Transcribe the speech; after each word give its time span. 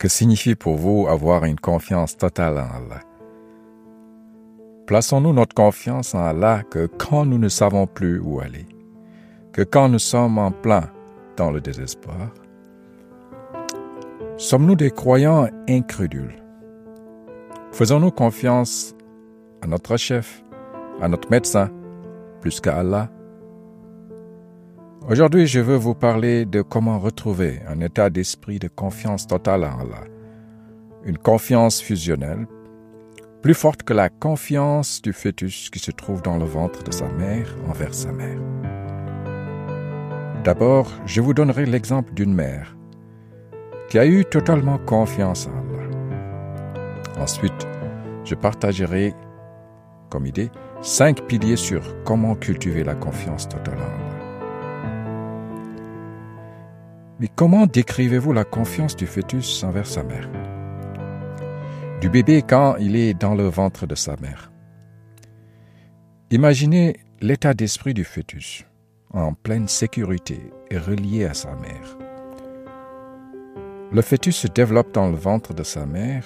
Que 0.00 0.08
signifie 0.08 0.54
pour 0.54 0.76
vous 0.76 1.08
avoir 1.08 1.44
une 1.44 1.60
confiance 1.60 2.16
totale 2.16 2.54
en 2.54 2.74
Allah. 2.74 3.02
Plaçons-nous 4.86 5.34
notre 5.34 5.54
confiance 5.54 6.14
en 6.14 6.24
Allah 6.24 6.62
que 6.70 6.86
quand 6.86 7.26
nous 7.26 7.36
ne 7.36 7.50
savons 7.50 7.86
plus 7.86 8.18
où 8.18 8.40
aller, 8.40 8.64
que 9.52 9.60
quand 9.60 9.90
nous 9.90 9.98
sommes 9.98 10.38
en 10.38 10.52
plein 10.52 10.90
dans 11.36 11.50
le 11.50 11.60
désespoir. 11.60 12.30
Sommes-nous 14.38 14.74
des 14.74 14.90
croyants 14.90 15.48
incrédules? 15.68 16.42
Faisons-nous 17.70 18.10
confiance 18.10 18.94
à 19.60 19.66
notre 19.66 19.98
chef, 19.98 20.42
à 21.02 21.08
notre 21.08 21.30
médecin, 21.30 21.70
plus 22.40 22.58
qu'à 22.60 22.78
Allah? 22.78 23.10
Aujourd'hui, 25.10 25.48
je 25.48 25.58
veux 25.58 25.74
vous 25.74 25.96
parler 25.96 26.44
de 26.44 26.62
comment 26.62 27.00
retrouver 27.00 27.58
un 27.66 27.80
état 27.80 28.10
d'esprit 28.10 28.60
de 28.60 28.68
confiance 28.68 29.26
totale 29.26 29.64
en 29.64 29.80
Allah, 29.80 30.04
une 31.04 31.18
confiance 31.18 31.82
fusionnelle, 31.82 32.46
plus 33.42 33.54
forte 33.54 33.82
que 33.82 33.92
la 33.92 34.08
confiance 34.08 35.02
du 35.02 35.12
fœtus 35.12 35.68
qui 35.70 35.80
se 35.80 35.90
trouve 35.90 36.22
dans 36.22 36.38
le 36.38 36.44
ventre 36.44 36.84
de 36.84 36.92
sa 36.92 37.08
mère 37.08 37.56
envers 37.68 37.92
sa 37.92 38.12
mère. 38.12 38.38
D'abord, 40.44 40.88
je 41.06 41.20
vous 41.20 41.34
donnerai 41.34 41.66
l'exemple 41.66 42.14
d'une 42.14 42.32
mère 42.32 42.76
qui 43.88 43.98
a 43.98 44.06
eu 44.06 44.24
totalement 44.24 44.78
confiance 44.78 45.48
en 45.48 45.58
Allah. 45.58 45.90
Ensuite, 47.18 47.66
je 48.24 48.36
partagerai, 48.36 49.14
comme 50.08 50.26
idée, 50.26 50.50
cinq 50.82 51.26
piliers 51.26 51.56
sur 51.56 51.82
comment 52.04 52.36
cultiver 52.36 52.84
la 52.84 52.94
confiance 52.94 53.48
totale 53.48 53.78
en 53.78 54.04
Allah. 54.04 54.09
Mais 57.20 57.28
comment 57.28 57.66
décrivez-vous 57.66 58.32
la 58.32 58.44
confiance 58.44 58.96
du 58.96 59.06
fœtus 59.06 59.62
envers 59.62 59.86
sa 59.86 60.02
mère? 60.02 60.26
Du 62.00 62.08
bébé 62.08 62.40
quand 62.40 62.76
il 62.76 62.96
est 62.96 63.12
dans 63.12 63.34
le 63.34 63.46
ventre 63.46 63.86
de 63.86 63.94
sa 63.94 64.16
mère. 64.22 64.50
Imaginez 66.30 66.96
l'état 67.20 67.52
d'esprit 67.52 67.92
du 67.92 68.04
fœtus, 68.04 68.64
en 69.12 69.34
pleine 69.34 69.68
sécurité 69.68 70.40
et 70.70 70.78
relié 70.78 71.26
à 71.26 71.34
sa 71.34 71.54
mère. 71.56 71.98
Le 73.92 74.00
fœtus 74.00 74.36
se 74.36 74.48
développe 74.48 74.94
dans 74.94 75.10
le 75.10 75.16
ventre 75.16 75.52
de 75.52 75.62
sa 75.62 75.84
mère, 75.84 76.24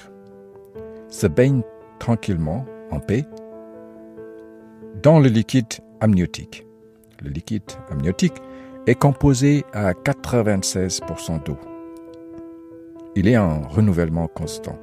se 1.09 1.27
baigne 1.27 1.62
tranquillement, 1.98 2.67
en 2.92 3.00
paix, 3.00 3.25
dans 5.03 5.19
le 5.19 5.28
liquide 5.28 5.75
amniotique. 6.00 6.65
Le 7.20 7.31
liquide 7.31 7.72
amniotique 7.91 8.41
est 8.87 8.95
composé 8.95 9.65
à 9.73 9.93
96% 9.93 11.43
d'eau. 11.45 11.57
Il 13.17 13.29
est 13.29 13.37
en 13.37 13.63
renouvellement 13.63 14.27
constant. 14.29 14.79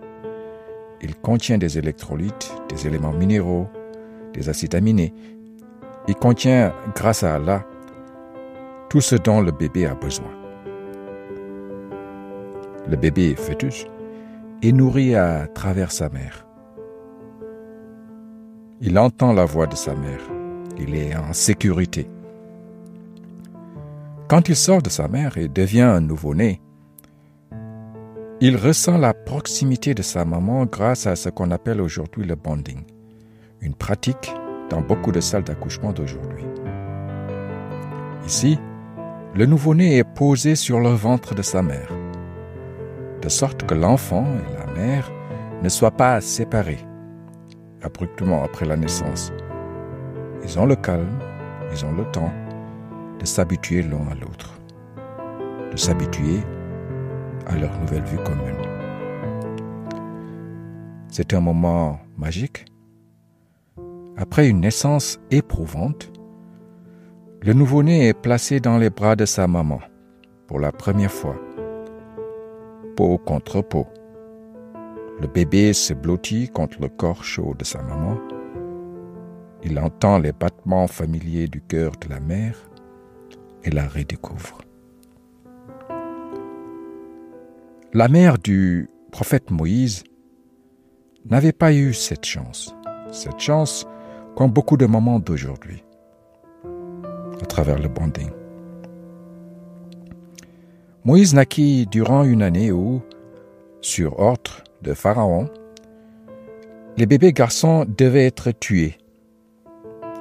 Il 1.01 1.15
contient 1.15 1.57
des 1.57 1.77
électrolytes, 1.77 2.51
des 2.69 2.87
éléments 2.87 3.11
minéraux, 3.11 3.67
des 4.33 4.49
acides 4.49 4.75
aminés. 4.75 5.13
Il 6.07 6.15
contient, 6.15 6.73
grâce 6.95 7.23
à 7.23 7.35
Allah, 7.35 7.65
tout 8.89 9.01
ce 9.01 9.15
dont 9.15 9.41
le 9.41 9.51
bébé 9.51 9.85
a 9.85 9.93
besoin. 9.93 10.31
Le 12.87 12.95
bébé 12.95 13.35
fœtus 13.35 13.85
est 14.63 14.71
nourri 14.71 15.15
à 15.15 15.47
travers 15.47 15.91
sa 15.91 16.09
mère. 16.09 16.45
Il 18.81 18.97
entend 18.97 19.33
la 19.33 19.45
voix 19.45 19.67
de 19.67 19.75
sa 19.75 19.93
mère. 19.93 20.21
Il 20.79 20.95
est 20.95 21.15
en 21.15 21.33
sécurité. 21.33 22.07
Quand 24.31 24.47
il 24.47 24.55
sort 24.55 24.81
de 24.81 24.87
sa 24.87 25.09
mère 25.09 25.37
et 25.37 25.49
devient 25.49 25.81
un 25.81 25.99
nouveau-né, 25.99 26.61
il 28.39 28.55
ressent 28.55 28.97
la 28.97 29.13
proximité 29.13 29.93
de 29.93 30.01
sa 30.01 30.23
maman 30.23 30.65
grâce 30.65 31.05
à 31.05 31.17
ce 31.17 31.27
qu'on 31.27 31.51
appelle 31.51 31.81
aujourd'hui 31.81 32.23
le 32.23 32.35
bonding, 32.35 32.85
une 33.59 33.75
pratique 33.75 34.33
dans 34.69 34.79
beaucoup 34.79 35.11
de 35.11 35.19
salles 35.19 35.43
d'accouchement 35.43 35.91
d'aujourd'hui. 35.91 36.45
Ici, 38.25 38.57
le 39.35 39.45
nouveau-né 39.45 39.97
est 39.97 40.05
posé 40.05 40.55
sur 40.55 40.79
le 40.79 40.91
ventre 40.91 41.35
de 41.35 41.41
sa 41.41 41.61
mère, 41.61 41.91
de 43.21 43.27
sorte 43.27 43.65
que 43.65 43.73
l'enfant 43.73 44.25
et 44.25 44.53
la 44.57 44.81
mère 44.81 45.11
ne 45.61 45.67
soient 45.67 45.91
pas 45.91 46.21
séparés 46.21 46.79
abruptement 47.81 48.45
après 48.45 48.65
la 48.65 48.77
naissance. 48.77 49.33
Ils 50.45 50.57
ont 50.57 50.65
le 50.65 50.77
calme, 50.77 51.19
ils 51.73 51.83
ont 51.83 51.91
le 51.91 52.05
temps 52.11 52.31
de 53.21 53.25
s'habituer 53.27 53.83
l'un 53.83 54.07
à 54.07 54.15
l'autre, 54.15 54.59
de 55.71 55.77
s'habituer 55.77 56.39
à 57.45 57.55
leur 57.55 57.79
nouvelle 57.79 58.03
vie 58.03 58.17
commune. 58.23 58.57
C'est 61.07 61.35
un 61.35 61.39
moment 61.39 61.99
magique. 62.17 62.65
Après 64.17 64.49
une 64.49 64.61
naissance 64.61 65.19
éprouvante, 65.29 66.11
le 67.43 67.53
nouveau-né 67.53 68.07
est 68.07 68.19
placé 68.19 68.59
dans 68.59 68.79
les 68.79 68.89
bras 68.89 69.15
de 69.15 69.25
sa 69.25 69.47
maman 69.47 69.81
pour 70.47 70.59
la 70.59 70.71
première 70.71 71.11
fois, 71.11 71.39
peau 72.95 73.19
contre 73.19 73.61
peau. 73.61 73.85
Le 75.19 75.27
bébé 75.27 75.73
se 75.73 75.93
blottit 75.93 76.49
contre 76.49 76.81
le 76.81 76.89
corps 76.89 77.23
chaud 77.23 77.53
de 77.57 77.65
sa 77.65 77.83
maman. 77.83 78.17
Il 79.63 79.77
entend 79.77 80.17
les 80.17 80.31
battements 80.31 80.87
familiers 80.87 81.47
du 81.47 81.61
cœur 81.61 81.91
de 82.01 82.09
la 82.09 82.19
mère 82.19 82.70
et 83.63 83.69
la 83.69 83.87
redécouvre. 83.87 84.61
La 87.93 88.07
mère 88.07 88.37
du 88.37 88.89
prophète 89.11 89.51
Moïse 89.51 90.03
n'avait 91.29 91.51
pas 91.51 91.73
eu 91.73 91.93
cette 91.93 92.25
chance, 92.25 92.75
cette 93.11 93.39
chance 93.39 93.85
qu'ont 94.35 94.47
beaucoup 94.47 94.77
de 94.77 94.85
mamans 94.85 95.19
d'aujourd'hui, 95.19 95.83
à 97.41 97.45
travers 97.45 97.79
le 97.79 97.89
bonding. 97.89 98.31
Moïse 101.03 101.33
naquit 101.33 101.87
durant 101.87 102.23
une 102.23 102.43
année 102.43 102.71
où, 102.71 103.01
sur 103.81 104.19
ordre 104.19 104.63
de 104.83 104.93
Pharaon, 104.93 105.49
les 106.97 107.05
bébés 107.05 107.33
garçons 107.33 107.85
devaient 107.85 108.25
être 108.25 108.51
tués 108.51 108.97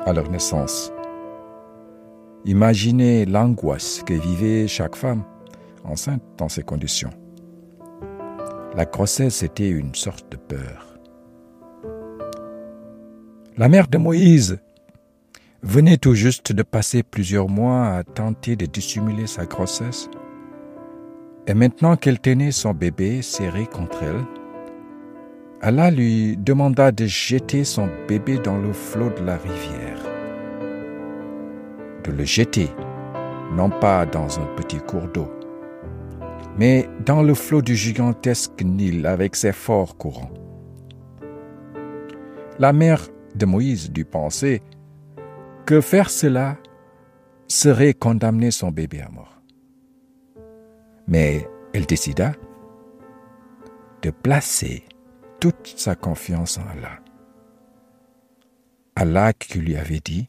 à 0.07 0.13
leur 0.13 0.31
naissance 0.31 0.93
Imaginez 2.47 3.27
l'angoisse 3.27 4.03
que 4.07 4.15
vivait 4.15 4.67
chaque 4.67 4.97
femme 4.97 5.25
enceinte 5.85 6.23
dans 6.39 6.49
ces 6.49 6.63
conditions. 6.63 7.11
La 8.75 8.87
grossesse 8.87 9.43
était 9.43 9.69
une 9.69 9.95
sorte 9.95 10.33
de 10.33 10.37
peur. 10.39 10.99
La 13.59 13.69
mère 13.69 13.89
de 13.89 13.99
Moïse 13.99 14.59
venait 15.63 15.99
tout 15.99 16.15
juste 16.15 16.53
de 16.53 16.63
passer 16.63 17.03
plusieurs 17.03 17.49
mois 17.49 17.89
à 17.89 18.05
tenter 18.05 18.57
de 18.57 18.65
dissimuler 18.65 19.27
sa 19.27 19.45
grossesse. 19.45 20.09
Et 21.47 21.53
maintenant 21.53 21.97
qu'elle 21.97 22.21
tenait 22.21 22.53
son 22.53 22.73
bébé 22.73 23.21
serré 23.21 23.67
contre 23.67 24.03
elle, 24.03 24.25
Allah 25.61 25.91
lui 25.91 26.39
demanda 26.39 26.91
de 26.91 27.05
jeter 27.05 27.65
son 27.65 27.91
bébé 28.09 28.39
dans 28.39 28.57
le 28.57 28.73
flot 28.73 29.11
de 29.11 29.25
la 29.25 29.37
rivière 29.37 30.00
de 32.05 32.13
le 32.13 32.25
jeter, 32.25 32.69
non 33.55 33.71
pas 33.71 34.07
dans 34.07 34.39
un 34.41 34.47
petit 34.57 34.79
cours 34.79 35.09
d'eau, 35.09 35.31
mais 36.59 36.89
dans 37.05 37.23
le 37.23 37.35
flot 37.35 37.63
du 37.63 37.77
gigantesque 37.77 38.63
Nil 38.63 39.07
avec 39.07 39.37
ses 39.37 39.53
forts 39.53 39.97
courants. 39.97 40.31
La 42.59 42.73
mère 42.73 43.09
de 43.35 43.47
Moïse 43.47 43.91
dut 43.91 44.05
penser 44.05 44.63
que 45.67 45.81
faire 45.81 46.11
cela 46.11 46.59
serait 47.49 47.95
condamner 47.95 48.51
son 48.51 48.71
bébé 48.71 49.01
à 49.01 49.09
mort. 49.11 49.41
Mais 51.07 51.49
elle 51.73 51.87
décida 51.87 52.33
de 54.03 54.11
placer 54.11 54.85
toute 55.41 55.75
sa 55.77 55.95
confiance 55.95 56.59
en 56.59 56.63
Allah. 56.63 57.01
Allah 58.97 59.33
qui 59.33 59.59
lui 59.59 59.77
avait 59.77 60.01
dit 60.01 60.29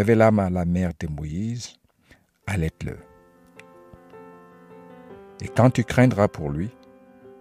révélâmes 0.00 0.38
à 0.38 0.50
la 0.50 0.64
mère 0.64 0.92
de 1.00 1.06
Moïse, 1.08 1.76
allaite-le. 2.46 2.96
Et 5.42 5.48
quand 5.48 5.70
tu 5.70 5.84
craindras 5.84 6.28
pour 6.28 6.50
lui, 6.50 6.70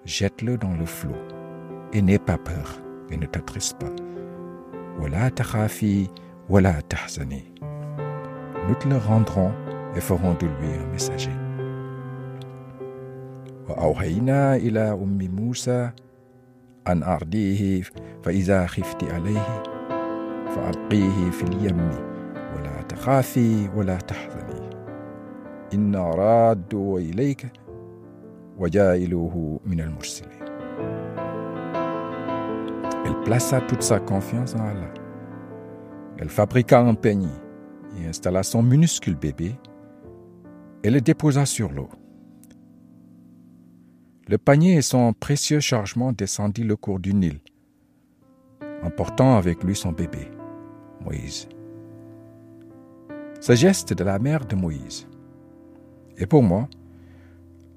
jette-le 0.06 0.58
dans 0.58 0.74
le 0.74 0.86
flot. 0.86 1.16
Et 1.94 2.02
n'aie 2.02 2.20
pas 2.20 2.38
peur, 2.38 2.82
et 3.10 3.18
ne 3.18 3.26
t'attriste 3.26 3.80
pas. 3.80 3.94
Wala 5.00 5.32
takhafi, 5.32 6.10
wala 6.50 6.82
tahzani. 6.82 7.54
Nous 8.68 8.76
te 8.76 8.88
le 8.88 8.98
rendrons 8.98 9.54
et 9.96 10.02
ferons 10.02 10.34
de 10.34 10.48
lui 10.48 10.74
un 10.74 10.88
messager. 10.92 11.32
وأوحينا 13.70 14.56
إلى 14.56 14.92
أم 14.92 15.18
موسى 15.36 15.92
أن 16.88 17.04
أرضيه 17.04 17.82
فإذا 18.24 18.68
خفت 18.68 19.04
عليه 19.04 19.64
فألقيه 20.56 21.32
في 21.32 21.44
اليم 21.44 21.80
ولا 21.80 22.09
تخافي 23.00 23.70
ولا 23.76 23.98
تحزني 23.98 24.70
إنا 25.74 26.10
رادوا 26.10 27.00
إليك 27.00 27.52
وجائلوه 28.58 29.60
من 29.66 29.80
المرسلين 29.80 30.46
Elle 33.06 33.22
plaça 33.24 33.62
toute 33.62 33.84
sa 33.84 34.00
confiance 34.00 34.56
en 34.56 34.66
Allah. 34.66 34.92
Elle 36.18 36.30
fabriqua 36.30 36.80
un 36.80 36.96
peigne 36.96 37.30
et 38.00 38.08
installa 38.08 38.42
son 38.42 38.64
minuscule 38.64 39.16
bébé 39.16 39.56
et 40.84 40.90
le 40.90 41.02
déposa 41.02 41.46
sur 41.46 41.72
l'eau. 41.72 41.90
Le 44.28 44.40
panier 44.40 44.76
et 44.78 44.82
son 44.82 45.14
précieux 45.14 45.60
chargement 45.60 46.12
descendit 46.14 46.64
le 46.64 46.76
cours 46.76 47.00
du 47.00 47.14
Nil, 47.14 47.42
emportant 48.82 49.38
avec 49.38 49.64
lui 49.64 49.76
son 49.76 49.92
bébé, 49.92 50.32
Moïse. 51.02 51.48
Ce 53.41 53.55
geste 53.55 53.95
de 53.95 54.05
la 54.05 54.19
mère 54.19 54.45
de 54.45 54.55
Moïse 54.55 55.09
est 56.19 56.27
pour 56.27 56.43
moi 56.43 56.69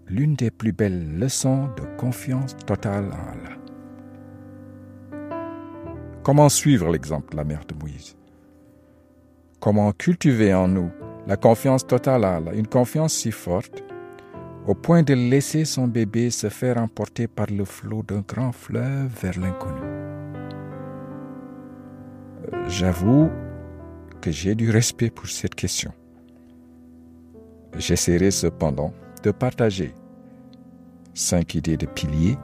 l'une 0.07 0.35
des 0.35 0.51
plus 0.51 0.73
belles 0.73 1.17
leçons 1.17 1.69
de 1.77 1.83
confiance 1.97 2.53
totale 2.65 3.05
en 3.05 3.31
Allah. 3.31 3.57
Comment 6.21 6.49
suivre 6.49 6.91
l'exemple 6.91 7.31
de 7.31 7.37
la 7.37 7.45
mère 7.45 7.63
de 7.65 7.73
Moïse? 7.75 8.17
Comment 9.61 9.93
cultiver 9.93 10.53
en 10.53 10.67
nous 10.67 10.91
la 11.27 11.37
confiance 11.37 11.87
totale 11.87 12.25
à 12.25 12.35
Allah, 12.35 12.53
une 12.53 12.67
confiance 12.67 13.13
si 13.13 13.31
forte 13.31 13.85
au 14.67 14.75
point 14.75 15.03
de 15.03 15.13
laisser 15.13 15.63
son 15.63 15.87
bébé 15.87 16.29
se 16.29 16.49
faire 16.49 16.77
emporter 16.77 17.27
par 17.27 17.47
le 17.47 17.63
flot 17.63 18.03
d'un 18.03 18.19
grand 18.19 18.51
fleuve 18.51 19.09
vers 19.21 19.39
l'inconnu. 19.39 19.81
Euh, 22.51 22.67
J'avoue 22.67 23.29
j'ai 24.31 24.55
du 24.55 24.69
respect 24.69 25.09
pour 25.09 25.27
cette 25.27 25.55
question. 25.55 25.91
J'essaierai 27.77 28.31
cependant 28.31 28.93
de 29.23 29.31
partager 29.31 29.93
cinq 31.13 31.55
idées 31.55 31.77
de 31.77 31.85
piliers 31.85 32.37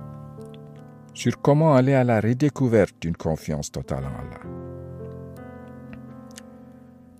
sur 1.13 1.41
comment 1.41 1.75
aller 1.75 1.93
à 1.93 2.03
la 2.03 2.21
redécouverte 2.21 2.95
d'une 3.01 3.17
confiance 3.17 3.71
totale 3.71 4.05
en 4.05 4.19
Allah. 4.19 4.41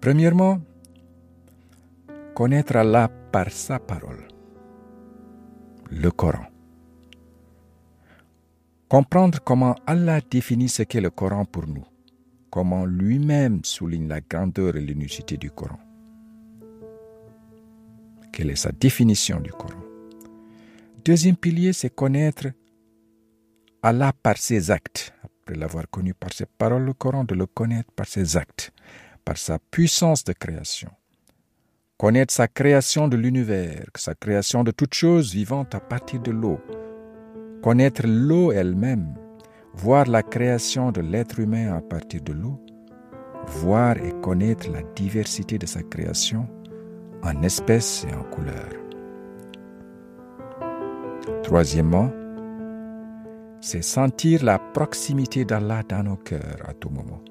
Premièrement, 0.02 0.62
connaître 2.34 2.78
Allah 2.78 3.10
par 3.32 3.52
sa 3.52 3.80
parole, 3.80 4.28
le 5.92 6.10
Coran. 6.10 6.46
Comprendre 8.88 9.40
comment 9.44 9.76
Allah 9.86 10.22
définit 10.22 10.70
ce 10.70 10.84
qu'est 10.84 11.02
le 11.02 11.10
Coran 11.10 11.46
pour 11.46 11.68
nous, 11.68 11.86
comment 12.50 12.86
lui-même 12.86 13.64
souligne 13.64 14.08
la 14.08 14.22
grandeur 14.22 14.76
et 14.76 14.82
l'unicité 14.82 15.38
du 15.38 15.52
Coran. 15.52 15.80
Quelle 18.32 18.52
est 18.52 18.56
sa 18.56 18.72
définition 18.72 19.40
du 19.40 19.52
Coran? 19.52 19.82
Deuxième 21.04 21.36
pilier, 21.36 21.74
c'est 21.74 21.94
connaître 21.94 22.48
Allah 23.82 24.14
par 24.24 24.38
ses 24.38 24.72
actes. 24.72 25.14
Après 25.24 25.56
l'avoir 25.56 25.90
connu 25.90 26.14
par 26.14 26.34
ses 26.34 26.46
paroles, 26.46 26.84
le 26.84 26.94
Coran, 26.94 27.24
de 27.24 27.36
le 27.36 27.46
connaître 27.46 27.92
par 27.92 28.08
ses 28.08 28.38
actes, 28.38 28.72
par 29.26 29.38
sa 29.38 29.60
puissance 29.60 30.24
de 30.24 30.34
création. 30.34 30.92
Connaître 31.98 32.34
sa 32.34 32.48
création 32.48 33.08
de 33.08 33.18
l'univers, 33.18 33.86
sa 33.96 34.16
création 34.16 34.64
de 34.64 34.72
toutes 34.72 34.94
choses 34.94 35.34
vivantes 35.34 35.76
à 35.76 35.80
partir 35.80 36.22
de 36.22 36.32
l'eau. 36.32 36.60
Connaître 37.62 38.04
l'eau 38.06 38.52
elle-même, 38.54 39.16
voir 39.82 40.08
la 40.08 40.24
création 40.24 40.92
de 40.92 41.02
l'être 41.02 41.40
humain 41.40 41.74
à 41.76 41.82
partir 41.82 42.22
de 42.22 42.34
l'eau. 42.34 42.60
Voir 43.48 43.98
et 43.98 44.14
connaître 44.22 44.70
la 44.70 44.82
diversité 44.96 45.58
de 45.58 45.66
sa 45.66 45.82
création 45.84 46.46
en 47.24 47.42
espèces 47.44 48.06
et 48.10 48.14
en 48.14 48.24
couleurs. 48.24 48.76
Troisièmement, 51.44 52.12
c'est 53.62 53.82
sentir 53.82 54.44
la 54.44 54.60
proximité 54.60 55.46
d'Allah 55.46 55.84
dans 55.88 56.04
nos 56.04 56.18
cœurs 56.18 56.62
à 56.68 56.74
tout 56.74 56.90
moment. 56.90 57.22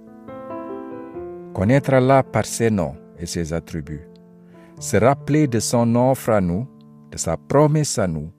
Connaître 1.54 1.94
Allah 1.94 2.22
par 2.22 2.46
ses 2.46 2.70
noms 2.70 2.94
et 3.18 3.26
ses 3.26 3.52
attributs. 3.52 4.08
Se 4.80 4.96
rappeler 4.96 5.46
de 5.48 5.60
son 5.60 5.94
offre 5.96 6.30
à 6.30 6.40
nous, 6.40 6.66
de 7.10 7.18
sa 7.18 7.36
promesse 7.36 7.98
à 7.98 8.06
nous, 8.06 8.30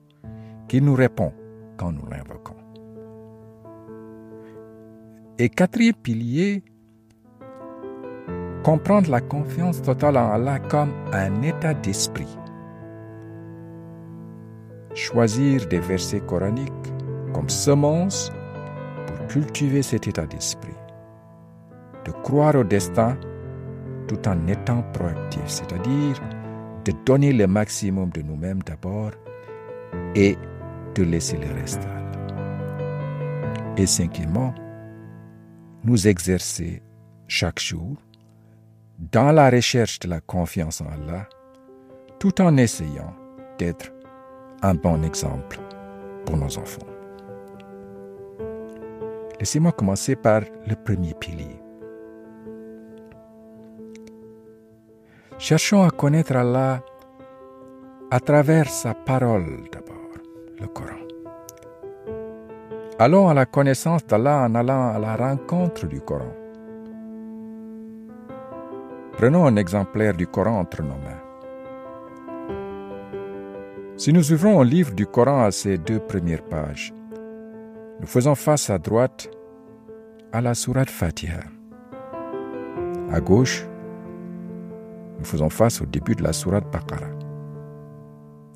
qui 0.68 0.80
nous 0.80 0.94
répond 0.94 1.32
quand 1.76 1.92
nous 1.92 2.06
l'invoquons. 2.10 2.59
Et 5.42 5.48
quatrième 5.48 5.94
pilier, 5.94 6.62
comprendre 8.62 9.10
la 9.10 9.22
confiance 9.22 9.80
totale 9.80 10.18
en 10.18 10.32
Allah 10.32 10.58
comme 10.58 10.92
un 11.14 11.40
état 11.40 11.72
d'esprit. 11.72 12.28
Choisir 14.92 15.66
des 15.66 15.78
versets 15.78 16.20
coraniques 16.20 16.92
comme 17.32 17.48
semence 17.48 18.30
pour 19.06 19.28
cultiver 19.28 19.80
cet 19.80 20.08
état 20.08 20.26
d'esprit. 20.26 20.76
De 22.04 22.10
croire 22.10 22.56
au 22.56 22.64
destin 22.64 23.16
tout 24.08 24.28
en 24.28 24.46
étant 24.46 24.82
proactif, 24.92 25.46
c'est-à-dire 25.46 26.20
de 26.84 26.92
donner 27.06 27.32
le 27.32 27.46
maximum 27.46 28.10
de 28.10 28.20
nous-mêmes 28.20 28.62
d'abord 28.64 29.12
et 30.14 30.36
de 30.94 31.02
laisser 31.02 31.38
le 31.38 31.50
reste. 31.58 31.88
Et 33.78 33.86
cinquièmement, 33.86 34.52
nous 35.84 36.08
exercer 36.08 36.82
chaque 37.28 37.60
jour 37.60 37.96
dans 38.98 39.32
la 39.32 39.50
recherche 39.50 39.98
de 40.00 40.08
la 40.08 40.20
confiance 40.20 40.80
en 40.80 40.86
Allah, 40.86 41.28
tout 42.18 42.40
en 42.40 42.56
essayant 42.56 43.14
d'être 43.58 43.92
un 44.62 44.74
bon 44.74 45.02
exemple 45.02 45.58
pour 46.26 46.36
nos 46.36 46.58
enfants. 46.58 46.86
Laissez-moi 49.38 49.72
commencer 49.72 50.16
par 50.16 50.42
le 50.66 50.74
premier 50.74 51.14
pilier. 51.14 51.56
Cherchons 55.38 55.82
à 55.82 55.90
connaître 55.90 56.36
Allah 56.36 56.82
à 58.10 58.20
travers 58.20 58.68
sa 58.68 58.92
parole 58.92 59.64
d'abord, 59.72 59.96
le 60.60 60.66
Coran. 60.66 61.09
Allons 63.02 63.30
à 63.30 63.32
la 63.32 63.46
connaissance 63.46 64.06
d'Allah 64.06 64.42
en 64.42 64.54
allant 64.54 64.92
à 64.92 64.98
la 64.98 65.16
rencontre 65.16 65.86
du 65.86 66.02
Coran. 66.02 66.34
Prenons 69.16 69.46
un 69.46 69.56
exemplaire 69.56 70.12
du 70.12 70.26
Coran 70.26 70.58
entre 70.58 70.82
nos 70.82 70.96
mains. 70.96 71.22
Si 73.96 74.12
nous 74.12 74.34
ouvrons 74.34 74.60
un 74.60 74.64
livre 74.66 74.92
du 74.92 75.06
Coran 75.06 75.44
à 75.44 75.50
ses 75.50 75.78
deux 75.78 75.98
premières 75.98 76.42
pages, 76.42 76.92
nous 78.00 78.06
faisons 78.06 78.34
face 78.34 78.68
à 78.68 78.76
droite 78.76 79.30
à 80.30 80.42
la 80.42 80.52
sourate 80.52 80.90
Fatiha. 80.90 81.40
À 83.10 83.20
gauche, 83.22 83.66
nous 85.18 85.24
faisons 85.24 85.48
face 85.48 85.80
au 85.80 85.86
début 85.86 86.16
de 86.16 86.22
la 86.22 86.34
sourate 86.34 86.70
Baqarah. 86.70 87.16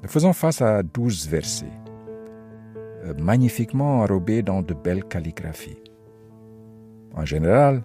Nous 0.03 0.09
faisons 0.11 0.35
face 0.35 0.61
à 0.61 0.83
douze 0.83 1.27
versets. 1.27 1.84
Magnifiquement 3.19 4.01
enrobés 4.01 4.43
dans 4.43 4.63
de 4.63 4.75
belles 4.75 5.05
calligraphies. 5.05 5.83
En 7.15 7.25
général, 7.25 7.83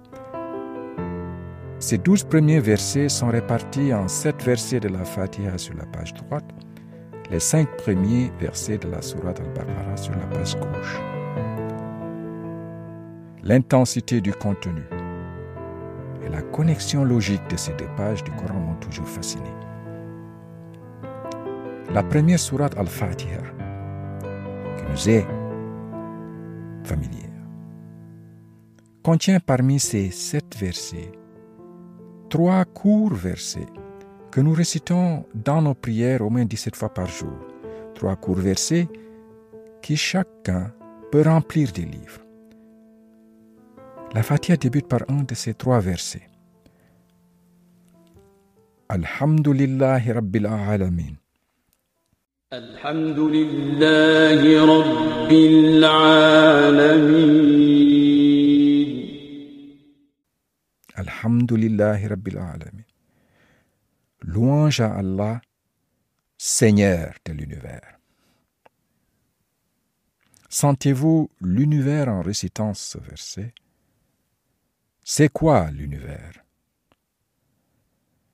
ces 1.80 1.98
douze 1.98 2.24
premiers 2.24 2.60
versets 2.60 3.10
sont 3.10 3.30
répartis 3.30 3.94
en 3.94 4.08
sept 4.08 4.44
versets 4.44 4.80
de 4.80 4.90
la 4.90 5.06
Fatiha 5.06 5.58
sur 5.58 5.76
la 5.76 5.86
page 5.86 6.14
droite, 6.14 6.50
les 7.32 7.40
cinq 7.40 7.70
premiers 7.78 8.32
versets 8.40 8.78
de 8.78 8.90
la 8.90 9.02
Sourate 9.02 9.40
al-Baqarah 9.40 9.96
sur 9.98 10.14
la 10.14 10.26
page 10.28 10.56
gauche. 10.60 11.00
L'intensité 13.44 14.20
du 14.20 14.34
contenu 14.34 14.84
et 16.26 16.30
la 16.30 16.42
connexion 16.42 17.06
logique 17.06 17.48
de 17.50 17.56
ces 17.56 17.74
deux 17.74 17.88
pages 17.96 18.24
du 18.24 18.32
Coran 18.32 18.60
m'ont 18.60 18.76
toujours 18.76 19.08
fasciné. 19.08 19.50
La 21.94 22.04
première 22.04 22.40
Sourate 22.40 22.78
al-Fatiha, 22.78 23.42
nous 24.90 25.10
est 25.10 25.26
familière, 26.84 27.30
contient 29.04 29.40
parmi 29.40 29.80
ces 29.80 30.12
sept 30.12 30.56
versets 30.58 31.12
trois 32.30 32.64
courts 32.66 33.14
versets 33.14 33.66
que 34.32 34.40
nous 34.40 34.54
récitons 34.54 35.26
dans 35.34 35.62
nos 35.62 35.74
prières 35.74 36.22
au 36.22 36.30
moins 36.30 36.46
17 36.46 36.76
fois 36.76 36.94
par 36.94 37.08
jour. 37.08 37.34
Trois 37.96 38.16
courts 38.16 38.38
versets 38.38 38.88
qui 39.82 39.98
chacun 39.98 40.72
peut 41.12 41.24
remplir 41.24 41.72
des 41.72 41.86
livres. 41.86 42.22
La 44.14 44.24
Fatiha 44.24 44.58
débute 44.58 44.88
par 44.88 45.02
un 45.10 45.24
de 45.24 45.34
ces 45.34 45.54
trois 45.54 45.80
versets. 45.80 46.28
Alhamdulillahi 48.88 50.12
Rabbil 50.12 50.46
Alamin. 50.46 51.19
الحمد 52.55 53.19
لله 53.19 54.43
رب 54.75 55.31
العالمين 55.33 56.65
Alhamdulillahi 60.97 62.07
Rabbil 62.07 62.39
Alamin. 62.39 62.85
Louange 64.23 64.81
à 64.81 64.95
Allah, 64.95 65.41
Seigneur 66.39 67.15
de 67.27 67.33
l'univers. 67.33 67.99
Sentez-vous 70.49 71.31
l'univers 71.41 72.09
en 72.09 72.23
récitant 72.23 72.73
ce 72.75 72.99
verset 72.99 73.53
C'est 75.03 75.29
quoi 75.29 75.71
l'univers 75.73 76.45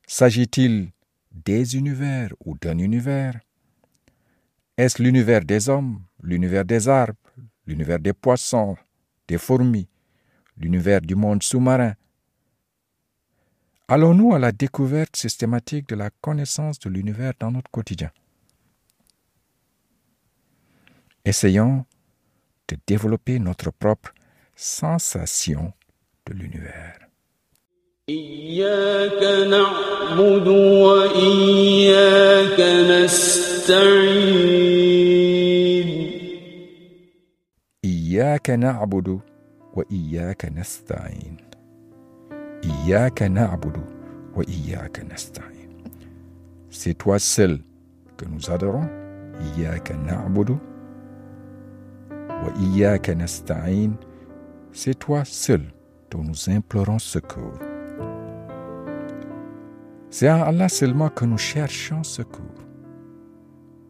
S'agit-il 0.06 0.90
des 1.32 1.76
univers 1.76 2.30
ou 2.44 2.58
d'un 2.58 2.76
univers 2.78 3.40
Est-ce 4.77 5.01
l'univers 5.01 5.45
des 5.45 5.69
hommes, 5.69 6.01
l'univers 6.21 6.65
des 6.65 6.89
arbres, 6.89 7.13
l'univers 7.65 7.99
des 7.99 8.11
poissons, 8.11 8.75
des 9.27 9.37
fourmis, 9.37 9.87
l'univers 10.57 10.99
du 10.99 11.15
monde 11.15 11.41
sous-marin? 11.43 11.95
Allons-nous 13.87 14.33
à 14.33 14.39
la 14.39 14.51
découverte 14.51 15.15
systématique 15.15 15.87
de 15.87 15.95
la 15.95 16.09
connaissance 16.09 16.77
de 16.79 16.89
l'univers 16.89 17.33
dans 17.39 17.51
notre 17.51 17.71
quotidien? 17.71 18.11
Essayons 21.23 21.85
de 22.67 22.77
développer 22.85 23.39
notre 23.39 23.71
propre 23.71 24.13
sensation 24.55 25.71
de 26.25 26.33
l'univers. 26.33 27.04
إياك 28.09 29.23
نعبد 29.49 30.47
وإياك 30.87 32.59
نستعين. 32.91 34.05
إياك 37.85 38.49
نعبد 38.49 39.19
وإياك 39.73 40.45
نستعين. 40.45 41.37
إياك 42.63 43.23
نعبد 43.23 43.77
وإياك 44.35 44.99
نستعين. 44.99 45.83
C'est 46.69 46.93
toi 46.93 47.17
seul 47.17 47.59
que 48.17 48.25
nous 48.25 48.51
adorons. 48.51 48.87
إياك 49.57 49.91
نعبد 49.91 50.57
وإياك 52.43 53.09
نستعين. 53.09 53.95
C'est 54.73 54.99
toi 54.99 55.25
seul 55.25 55.61
dont 56.11 56.23
nous 56.23 56.49
implorons 56.49 56.99
secours. 56.99 57.74
C'est 60.17 60.29
à 60.29 60.45
Allah 60.45 60.69
seulement 60.69 61.09
que 61.09 61.25
nous 61.25 61.37
cherchons 61.37 62.01
secours. 62.03 62.61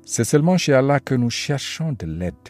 C'est 0.08 0.24
seulement 0.24 0.58
chez 0.58 0.74
Allah 0.74 1.00
que 1.00 1.13
nous 1.13 1.29
cherchons 1.29 1.91
de 1.94 2.08
l'aide. 2.08 2.50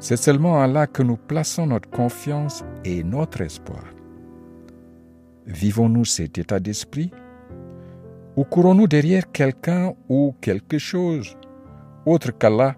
C'est 0.00 0.16
seulement 0.16 0.58
à 0.58 0.64
Allah 0.64 0.86
que 0.86 1.02
nous 1.02 1.18
plaçons 1.18 1.66
notre 1.66 1.90
confiance 1.90 2.64
et 2.82 3.04
notre 3.04 3.42
espoir. 3.42 3.84
Vivons-nous 5.44 6.06
cet 6.06 6.38
état 6.38 6.58
d'esprit 6.58 7.10
Ou 8.36 8.44
courons-nous 8.44 8.88
derrière 8.88 9.30
quelqu'un 9.30 9.92
ou 10.08 10.34
quelque 10.40 10.78
chose 10.78 11.36
autre 12.06 12.30
qu'Allah 12.30 12.74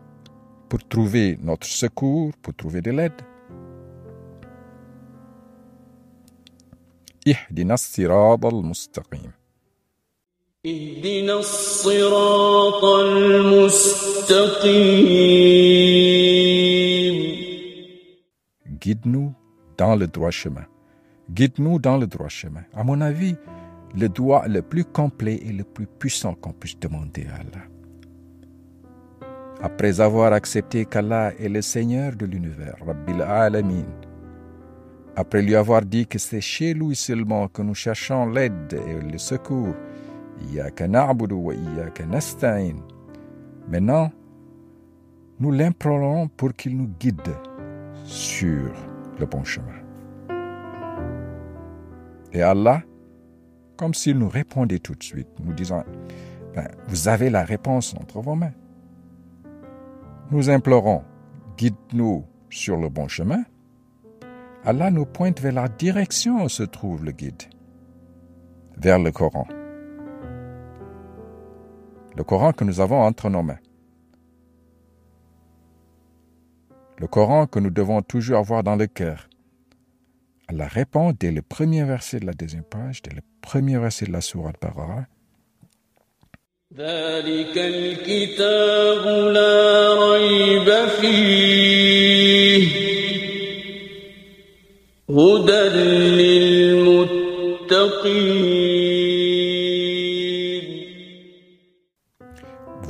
pour 0.68 0.82
trouver 0.88 1.38
notre 1.40 1.68
secours, 1.68 2.32
pour 2.42 2.52
trouver 2.56 2.80
de 2.80 2.90
l'aide? 2.90 3.22
اهدنا 10.67 11.39
الصراط 11.39 12.83
المستقيم 12.83 13.83
Guide-nous 18.83 19.33
dans 19.77 19.95
le 19.95 20.07
droit 20.07 20.31
chemin. 20.31 20.65
Guide-nous 21.29 21.79
dans 21.79 21.97
le 21.97 22.07
droit 22.07 22.27
chemin. 22.27 22.63
À 22.73 22.83
mon 22.83 22.99
avis, 23.01 23.35
le 23.95 24.07
droit 24.09 24.47
le 24.47 24.61
plus 24.61 24.85
complet 24.85 25.39
et 25.47 25.51
le 25.51 25.63
plus 25.63 25.87
puissant 25.87 26.33
qu'on 26.33 26.53
puisse 26.53 26.79
demander 26.79 27.25
à 27.31 27.35
Allah. 27.35 27.65
Après 29.61 30.01
avoir 30.01 30.33
accepté 30.33 30.85
qu'Allah 30.85 31.31
est 31.39 31.49
le 31.49 31.61
Seigneur 31.61 32.15
de 32.15 32.25
l'univers, 32.25 32.75
Rabbil 32.85 33.21
Alamin, 33.21 33.85
après 35.15 35.41
lui 35.41 35.55
avoir 35.55 35.83
dit 35.83 36.07
que 36.07 36.17
c'est 36.17 36.41
chez 36.41 36.73
lui 36.73 36.95
seulement 36.95 37.47
que 37.47 37.61
nous 37.61 37.75
cherchons 37.75 38.25
l'aide 38.25 38.79
et 38.87 39.11
le 39.11 39.17
secours, 39.17 39.75
Iyaka 40.46 40.88
na'budu 40.88 41.34
wa 41.34 41.54
iyaka 41.54 42.06
nasta'in. 42.06 42.76
Maintenant, 43.68 44.10
nous 45.40 45.50
l'implorons 45.50 46.28
pour 46.28 46.52
qu'il 46.54 46.76
nous 46.76 46.90
guide 46.98 47.34
sur 48.04 48.72
le 49.18 49.26
bon 49.26 49.44
chemin. 49.44 49.74
Et 52.32 52.42
Allah, 52.42 52.82
comme 53.76 53.94
s'il 53.94 54.18
nous 54.18 54.28
répondait 54.28 54.78
tout 54.78 54.94
de 54.94 55.02
suite, 55.02 55.28
nous 55.44 55.52
disant, 55.52 55.84
ben, 56.54 56.68
vous 56.88 57.08
avez 57.08 57.30
la 57.30 57.44
réponse 57.44 57.94
entre 57.94 58.20
vos 58.20 58.34
mains. 58.34 58.52
Nous 60.30 60.50
implorons, 60.50 61.02
guide-nous 61.56 62.24
sur 62.50 62.76
le 62.76 62.88
bon 62.88 63.08
chemin. 63.08 63.44
Allah 64.64 64.90
nous 64.90 65.06
pointe 65.06 65.40
vers 65.40 65.52
la 65.52 65.68
direction 65.68 66.44
où 66.44 66.48
se 66.48 66.62
trouve 66.62 67.04
le 67.04 67.12
guide, 67.12 67.42
vers 68.76 68.98
le 68.98 69.10
Coran. 69.10 69.46
Le 72.18 72.24
Coran 72.24 72.52
que 72.52 72.64
nous 72.64 72.80
avons 72.80 73.00
entre 73.00 73.30
nos 73.30 73.44
mains. 73.44 73.60
Le 76.98 77.06
Coran 77.06 77.46
que 77.46 77.60
nous 77.60 77.70
devons 77.70 78.02
toujours 78.02 78.38
avoir 78.38 78.64
dans 78.64 78.74
le 78.74 78.88
cœur. 78.88 79.28
Allah 80.48 80.66
répond 80.66 81.14
dès 81.16 81.30
le 81.30 81.42
premier 81.42 81.84
verset 81.84 82.18
de 82.18 82.26
la 82.26 82.32
deuxième 82.32 82.64
page, 82.64 83.02
dès 83.02 83.14
le 83.14 83.22
premier 83.40 83.78
verset 83.78 84.06
de 84.06 84.12
la 84.12 84.20
sourate 84.20 84.56
Baqarah. 84.60 85.06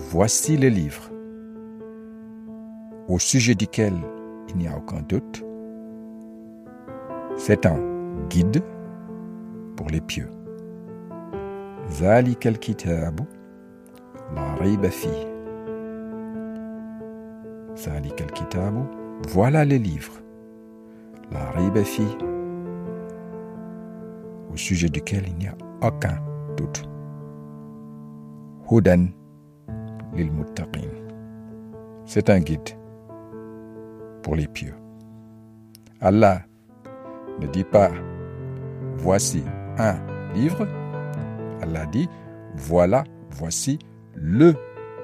Voici 0.07 0.57
le 0.57 0.69
livre 0.69 1.09
au 3.07 3.19
sujet 3.19 3.55
duquel 3.55 3.93
il 4.49 4.57
n'y 4.57 4.67
a 4.67 4.77
aucun 4.77 5.01
doute. 5.01 5.43
C'est 7.37 7.65
un 7.65 7.79
guide 8.29 8.63
pour 9.75 9.89
les 9.89 10.01
pieux. 10.01 10.29
ذلك 12.01 12.47
الكتاب 12.47 13.19
لا 14.35 14.55
ريب 14.55 14.87
فيه. 14.87 15.33
ذلك 17.87 18.21
الكتاب 18.21 18.85
Voilà 19.27 19.65
le 19.65 19.77
livre. 19.77 20.19
La 21.31 21.51
ريب 21.55 21.81
فيه 21.83 22.17
au 24.53 24.57
sujet 24.57 24.89
duquel 24.89 25.23
il 25.27 25.35
n'y 25.35 25.47
a 25.47 25.55
aucun 25.81 26.17
doute. 26.57 26.83
Hudan 28.71 29.07
lil 30.14 30.32
muttaqin. 30.32 30.88
C'est 32.04 32.30
un 32.30 32.40
guide 32.40 32.70
pour 34.22 34.36
les 34.36 34.48
pieux. 34.48 34.74
Allah 36.00 36.42
ne 37.40 37.46
dit 37.46 37.64
pas 37.64 37.90
voici 38.96 39.42
un 39.78 39.96
livre, 40.34 40.66
Allah 41.62 41.86
dit 41.86 42.08
voilà, 42.54 43.04
voici 43.30 43.78
le 44.14 44.54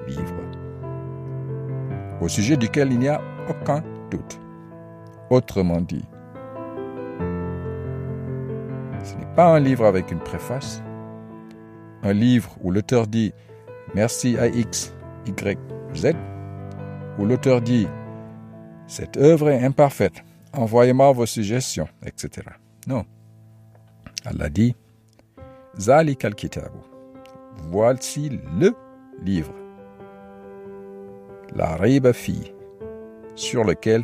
livre, 0.07 0.35
au 2.21 2.27
sujet 2.27 2.57
duquel 2.57 2.91
il 2.91 2.99
n'y 2.99 3.07
a 3.07 3.21
aucun 3.49 3.83
doute. 4.09 4.39
Autrement 5.29 5.81
dit, 5.81 6.05
ce 9.03 9.15
n'est 9.17 9.33
pas 9.35 9.55
un 9.55 9.59
livre 9.59 9.85
avec 9.85 10.11
une 10.11 10.19
préface, 10.19 10.81
un 12.03 12.13
livre 12.13 12.55
où 12.61 12.71
l'auteur 12.71 13.07
dit 13.07 13.33
merci 13.93 14.37
à 14.37 14.47
X, 14.47 14.94
Y, 15.25 15.57
Z, 15.95 16.13
où 17.17 17.25
l'auteur 17.25 17.61
dit 17.61 17.87
cette 18.87 19.17
œuvre 19.17 19.49
est 19.49 19.63
imparfaite, 19.63 20.23
envoyez-moi 20.53 21.11
vos 21.11 21.25
suggestions, 21.25 21.87
etc. 22.05 22.47
Non. 22.87 23.05
Allah 24.25 24.49
dit 24.49 24.75
Zalik 25.77 26.23
al-kitabu. 26.23 26.77
Voici 27.69 28.29
le 28.59 28.73
livre. 29.23 29.53
La 31.55 31.75
riba 31.75 32.13
fi, 32.13 32.53
sur 33.35 33.63
lequel 33.63 34.03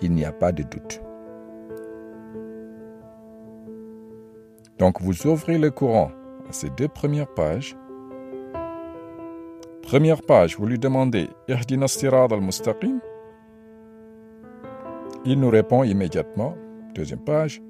il 0.00 0.12
n'y 0.12 0.24
a 0.24 0.32
pas 0.32 0.52
de 0.52 0.62
doute. 0.62 1.00
Donc 4.78 5.00
vous 5.00 5.26
ouvrez 5.26 5.58
le 5.58 5.70
Coran 5.70 6.10
à 6.48 6.52
ces 6.52 6.70
deux 6.70 6.88
premières 6.88 7.32
pages. 7.32 7.76
Première 9.92 10.22
page, 10.22 10.56
vous 10.56 10.64
lui 10.64 10.78
demandez 10.78 11.28
sirad 11.86 12.32
al-mustaqim? 12.32 12.98
Il 15.26 15.38
nous 15.38 15.50
répond 15.50 15.82
immédiatement. 15.82 16.56
Deuxième 16.94 17.18
page. 17.18 17.60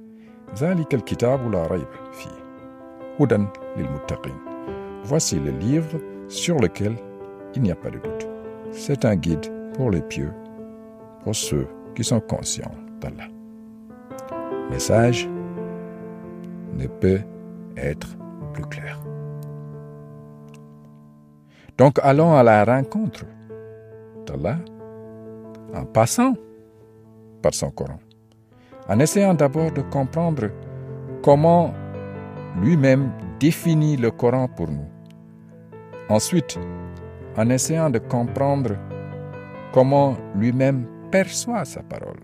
Voici 5.03 5.41
le 5.41 5.51
livre 5.51 5.99
sur 6.29 6.61
lequel 6.61 6.95
il 7.57 7.63
n'y 7.63 7.73
a 7.73 7.75
pas 7.75 7.91
de 7.91 7.99
doute. 7.99 8.29
C'est 8.71 9.05
un 9.05 9.17
guide 9.17 9.73
pour 9.75 9.91
les 9.91 10.03
pieux, 10.03 10.31
pour 11.25 11.35
ceux 11.35 11.67
qui 11.97 12.05
sont 12.05 12.21
conscients 12.21 12.77
d'Allah. 13.01 13.27
Message 14.71 15.29
ne 16.73 16.87
peut 16.87 17.23
être 17.77 18.17
plus 18.53 18.67
clair. 18.67 19.01
Donc 21.83 21.99
allons 22.01 22.37
à 22.37 22.45
la 22.45 22.65
rencontre 22.65 23.25
d'Allah 24.25 24.59
en 25.75 25.85
passant 25.85 26.35
par 27.43 27.53
son 27.55 27.73
Coran, 27.73 27.99
en 28.89 29.01
essayant 29.01 29.35
d'abord 29.35 29.73
de 29.73 29.81
comprendre 29.81 30.49
comment 31.25 31.75
lui-même 32.61 33.11
définit 33.41 33.97
le 33.97 34.13
Coran 34.13 34.47
pour 34.47 34.69
nous. 34.69 34.87
Ensuite, 36.09 36.57
en 37.37 37.51
essayant 37.51 37.91
de 37.91 37.99
comprendre 37.99 38.77
comment 39.73 40.15
lui-même 40.37 40.87
perçoit 41.11 41.65
sa 41.65 41.83
parole. 41.83 42.23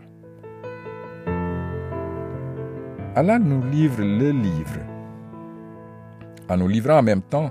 Allah 3.16 3.40
nous 3.40 3.68
livre 3.72 4.02
le 4.02 4.30
livre, 4.30 4.78
en 6.48 6.58
nous 6.58 6.68
livrant 6.68 6.98
en 6.98 7.02
même 7.02 7.22
temps, 7.22 7.50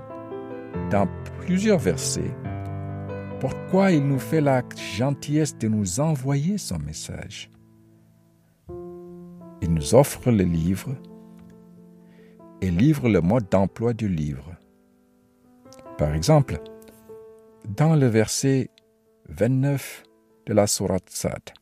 dans 0.90 1.06
plusieurs 1.48 1.78
versets, 1.78 2.34
pourquoi 3.40 3.90
il 3.92 4.06
nous 4.06 4.18
fait 4.18 4.42
la 4.42 4.62
gentillesse 4.76 5.56
de 5.56 5.66
nous 5.66 5.98
envoyer 5.98 6.58
son 6.58 6.78
message? 6.78 7.50
Il 9.62 9.72
nous 9.72 9.94
offre 9.94 10.30
le 10.30 10.44
livre 10.44 10.94
et 12.60 12.70
livre 12.70 13.08
le 13.08 13.22
mode 13.22 13.48
d'emploi 13.48 13.94
du 13.94 14.08
livre. 14.10 14.56
Par 15.96 16.14
exemple, 16.14 16.60
dans 17.66 17.96
le 17.96 18.08
verset 18.08 18.68
29 19.30 20.02
de 20.44 20.52
la 20.52 20.66
sourate 20.66 21.08
Sad. 21.08 21.54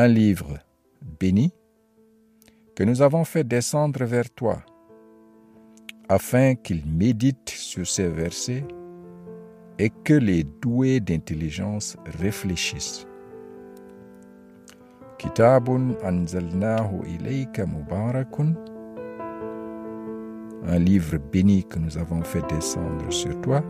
Un 0.00 0.06
livre 0.06 0.60
béni 1.18 1.52
que 2.76 2.84
nous 2.84 3.02
avons 3.02 3.24
fait 3.24 3.42
descendre 3.42 4.04
vers 4.04 4.30
toi, 4.30 4.62
afin 6.08 6.54
qu'il 6.54 6.86
médite 6.86 7.48
sur 7.48 7.84
ces 7.84 8.06
versets 8.06 8.62
et 9.76 9.90
que 9.90 10.14
les 10.14 10.44
doués 10.44 11.00
d'intelligence 11.00 11.96
réfléchissent. 12.20 13.08
Kitabun 15.18 15.96
anzalnahu 16.04 17.04
ilayka 17.04 17.66
mubarakun 17.66 18.54
Un 20.64 20.78
livre 20.78 21.18
béni 21.32 21.64
que 21.64 21.80
nous 21.80 21.98
avons 21.98 22.22
fait 22.22 22.46
descendre 22.48 23.10
sur 23.12 23.40
toi 23.40 23.64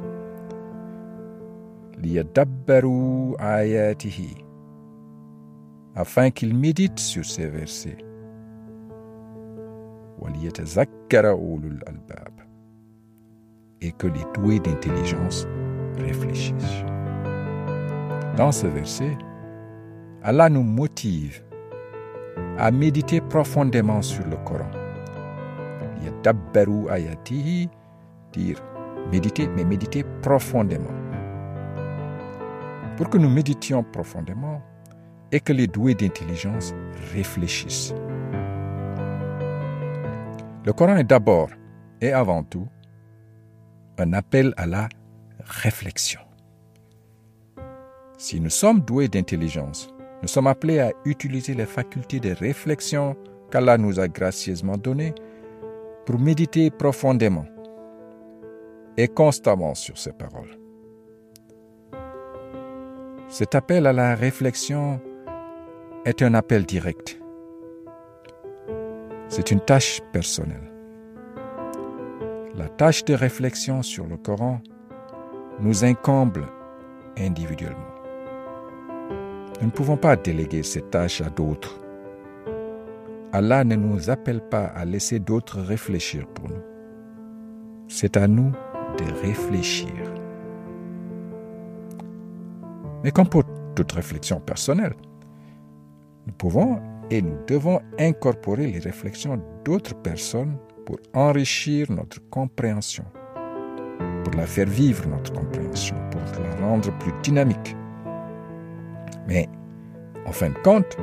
afin 5.99 6.31
qu'ils 6.31 6.55
méditent 6.55 7.01
sur 7.01 7.25
ces 7.25 7.49
versets. 7.49 7.99
Et 13.81 13.93
que 13.93 14.07
les 14.07 14.25
doués 14.35 14.61
d'intelligence 14.61 15.47
réfléchissent. 15.99 16.85
Dans 18.37 18.53
ce 18.53 18.69
verset, 18.69 19.19
Allah 20.23 20.49
nous 20.49 20.63
motive 20.63 21.43
à 22.59 22.71
méditer 22.71 23.21
profondément 23.21 24.01
sur 24.01 24.25
le 24.27 24.37
Coran. 24.37 24.71
Yadabbaru 26.05 26.89
ayatihi, 26.91 27.69
dire 28.33 28.63
méditer, 29.11 29.49
mais 29.49 29.65
méditer 29.65 30.05
profondément. 30.23 30.95
Pour 32.97 33.11
que 33.11 33.19
nous 33.19 33.31
méditions 33.31 33.83
profondément, 33.83 34.63
et 35.33 35.41
que 35.41 35.53
les 35.53 35.67
doués 35.67 35.95
d'intelligence 35.95 36.75
réfléchissent. 37.13 37.95
Le 40.65 40.73
Coran 40.73 40.97
est 40.97 41.05
d'abord 41.05 41.51
et 42.01 42.13
avant 42.13 42.43
tout 42.43 42.67
un 43.99 44.13
appel 44.13 44.55
à 44.57 44.67
la 44.67 44.89
réflexion. 45.41 46.21
Si 48.17 48.41
nous 48.41 48.51
sommes 48.51 48.81
doués 48.81 49.09
d'intelligence, 49.09 49.89
nous 50.23 50.29
sommes 50.29 50.47
appelés 50.47 50.81
à 50.81 50.93
utiliser 51.05 51.55
les 51.55 51.67
facultés 51.67 52.21
de 52.21 52.33
réflexion 52.33 53.17
qu'Allah 53.51 53.79
nous 53.79 54.01
a 54.01 54.09
gracieusement 54.09 54.77
données 54.77 55.15
pour 56.05 56.19
méditer 56.19 56.71
profondément 56.71 57.47
et 58.97 59.09
constamment 59.09 59.75
sur 59.75 59.97
ces 59.97 60.13
paroles. 60.13 60.59
Cet 63.29 63.55
appel 63.55 63.87
à 63.87 63.93
la 63.93 64.15
réflexion 64.15 65.01
est 66.05 66.23
un 66.23 66.35
appel 66.35 66.65
direct. 66.65 67.21
C'est 69.29 69.51
une 69.51 69.61
tâche 69.61 70.01
personnelle. 70.13 70.73
La 72.55 72.69
tâche 72.69 73.05
de 73.05 73.15
réflexion 73.15 73.83
sur 73.83 74.07
le 74.07 74.17
Coran 74.17 74.61
nous 75.61 75.85
incombe 75.85 76.45
individuellement. 77.19 77.95
Nous 79.61 79.67
ne 79.67 79.73
pouvons 79.73 79.97
pas 79.97 80.17
déléguer 80.17 80.63
cette 80.63 80.91
tâche 80.91 81.21
à 81.21 81.31
d'autres. 81.31 81.79
Allah 83.33 83.65
ne 83.65 83.77
nous 83.77 84.09
appelle 84.09 84.41
pas 84.41 84.67
à 84.67 84.85
laisser 84.85 85.19
d'autres 85.19 85.61
réfléchir 85.61 86.27
pour 86.29 86.49
nous. 86.49 86.63
C'est 87.89 88.17
à 88.17 88.29
nous 88.29 88.53
de 88.99 89.21
réfléchir. 89.27 89.93
Mais 93.05 93.11
comme 93.11 93.29
pour 93.29 93.45
toute 93.75 93.93
réflexion 93.93 94.41
personnelle, 94.41 94.95
nous 96.29 96.35
pouvons 96.35 96.79
et 97.11 97.23
nous 97.23 97.39
devons 97.47 97.81
incorporer 97.99 98.67
les 98.67 98.79
réflexions 98.79 99.43
d'autres 99.65 99.95
personnes 99.95 100.59
pour 100.85 100.99
enrichir 101.15 101.91
notre 101.91 102.21
compréhension, 102.29 103.05
pour 104.25 104.35
la 104.35 104.47
faire 104.47 104.69
vivre 104.69 105.07
notre 105.09 105.33
compréhension, 105.33 105.97
pour 106.11 106.21
la 106.43 106.67
rendre 106.67 106.97
plus 106.99 107.13
dynamique. 107.23 107.75
Mais, 109.27 109.49
en 110.27 110.33
fin 110.33 110.51
de 110.51 110.59
compte, 110.59 110.99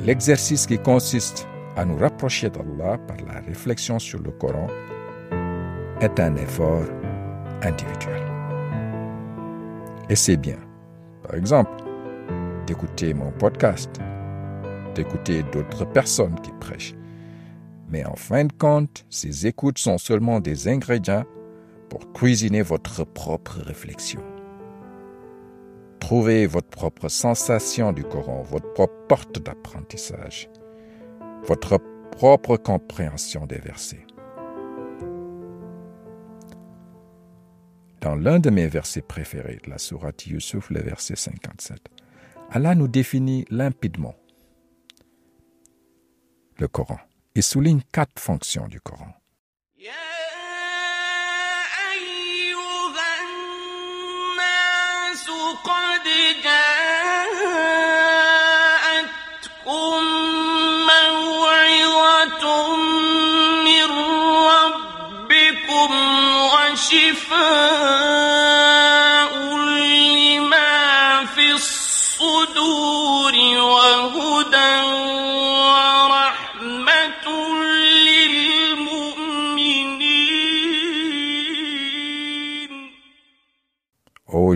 l'exercice 0.00 0.66
qui 0.66 0.78
consiste 0.78 1.48
à 1.76 1.84
nous 1.84 1.96
rapprocher 1.96 2.48
d'Allah 2.50 2.98
par 2.98 3.16
la 3.26 3.40
réflexion 3.40 3.98
sur 3.98 4.20
le 4.20 4.30
Coran 4.30 4.68
est 6.00 6.20
un 6.20 6.36
effort 6.36 6.86
individuel. 7.62 8.22
Et 10.08 10.14
c'est 10.14 10.36
bien, 10.36 10.58
par 11.24 11.34
exemple, 11.34 11.85
d'écouter 12.66 13.14
mon 13.14 13.30
podcast, 13.30 13.90
d'écouter 14.94 15.42
d'autres 15.44 15.84
personnes 15.84 16.34
qui 16.40 16.50
prêchent. 16.60 16.94
Mais 17.88 18.04
en 18.04 18.16
fin 18.16 18.44
de 18.44 18.52
compte, 18.52 19.06
ces 19.08 19.46
écoutes 19.46 19.78
sont 19.78 19.98
seulement 19.98 20.40
des 20.40 20.68
ingrédients 20.68 21.24
pour 21.88 22.12
cuisiner 22.12 22.62
votre 22.62 23.04
propre 23.04 23.60
réflexion. 23.60 24.20
Trouvez 26.00 26.46
votre 26.46 26.68
propre 26.68 27.08
sensation 27.08 27.92
du 27.92 28.04
Coran, 28.04 28.42
votre 28.42 28.72
propre 28.72 29.06
porte 29.08 29.38
d'apprentissage, 29.38 30.48
votre 31.44 31.78
propre 32.10 32.56
compréhension 32.56 33.46
des 33.46 33.58
versets. 33.58 34.06
Dans 38.00 38.14
l'un 38.14 38.38
de 38.38 38.50
mes 38.50 38.68
versets 38.68 39.02
préférés 39.02 39.60
la 39.66 39.78
sourate 39.78 40.26
Yusuf, 40.26 40.70
le 40.70 40.80
verset 40.80 41.16
57, 41.16 41.80
Allah 42.50 42.74
nous 42.74 42.88
définit 42.88 43.44
limpidement 43.50 44.14
le 46.58 46.68
Coran 46.68 46.98
et 47.34 47.42
souligne 47.42 47.82
quatre 47.92 48.18
fonctions 48.18 48.68
du 48.68 48.80
Coran. 48.80 49.12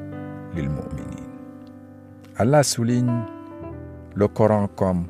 للمؤمنين. 0.54 1.26
Allah 2.38 2.62
souligne 2.62 3.24
le 4.14 4.28
Coran 4.28 4.68
comme 4.76 5.06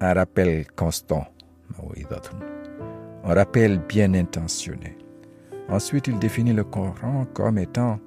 un 0.00 0.14
rappel 0.14 0.66
constant, 0.76 1.26
maw'idatun, 1.76 2.38
un 3.24 3.34
rappel 3.34 3.80
bien 3.88 4.14
intentionné. 4.14 4.96
Ensuite, 5.68 6.06
il 6.06 6.18
définit 6.18 6.52
le 6.52 6.64
Coran 6.64 7.26
comme 7.34 7.58
étant 7.58 7.98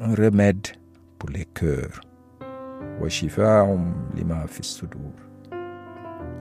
un 0.00 0.14
remède 0.14 0.68
pour 1.18 1.30
les 1.30 1.44
cœurs. 1.46 2.00
Wa 3.00 3.08
shifa'un 3.08 3.92
lima 4.14 4.46
fi 4.46 4.62
sudur. 4.62 5.12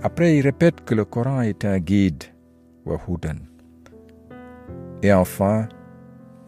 Après, 0.04 0.38
il 0.38 0.42
répète 0.42 0.86
que 0.86 0.94
le 0.94 1.06
Coran 1.06 1.42
est 1.42 1.66
un 1.66 1.80
guide, 1.80 2.24
wa 2.86 3.00
hudan. 3.08 3.40
Et 5.02 5.12
enfin, 5.12 5.68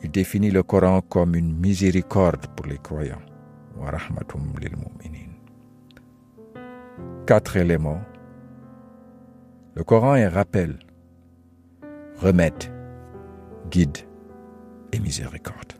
il 0.05 0.11
définit 0.11 0.51
le 0.51 0.62
Coran 0.62 1.01
comme 1.01 1.35
une 1.35 1.57
miséricorde 1.57 2.47
pour 2.55 2.67
les 2.67 2.77
croyants. 2.77 3.23
Quatre 7.27 7.57
éléments. 7.57 8.03
Le 9.75 9.83
Coran 9.83 10.14
est 10.17 10.29
rappel, 10.29 10.79
remède, 12.19 12.64
guide 13.71 13.97
et 14.93 15.01
miséricorde. 15.01 15.73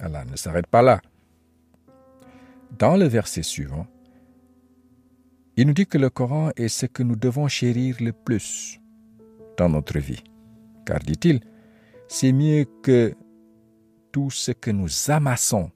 Allah 0.00 0.24
ne 0.24 0.36
s'arrête 0.36 0.66
pas 0.66 0.82
là. 0.82 1.02
Dans 2.78 2.96
le 2.96 3.04
verset 3.04 3.42
suivant, 3.42 3.86
il 5.56 5.66
nous 5.66 5.74
dit 5.74 5.86
que 5.86 5.98
le 5.98 6.08
Coran 6.08 6.50
est 6.56 6.68
ce 6.68 6.86
que 6.86 7.02
nous 7.02 7.16
devons 7.16 7.48
chérir 7.48 7.96
le 8.00 8.12
plus 8.12 8.80
dans 9.58 9.68
notre 9.68 9.98
vie. 9.98 10.24
Car, 10.86 11.00
dit-il, 11.00 11.40
c'est 12.07 12.31
mieux 12.31 12.65
que 12.83 13.13
tout 14.11 14.29
ce 14.29 14.51
que 14.51 14.69
nous 14.71 14.89
amassons 15.09 15.71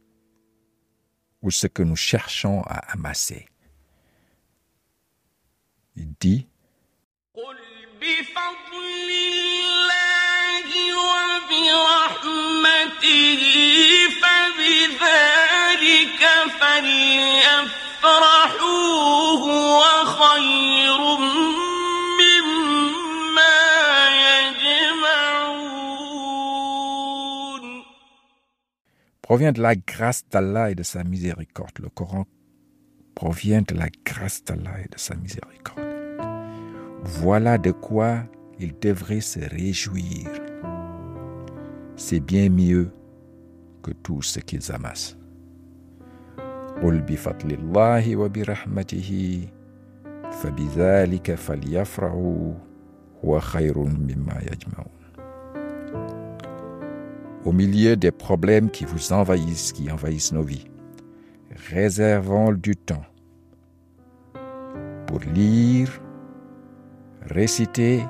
ou 1.42 1.50
ce 1.52 1.68
que 1.68 1.84
nous 1.84 1.96
cherchons 1.96 2.62
à 2.62 2.78
amasser. 2.94 3.48
Il 5.96 6.14
dit, 6.20 6.48
قل 7.34 7.58
بفضل 8.02 9.10
الله 9.22 10.70
وبرحمته 12.18 13.42
فبذلك 14.22 16.22
فليفرحوا 16.60 18.18
هو 19.46 19.80
خير 20.06 21.00
provient 29.32 29.52
de 29.52 29.62
la 29.62 29.76
grâce 29.76 30.24
d'Allah 30.30 30.72
et 30.72 30.76
de 30.76 30.84
sa 30.84 31.04
miséricorde. 31.04 31.80
Le 31.80 31.90
Coran 31.90 32.26
provient 33.16 33.62
de 33.62 33.76
la 33.76 33.90
grâce 34.06 34.44
d'Allah 34.44 34.82
et 34.84 34.88
de 34.88 34.98
sa 34.98 35.16
miséricorde. 35.16 35.86
Voilà 37.04 37.58
de 37.58 37.72
quoi 37.72 38.24
il 38.60 38.78
devrait 38.80 39.22
se 39.22 39.40
réjouir. 39.40 40.28
C'est 41.96 42.20
bien 42.20 42.50
mieux 42.50 42.92
que 43.84 43.92
tout 43.92 44.22
ce 44.22 44.40
qu'ils 44.40 44.72
amassent. 44.72 45.18
قل 46.84 47.02
بفضل 47.02 47.52
الله 47.52 48.16
وبرحمته 48.16 49.42
فبذلك 50.32 51.36
فليفرحوا 51.36 52.54
هو 53.26 53.40
خير 53.40 53.80
مما 53.80 54.42
يجمعون 54.52 55.01
au 57.45 57.53
milieu 57.53 57.97
des 57.97 58.11
problèmes 58.11 58.71
qui 58.71 58.85
vous 58.85 59.13
envahissent, 59.13 59.73
qui 59.73 59.91
envahissent 59.91 60.33
nos 60.33 60.43
vies. 60.43 60.67
Réservons 61.71 62.53
du 62.53 62.77
temps 62.77 63.05
pour 65.07 65.21
lire, 65.21 66.01
réciter, 67.23 68.03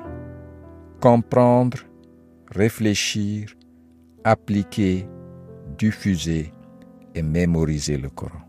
comprendre, 1.01 1.79
réfléchir, 2.51 3.53
appliquer, 4.23 5.07
diffuser 5.77 6.53
et 7.15 7.21
mémoriser 7.21 7.97
le 7.97 8.09
Coran. 8.09 8.41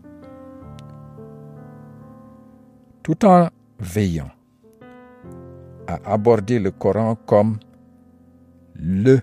Tout 3.03 3.25
en 3.25 3.49
veillant 3.79 4.31
à 5.87 6.13
aborder 6.13 6.59
le 6.59 6.71
Coran 6.71 7.15
comme 7.15 7.59
le 8.75 9.19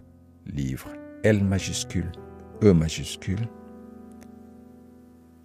livre 0.46 0.90
L 1.24 1.44
majuscule, 1.44 2.10
E 2.62 2.72
majuscule, 2.72 3.48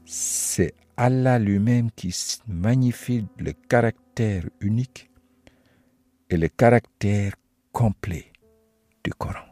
c'est 0.05 0.73
Allah 0.95 1.37
lui-même 1.37 1.91
qui 1.91 2.15
magnifie 2.47 3.27
le 3.37 3.53
caractère 3.53 4.43
unique 4.59 5.11
et 6.29 6.37
le 6.37 6.47
caractère 6.47 7.33
complet 7.71 8.31
du 9.03 9.11
Coran. 9.13 9.46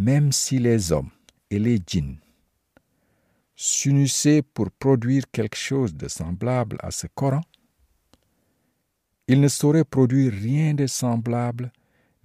même 0.00 0.32
si 0.32 0.58
les 0.58 0.92
hommes 0.92 1.10
et 1.50 1.58
les 1.58 1.78
djinns 1.86 2.18
s'unissaient 3.54 4.42
pour 4.42 4.70
produire 4.70 5.24
quelque 5.30 5.56
chose 5.56 5.94
de 5.94 6.08
semblable 6.08 6.76
à 6.80 6.90
ce 6.90 7.06
Coran, 7.06 7.42
ils 9.28 9.40
ne 9.40 9.48
sauraient 9.48 9.84
produire 9.84 10.32
rien 10.32 10.74
de 10.74 10.86
semblable 10.86 11.72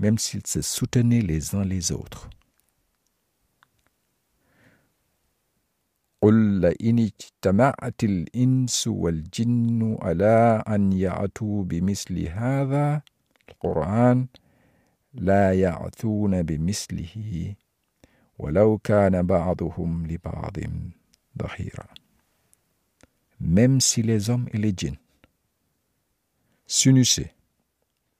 même 0.01 0.17
s'ils 0.17 0.47
se 0.47 0.61
soutenaient 0.61 1.21
les 1.21 1.55
uns 1.55 1.63
les 1.63 1.91
autres. 1.91 2.29
قل 6.23 6.61
لئن 6.61 6.99
اجتمعت 6.99 8.03
الإنس 8.03 8.87
والجن 8.87 9.97
على 10.01 10.63
أن 10.67 10.93
يأتوا 10.93 11.63
بمثل 11.63 12.27
هذا 12.27 13.01
القرآن 13.49 14.27
لا 15.13 15.53
يأتون 15.53 16.43
بمثله 16.43 17.55
Même 23.40 23.80
si 23.80 24.02
les 24.02 24.30
hommes 24.30 24.48
et 24.52 24.58
les 24.58 24.72
djinns 24.76 24.98
s'unissaient 26.66 27.34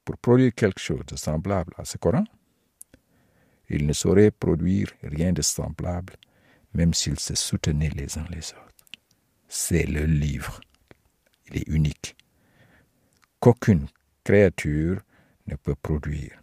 pour 0.05 0.17
produire 0.17 0.53
quelque 0.53 0.79
chose 0.79 1.05
de 1.05 1.15
semblable 1.15 1.73
à 1.77 1.85
ce 1.85 1.97
Coran, 1.97 2.23
ils 3.69 3.85
ne 3.85 3.93
sauraient 3.93 4.31
produire 4.31 4.91
rien 5.03 5.33
de 5.33 5.41
semblable, 5.41 6.13
même 6.73 6.93
s'ils 6.93 7.19
se 7.19 7.35
soutenaient 7.35 7.89
les 7.89 8.17
uns 8.17 8.25
les 8.29 8.53
autres. 8.53 8.85
C'est 9.47 9.85
le 9.85 10.05
livre. 10.05 10.61
Il 11.49 11.57
est 11.57 11.67
unique. 11.67 12.15
Qu'aucune 13.39 13.87
créature 14.23 15.01
ne 15.47 15.55
peut 15.55 15.75
produire. 15.75 16.41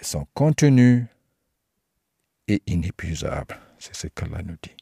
Et 0.00 0.04
son 0.04 0.26
contenu 0.34 1.06
est 2.51 2.61
inépuisable. 2.67 3.59
C'est 3.79 3.95
ce 3.95 4.07
qu'Allah 4.07 4.41
nous 4.43 4.57
dit. 4.61 4.75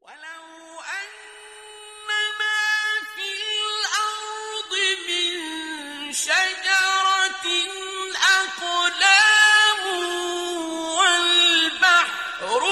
ولو 0.00 0.80
أن 0.80 2.08
ما 2.40 2.60
في 3.14 3.28
الأرض 3.68 4.72
من 5.08 6.12
شجرة 6.12 7.46
أقلام 8.38 9.82
والبحر 10.98 12.62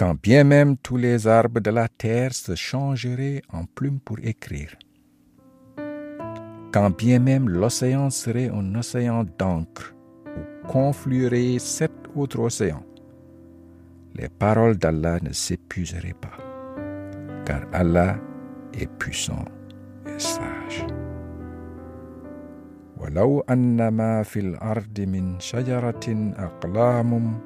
Quand 0.00 0.14
bien 0.20 0.44
même 0.44 0.76
tous 0.76 0.98
les 0.98 1.26
arbres 1.26 1.60
de 1.60 1.70
la 1.70 1.88
terre 1.88 2.34
se 2.34 2.54
changeraient 2.54 3.42
en 3.50 3.64
plumes 3.64 4.00
pour 4.00 4.18
écrire, 4.22 4.76
quand 6.72 6.90
bien 6.90 7.18
même 7.18 7.48
l'océan 7.48 8.10
serait 8.10 8.50
un 8.50 8.74
océan 8.74 9.24
d'encre 9.38 9.94
où 10.26 10.68
conflueraient 10.68 11.58
sept 11.58 11.92
autres 12.14 12.40
océans, 12.40 12.84
les 14.14 14.28
paroles 14.28 14.76
d'Allah 14.76 15.18
ne 15.22 15.32
s'épuiseraient 15.32 16.20
pas, 16.20 16.36
car 17.46 17.62
Allah 17.72 18.18
est 18.74 18.90
puissant 18.98 19.44
et 20.06 20.18
sage. 20.18 20.86
ولو 22.96 23.40
أن 23.40 23.88
ما 23.88 24.22
في 24.22 24.40
الأرض 24.40 25.00
من 25.00 25.40
شجرة 25.40 26.32
أقلام 26.38 27.40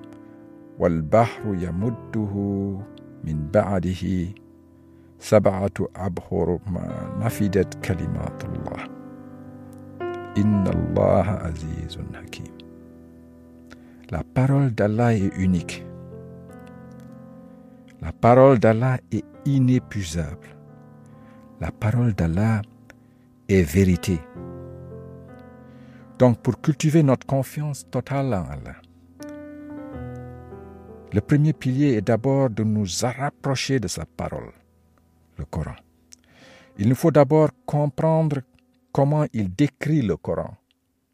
والبحر 0.78 1.54
يمده 1.54 2.34
من 3.24 3.48
بعده 3.54 4.32
سبعة 5.18 5.88
أبحر 5.96 6.58
ما 6.66 7.16
نفدت 7.20 7.84
كلمات 7.84 8.44
الله 8.44 8.84
إن 10.38 10.66
الله 10.66 11.26
عزيز 11.30 11.98
حكيم 12.14 12.60
La 14.12 14.24
parole 14.24 14.72
d'Allah 14.72 15.14
est 15.14 15.30
unique. 15.38 15.84
La 18.02 18.10
parole 18.10 18.58
d'Allah 18.58 18.98
est 19.12 19.24
inépuisable. 19.44 20.48
La 21.60 21.70
parole 21.70 22.12
d'Allah 22.14 22.62
est 23.48 23.62
vérité. 23.62 24.18
Donc 26.18 26.38
pour 26.42 26.60
cultiver 26.60 27.04
notre 27.04 27.24
confiance 27.24 27.88
totale 27.88 28.34
en 28.34 28.44
Allah, 28.50 28.80
le 31.15 31.21
premier 31.21 31.53
pilier 31.53 31.93
est 31.93 32.01
d'abord 32.01 32.49
de 32.49 32.65
nous 32.65 32.85
rapprocher 33.01 33.79
de 33.79 33.87
sa 33.87 34.05
parole, 34.05 34.51
le 35.37 35.45
Coran. 35.45 35.77
Il 36.77 36.89
nous 36.89 36.95
faut 36.95 37.09
d'abord 37.09 37.51
comprendre 37.65 38.41
comment 38.91 39.25
il 39.31 39.55
décrit 39.55 40.01
le 40.01 40.17
Coran. 40.17 40.57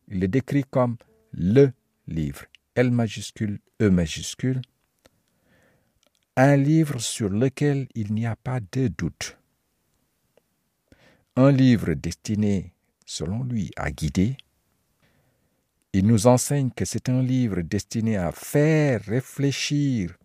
Il 0.07 0.19
le 0.19 0.27
décrit 0.27 0.63
comme 0.63 0.97
le 1.33 1.71
livre, 2.07 2.45
L 2.73 2.89
majuscule, 2.89 3.59
E 3.79 3.91
majuscule, 3.91 4.61
un 6.35 6.57
livre 6.57 6.97
sur 6.97 7.29
lequel 7.29 7.87
il 7.93 8.11
n'y 8.11 8.25
a 8.25 8.35
pas 8.35 8.59
de 8.59 8.87
doute. 8.87 9.37
Un 11.35 11.51
livre 11.51 11.93
destiné, 11.93 12.73
selon 13.05 13.43
lui, 13.43 13.69
à 13.75 13.91
guider. 13.91 14.35
Il 15.93 16.07
nous 16.07 16.27
enseigne 16.27 16.69
que 16.69 16.85
c'est 16.85 17.09
un 17.09 17.21
livre 17.21 17.61
destiné 17.61 18.15
à 18.15 18.31
faire 18.31 19.01
réfléchir 19.01 20.17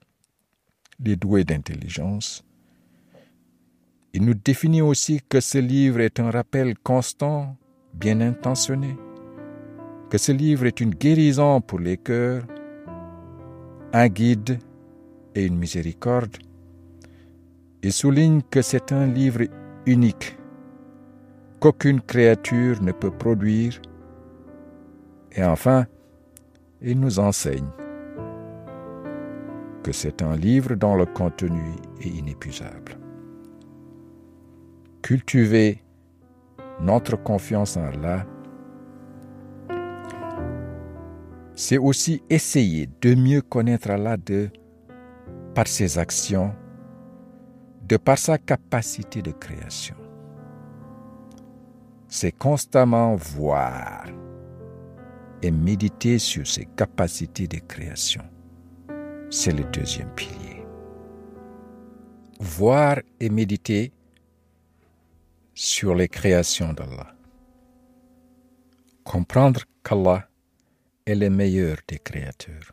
les 1.00 1.16
doués 1.16 1.42
d'intelligence. 1.42 2.44
Il 4.12 4.24
nous 4.24 4.34
définit 4.34 4.80
aussi 4.80 5.20
que 5.28 5.40
ce 5.40 5.58
livre 5.58 6.00
est 6.00 6.20
un 6.20 6.30
rappel 6.30 6.78
constant, 6.78 7.56
bien 7.94 8.20
intentionné, 8.20 8.96
que 10.08 10.18
ce 10.18 10.30
livre 10.30 10.66
est 10.66 10.80
une 10.80 10.94
guérison 10.94 11.60
pour 11.60 11.80
les 11.80 11.96
cœurs, 11.96 12.46
un 13.92 14.08
guide 14.08 14.60
et 15.34 15.46
une 15.46 15.58
miséricorde. 15.58 16.36
Il 17.82 17.92
souligne 17.92 18.42
que 18.42 18.62
c'est 18.62 18.92
un 18.92 19.06
livre 19.06 19.42
unique, 19.84 20.36
qu'aucune 21.58 22.00
créature 22.00 22.80
ne 22.82 22.92
peut 22.92 23.10
produire. 23.10 23.80
Et 25.36 25.44
enfin, 25.44 25.86
il 26.80 26.98
nous 26.98 27.18
enseigne 27.18 27.68
que 29.82 29.92
c'est 29.92 30.22
un 30.22 30.34
livre 30.34 30.74
dont 30.74 30.96
le 30.96 31.04
contenu 31.04 31.74
est 32.00 32.08
inépuisable. 32.08 32.98
Cultiver 35.02 35.82
notre 36.80 37.16
confiance 37.16 37.76
en 37.76 37.84
Allah, 37.84 38.26
c'est 41.54 41.78
aussi 41.78 42.22
essayer 42.28 42.88
de 43.00 43.14
mieux 43.14 43.42
connaître 43.42 43.90
Allah 43.90 44.16
par 45.54 45.66
ses 45.68 45.98
actions, 45.98 46.54
de 47.86 47.96
par 47.96 48.18
sa 48.18 48.38
capacité 48.38 49.22
de 49.22 49.30
création. 49.30 49.96
C'est 52.08 52.32
constamment 52.32 53.14
voir 53.16 54.06
et 55.42 55.50
méditer 55.50 56.18
sur 56.18 56.46
ses 56.46 56.66
capacités 56.76 57.46
de 57.46 57.58
création. 57.58 58.22
C'est 59.30 59.52
le 59.52 59.64
deuxième 59.64 60.10
pilier. 60.14 60.64
Voir 62.40 62.98
et 63.20 63.28
méditer 63.30 63.92
sur 65.54 65.94
les 65.94 66.08
créations 66.08 66.72
d'Allah. 66.72 67.14
Comprendre 69.04 69.62
qu'Allah 69.82 70.28
est 71.06 71.14
le 71.14 71.30
meilleur 71.30 71.78
des 71.88 71.98
créateurs. 71.98 72.72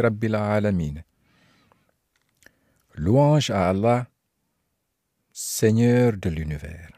Rabbil 0.00 0.34
Alamin. 0.34 1.02
Louange 2.94 3.48
à 3.50 3.70
Allah, 3.70 4.06
Seigneur 5.32 6.12
de 6.18 6.28
l'univers. 6.28 6.90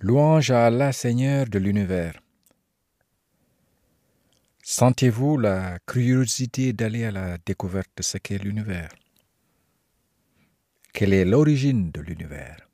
Louange 0.00 0.50
à 0.50 0.66
Allah, 0.66 0.92
Seigneur 0.92 1.46
de 1.46 1.58
l'univers. 1.58 2.20
Sentez-vous 4.62 5.38
la 5.38 5.78
curiosité 5.86 6.74
d'aller 6.74 7.06
à 7.06 7.10
la 7.10 7.38
découverte 7.38 7.90
de 7.96 8.02
ce 8.02 8.18
qu'est 8.18 8.36
l'univers? 8.36 8.90
Quelle 10.92 11.14
est 11.14 11.24
l'origine 11.24 11.90
de 11.90 12.02
l'univers? 12.02 12.68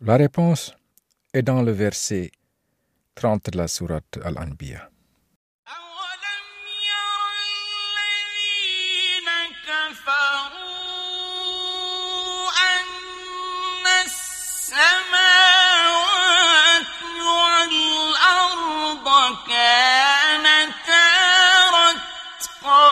La 0.00 0.16
réponse 0.16 0.74
est 1.32 1.42
dans 1.42 1.62
le 1.62 1.70
verset 1.70 2.32
30 3.14 3.50
de 3.50 3.58
la 3.58 3.68
sourate 3.68 4.18
Al-Anbiya. 4.24 4.90
الأرض 19.06 19.36
كانتا 19.46 21.06
رتقا 21.70 22.90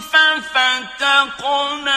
ففتقنا 0.00 1.95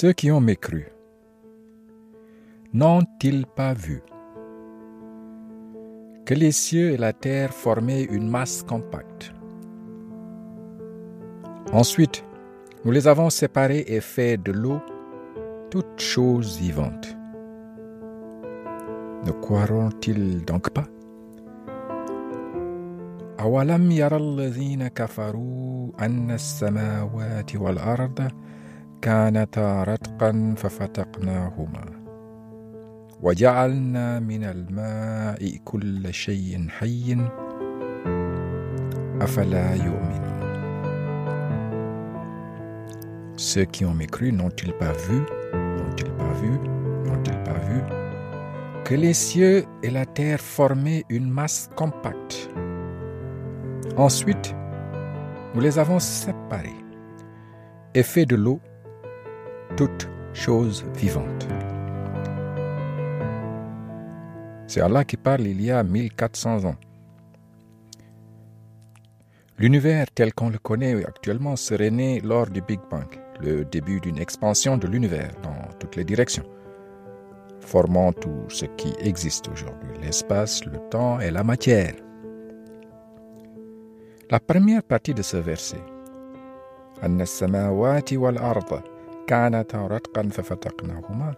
Ceux 0.00 0.12
qui 0.12 0.30
ont 0.30 0.40
mécru, 0.40 0.88
n'ont-ils 2.72 3.46
pas 3.46 3.72
vu 3.74 4.02
que 6.24 6.34
les 6.34 6.52
cieux 6.52 6.90
et 6.90 6.96
la 6.96 7.12
terre 7.12 7.52
formaient 7.52 8.04
une 8.04 8.28
masse 8.28 8.62
compacte 8.62 9.32
Ensuite, 11.72 12.24
nous 12.84 12.90
les 12.90 13.06
avons 13.06 13.30
séparés 13.30 13.84
et 13.86 14.00
fait 14.00 14.36
de 14.36 14.52
l'eau 14.52 14.80
toutes 15.70 16.00
choses 16.00 16.58
vivantes. 16.58 17.16
Ne 19.24 19.32
croiront-ils 19.32 20.44
donc 20.44 20.70
pas 20.70 20.86
أولم 23.40 23.90
يرى 23.90 24.16
الذين 24.16 24.88
كفروا 24.88 25.90
أن 26.00 26.30
السماوات 26.30 27.56
والأرض 27.56 28.30
كانتا 29.02 29.82
رتقا 29.82 30.54
ففتقناهما 30.56 31.84
وجعلنا 33.22 34.20
من 34.20 34.44
الماء 34.44 35.56
كل 35.64 36.14
شيء 36.14 36.68
حي 36.68 37.16
أفلا 39.20 39.74
يؤمنون 39.74 40.36
Ceux 43.38 43.66
qui 43.66 43.84
ont 43.84 43.92
mécru 43.92 44.32
n'ont-ils 44.32 44.72
pas 44.72 44.92
vu, 44.92 45.18
n'ont-ils 45.76 46.10
pas 46.12 46.32
vu, 46.40 46.52
n'ont-ils 47.04 47.42
pas 47.44 47.58
vu 47.68 47.82
que 48.82 48.94
les 48.94 49.12
cieux 49.12 49.64
et 49.82 49.90
la 49.90 50.06
terre 50.06 50.40
formaient 50.40 51.04
une 51.10 51.28
masse 51.28 51.68
compacte 51.76 52.50
Ensuite, 53.96 54.54
nous 55.54 55.60
les 55.60 55.78
avons 55.78 55.98
séparés 55.98 56.80
et 57.94 58.02
fait 58.02 58.26
de 58.26 58.36
l'eau 58.36 58.60
toute 59.77 60.09
chose 60.33 60.85
vivante. 60.95 61.47
C'est 64.67 64.81
Allah 64.81 65.03
qui 65.03 65.17
parle 65.17 65.41
il 65.41 65.61
y 65.61 65.71
a 65.71 65.83
1400 65.83 66.65
ans. 66.65 66.75
L'univers 69.57 70.07
tel 70.13 70.33
qu'on 70.33 70.49
le 70.49 70.57
connaît 70.57 71.05
actuellement 71.05 71.55
serait 71.55 71.91
né 71.91 72.19
lors 72.21 72.47
du 72.47 72.61
Big 72.61 72.79
Bang, 72.89 73.07
le 73.41 73.63
début 73.65 73.99
d'une 73.99 74.17
expansion 74.17 74.77
de 74.77 74.87
l'univers 74.87 75.31
dans 75.43 75.77
toutes 75.79 75.95
les 75.95 76.03
directions, 76.03 76.45
formant 77.59 78.11
tout 78.11 78.45
ce 78.49 78.65
qui 78.65 78.93
existe 78.99 79.47
aujourd'hui, 79.49 79.91
l'espace, 80.01 80.65
le 80.65 80.79
temps 80.89 81.19
et 81.19 81.31
la 81.31 81.43
matière. 81.43 81.93
La 84.29 84.39
première 84.39 84.83
partie 84.83 85.13
de 85.13 85.21
ce 85.21 85.37
verset, 85.37 85.83
كانتا 89.26 89.86
رتقا 89.86 90.28
ففتقناهما, 90.28 91.34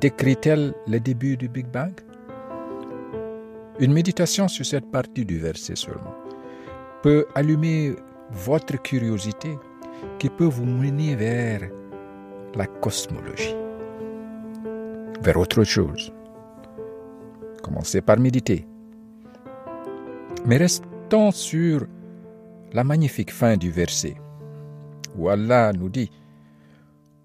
décrit-elle 0.00 0.74
le 0.86 1.00
début 1.00 1.36
du 1.36 1.48
Big 1.48 1.66
Bang 1.66 1.92
Une 3.80 3.92
méditation 3.92 4.48
sur 4.48 4.66
cette 4.66 4.90
partie 4.90 5.24
du 5.24 5.38
verset 5.38 5.76
seulement 5.76 6.14
peut 7.02 7.26
allumer 7.34 7.94
votre 8.30 8.80
curiosité 8.80 9.58
qui 10.18 10.28
peut 10.28 10.44
vous 10.56 10.64
mener 10.64 11.14
vers 11.16 11.62
la 12.54 12.66
cosmologie, 12.66 13.56
vers 15.20 15.36
autre 15.36 15.64
chose. 15.64 16.12
Commencez 17.62 18.00
par 18.00 18.18
méditer. 18.18 18.66
Mais 20.46 20.56
restons 20.56 21.30
sur 21.30 21.86
la 22.72 22.84
magnifique 22.84 23.32
fin 23.32 23.56
du 23.56 23.70
verset 23.70 24.14
où 25.16 25.28
Allah 25.28 25.72
nous 25.72 25.88
dit 25.88 26.10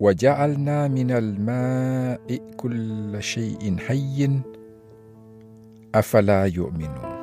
وجعلنا 0.01 0.87
من 0.87 1.11
الماء 1.11 2.37
كل 2.57 3.17
شيء 3.19 3.77
حي 3.77 4.41
أفلا 5.95 6.45
يؤمنون 6.45 7.17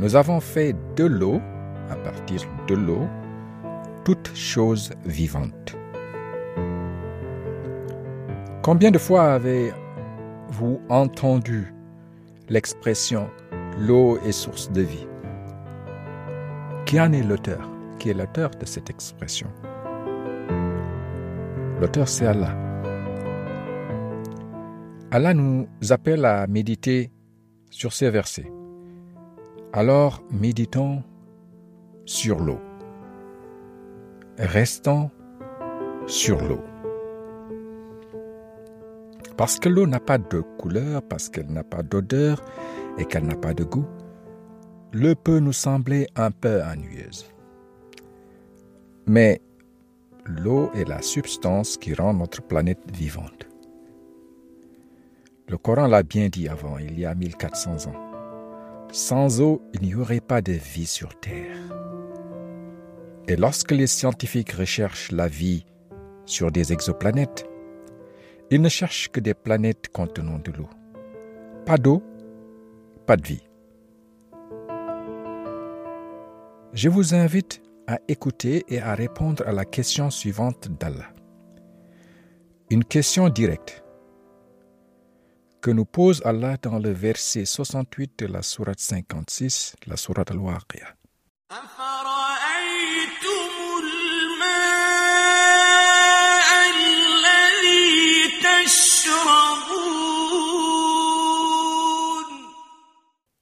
Nous 0.00 0.14
avons 0.14 0.38
fait 0.38 0.76
de 0.94 1.04
l'eau, 1.04 1.40
à 1.90 1.96
partir 1.96 2.40
de 2.68 2.74
l'eau, 2.76 3.08
toutes 4.04 4.30
choses 4.32 4.92
vivantes. 5.04 5.76
Combien 8.62 8.92
de 8.92 8.98
fois 8.98 9.32
avez-vous 9.32 10.80
entendu 10.88 11.74
l'expression 12.48 13.28
l'eau 13.78 14.18
est 14.24 14.32
source 14.32 14.70
de 14.70 14.82
vie 14.82 15.06
Qui 16.86 17.00
en 17.00 17.12
est 17.12 17.22
l'auteur 17.22 17.68
Qui 17.98 18.10
est 18.10 18.14
l'auteur 18.14 18.50
de 18.50 18.66
cette 18.66 18.90
expression 18.90 19.48
L'auteur, 21.83 22.07
c'est 22.07 22.25
Allah. 22.25 22.55
Allah 25.11 25.33
nous 25.33 25.67
appelle 25.89 26.23
à 26.23 26.47
méditer 26.47 27.11
sur 27.71 27.91
ces 27.91 28.09
versets. 28.09 28.49
Alors 29.73 30.23
méditons 30.31 31.03
sur 32.05 32.39
l'eau. 32.39 32.61
Restons 34.37 35.11
sur 36.07 36.41
l'eau. 36.41 36.61
Parce 39.35 39.59
que 39.59 39.67
l'eau 39.67 39.85
n'a 39.85 39.99
pas 39.99 40.19
de 40.19 40.39
couleur, 40.57 41.01
parce 41.01 41.27
qu'elle 41.27 41.51
n'a 41.51 41.65
pas 41.65 41.83
d'odeur 41.83 42.41
et 42.97 43.03
qu'elle 43.03 43.25
n'a 43.25 43.35
pas 43.35 43.53
de 43.53 43.65
goût, 43.65 43.87
l'eau 44.93 45.15
peut 45.15 45.39
nous 45.39 45.51
sembler 45.51 46.07
un 46.15 46.31
peu 46.31 46.63
ennuyeuse. 46.63 47.25
Mais 49.05 49.41
l'eau 50.25 50.71
est 50.73 50.87
la 50.87 51.01
substance 51.01 51.77
qui 51.77 51.93
rend 51.93 52.13
notre 52.13 52.41
planète 52.41 52.79
vivante. 52.93 53.47
Le 55.47 55.57
Coran 55.57 55.87
l'a 55.87 56.03
bien 56.03 56.29
dit 56.29 56.47
avant, 56.47 56.77
il 56.77 56.97
y 56.97 57.05
a 57.05 57.13
1400 57.13 57.87
ans. 57.87 58.87
Sans 58.91 59.41
eau, 59.41 59.61
il 59.73 59.81
n'y 59.81 59.95
aurait 59.95 60.21
pas 60.21 60.41
de 60.41 60.53
vie 60.53 60.85
sur 60.85 61.19
Terre. 61.19 61.57
Et 63.27 63.35
lorsque 63.35 63.71
les 63.71 63.87
scientifiques 63.87 64.51
recherchent 64.51 65.11
la 65.11 65.27
vie 65.27 65.65
sur 66.25 66.51
des 66.51 66.71
exoplanètes, 66.73 67.45
ils 68.51 68.61
ne 68.61 68.69
cherchent 68.69 69.09
que 69.09 69.19
des 69.19 69.33
planètes 69.33 69.89
contenant 69.89 70.39
de 70.39 70.51
l'eau. 70.51 70.69
Pas 71.65 71.77
d'eau, 71.77 72.03
pas 73.05 73.17
de 73.17 73.27
vie. 73.27 73.43
Je 76.73 76.89
vous 76.89 77.13
invite 77.13 77.61
à 77.87 77.99
écouter 78.07 78.63
et 78.67 78.79
à 78.79 78.95
répondre 78.95 79.43
à 79.47 79.51
la 79.51 79.65
question 79.65 80.09
suivante 80.09 80.67
d'Allah. 80.79 81.11
Une 82.69 82.83
question 82.83 83.29
directe 83.29 83.83
que 85.61 85.71
nous 85.71 85.85
pose 85.85 86.21
Allah 86.25 86.57
dans 86.61 86.79
le 86.79 86.91
verset 86.91 87.45
68 87.45 88.19
de 88.19 88.25
la 88.25 88.41
sourate 88.41 88.79
56, 88.79 89.75
la 89.87 89.97
sourate 89.97 90.31
Al-Waqiya. 90.31 90.95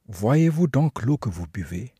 Voyez-vous 0.07 0.67
donc 0.67 1.01
l'eau 1.01 1.17
que 1.17 1.29
vous 1.29 1.47
buvez? 1.47 1.93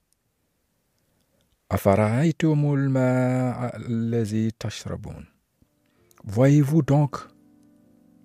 Voyez-vous 6.25 6.81
donc 6.81 7.15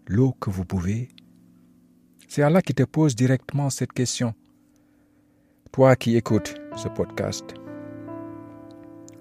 l'eau 0.09 0.33
que 0.33 0.51
vous 0.51 0.65
buvez? 0.65 1.11
C'est 2.27 2.43
Allah 2.43 2.61
qui 2.61 2.75
te 2.75 2.83
pose 2.83 3.15
directement 3.15 3.71
cette 3.71 3.93
question. 3.93 4.35
Toi 5.71 5.95
qui 5.95 6.17
écoutes 6.17 6.57
ce 6.77 6.89
podcast, 6.89 7.55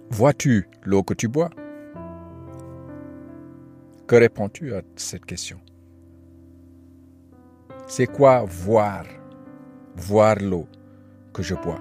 vois-tu 0.09 0.67
l'eau 0.81 1.03
que 1.03 1.13
tu 1.13 1.27
bois? 1.27 1.51
Que 4.07 4.15
réponds-tu 4.15 4.73
à 4.73 4.81
cette 4.95 5.25
question? 5.25 5.61
C'est 7.85 8.07
quoi 8.07 8.43
voir? 8.43 9.05
Voir 9.95 10.37
l'eau 10.41 10.67
que 11.31 11.43
je 11.43 11.53
bois 11.53 11.79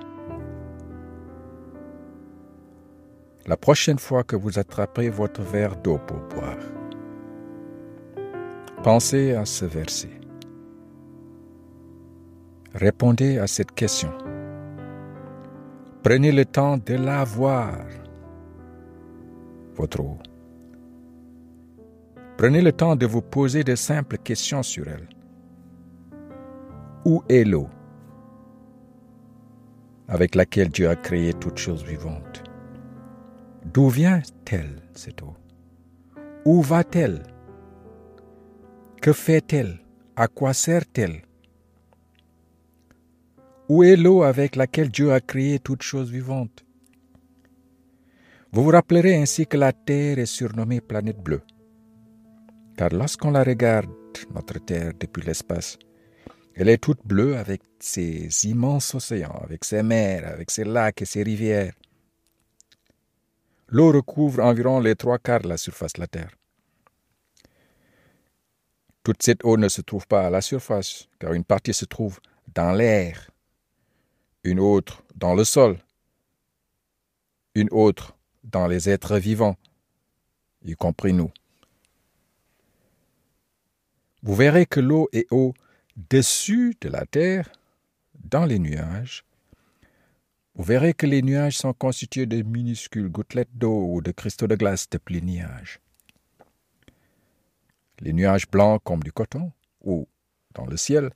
La 3.46 3.58
prochaine 3.58 3.98
fois 3.98 4.24
que 4.24 4.36
vous 4.36 4.58
attrapez 4.58 5.10
votre 5.10 5.42
verre 5.42 5.76
d'eau 5.76 5.98
pour 5.98 6.16
boire, 6.34 6.56
pensez 8.82 9.34
à 9.34 9.44
ce 9.44 9.66
verset. 9.66 10.18
Répondez 12.72 13.36
à 13.38 13.46
cette 13.46 13.72
question. 13.72 14.10
Prenez 16.02 16.32
le 16.32 16.46
temps 16.46 16.78
de 16.78 16.94
la 16.94 17.24
voir, 17.24 17.76
votre 19.74 20.00
eau. 20.00 20.16
Prenez 22.38 22.62
le 22.62 22.72
temps 22.72 22.96
de 22.96 23.04
vous 23.04 23.22
poser 23.22 23.62
de 23.62 23.74
simples 23.74 24.16
questions 24.16 24.62
sur 24.62 24.88
elle. 24.88 25.08
Où 27.04 27.22
est 27.28 27.44
l'eau 27.44 27.68
avec 30.08 30.34
laquelle 30.34 30.70
Dieu 30.70 30.88
a 30.88 30.96
créé 30.96 31.34
toutes 31.34 31.58
choses 31.58 31.84
vivantes? 31.84 32.43
D'où 33.72 33.88
vient-elle 33.88 34.82
cette 34.94 35.22
eau? 35.22 35.34
Où 36.44 36.60
va-t-elle? 36.62 37.22
Que 39.00 39.12
fait-elle? 39.12 39.80
À 40.16 40.28
quoi 40.28 40.52
sert-elle? 40.52 41.22
Où 43.68 43.82
est 43.82 43.96
l'eau 43.96 44.22
avec 44.22 44.56
laquelle 44.56 44.90
Dieu 44.90 45.12
a 45.12 45.20
créé 45.20 45.58
toutes 45.58 45.82
choses 45.82 46.10
vivantes? 46.10 46.64
Vous 48.52 48.62
vous 48.62 48.70
rappellerez 48.70 49.16
ainsi 49.16 49.46
que 49.46 49.56
la 49.56 49.72
Terre 49.72 50.18
est 50.18 50.26
surnommée 50.26 50.80
planète 50.80 51.18
bleue. 51.18 51.42
Car 52.76 52.90
lorsqu'on 52.90 53.30
la 53.30 53.42
regarde, 53.42 53.90
notre 54.32 54.58
Terre, 54.64 54.92
depuis 55.00 55.22
l'espace, 55.22 55.78
elle 56.54 56.68
est 56.68 56.78
toute 56.78 57.04
bleue 57.04 57.36
avec 57.36 57.62
ses 57.80 58.28
immenses 58.44 58.94
océans, 58.94 59.40
avec 59.42 59.64
ses 59.64 59.82
mers, 59.82 60.28
avec 60.28 60.50
ses 60.50 60.64
lacs 60.64 61.02
et 61.02 61.04
ses 61.04 61.22
rivières. 61.22 61.72
L'eau 63.68 63.92
recouvre 63.92 64.42
environ 64.42 64.80
les 64.80 64.94
trois 64.94 65.18
quarts 65.18 65.40
de 65.40 65.48
la 65.48 65.56
surface 65.56 65.94
de 65.94 66.00
la 66.00 66.06
Terre. 66.06 66.30
Toute 69.02 69.22
cette 69.22 69.44
eau 69.44 69.56
ne 69.56 69.68
se 69.68 69.82
trouve 69.82 70.06
pas 70.06 70.26
à 70.26 70.30
la 70.30 70.40
surface, 70.40 71.08
car 71.18 71.32
une 71.32 71.44
partie 71.44 71.74
se 71.74 71.84
trouve 71.84 72.20
dans 72.54 72.72
l'air, 72.72 73.30
une 74.44 74.60
autre 74.60 75.02
dans 75.14 75.34
le 75.34 75.44
sol, 75.44 75.78
une 77.54 77.68
autre 77.70 78.16
dans 78.42 78.66
les 78.66 78.88
êtres 78.88 79.18
vivants, 79.18 79.56
y 80.64 80.74
compris 80.74 81.12
nous. 81.12 81.30
Vous 84.22 84.34
verrez 84.34 84.64
que 84.64 84.80
l'eau 84.80 85.08
est 85.12 85.26
au-dessus 85.30 86.76
de 86.80 86.88
la 86.88 87.04
terre, 87.04 87.50
dans 88.24 88.46
les 88.46 88.58
nuages. 88.58 89.24
Vous 90.56 90.62
verrez 90.62 90.94
que 90.94 91.06
les 91.06 91.20
nuages 91.20 91.58
sont 91.58 91.72
constitués 91.72 92.26
de 92.26 92.42
minuscules 92.42 93.08
gouttelettes 93.08 93.56
d'eau 93.56 93.86
ou 93.92 94.00
de 94.00 94.12
cristaux 94.12 94.46
de 94.46 94.54
glace 94.54 94.88
de 94.88 94.98
pléniage. 94.98 95.80
Les 97.98 98.12
nuages 98.12 98.48
blancs 98.48 98.80
comme 98.84 99.02
du 99.02 99.12
coton, 99.12 99.50
ou 99.80 100.06
dans 100.54 100.66
le 100.66 100.76
ciel, 100.76 101.10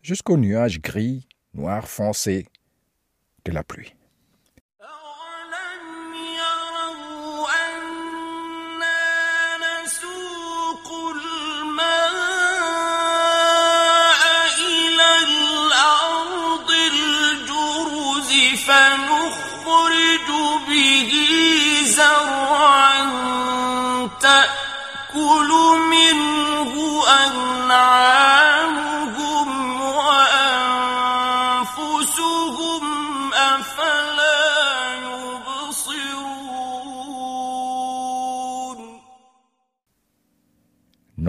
jusqu'aux 0.00 0.36
nuages 0.36 0.80
gris, 0.80 1.26
noirs 1.54 1.88
foncés 1.88 2.46
de 3.44 3.50
la 3.50 3.64
pluie. 3.64 3.94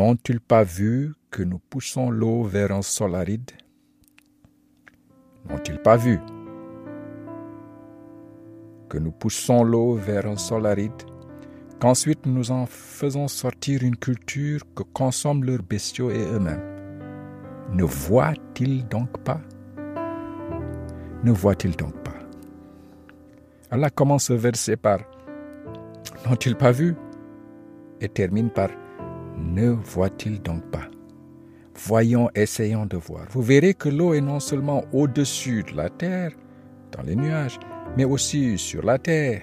N'ont-ils 0.05 0.39
pas 0.39 0.63
vu 0.63 1.15
que 1.31 1.41
nous 1.41 1.57
poussons 1.57 2.11
l'eau 2.11 2.43
vers 2.43 2.71
un 2.71 2.83
sol 2.83 3.15
aride 3.15 3.49
N'ont-ils 5.49 5.79
pas 5.79 5.97
vu 5.97 6.19
que 8.87 8.99
nous 8.99 9.11
poussons 9.11 9.63
l'eau 9.63 9.95
vers 9.95 10.27
un 10.27 10.37
sol 10.37 10.67
aride, 10.67 11.01
qu'ensuite 11.81 12.27
nous 12.27 12.51
en 12.51 12.67
faisons 12.67 13.27
sortir 13.27 13.81
une 13.81 13.95
culture 13.95 14.61
que 14.75 14.83
consomment 14.83 15.43
leurs 15.43 15.63
bestiaux 15.63 16.11
et 16.11 16.23
eux-mêmes? 16.23 16.61
Ne 17.73 17.83
voient-ils 17.83 18.87
donc 18.87 19.09
pas? 19.23 19.41
Ne 21.23 21.31
voient-ils 21.31 21.75
donc 21.75 21.95
pas? 22.03 22.19
Allah 23.71 23.89
commence 23.89 24.25
ce 24.25 24.33
verset 24.33 24.77
par 24.77 24.99
N'ont-ils 26.27 26.55
pas 26.55 26.71
vu 26.71 26.95
et 28.01 28.07
termine 28.07 28.51
par 28.51 28.69
ne 29.37 29.69
voit-il 29.69 30.41
donc 30.41 30.63
pas? 30.71 30.89
Voyons, 31.75 32.29
essayons 32.35 32.85
de 32.85 32.97
voir. 32.97 33.27
Vous 33.31 33.41
verrez 33.41 33.73
que 33.73 33.89
l'eau 33.89 34.13
est 34.13 34.21
non 34.21 34.39
seulement 34.39 34.83
au-dessus 34.93 35.63
de 35.63 35.75
la 35.75 35.89
terre, 35.89 36.31
dans 36.91 37.03
les 37.03 37.15
nuages, 37.15 37.59
mais 37.97 38.05
aussi 38.05 38.57
sur 38.57 38.83
la 38.83 38.97
terre. 38.97 39.41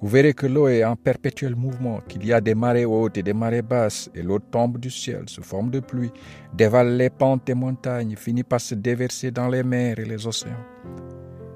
Vous 0.00 0.08
verrez 0.08 0.34
que 0.34 0.46
l'eau 0.46 0.68
est 0.68 0.84
en 0.84 0.96
perpétuel 0.96 1.54
mouvement, 1.56 2.00
qu'il 2.08 2.26
y 2.26 2.32
a 2.32 2.40
des 2.40 2.54
marées 2.54 2.84
hautes 2.84 3.16
et 3.16 3.22
des 3.22 3.32
marées 3.32 3.62
basses, 3.62 4.10
et 4.14 4.22
l'eau 4.22 4.40
tombe 4.40 4.78
du 4.78 4.90
ciel 4.90 5.22
sous 5.26 5.42
forme 5.42 5.70
de 5.70 5.80
pluie, 5.80 6.12
dévale 6.52 6.96
les 6.96 7.08
pentes 7.08 7.46
des 7.46 7.54
montagnes, 7.54 8.16
finit 8.16 8.42
par 8.42 8.60
se 8.60 8.74
déverser 8.74 9.30
dans 9.30 9.48
les 9.48 9.62
mers 9.62 9.98
et 9.98 10.04
les 10.04 10.26
océans. 10.26 10.52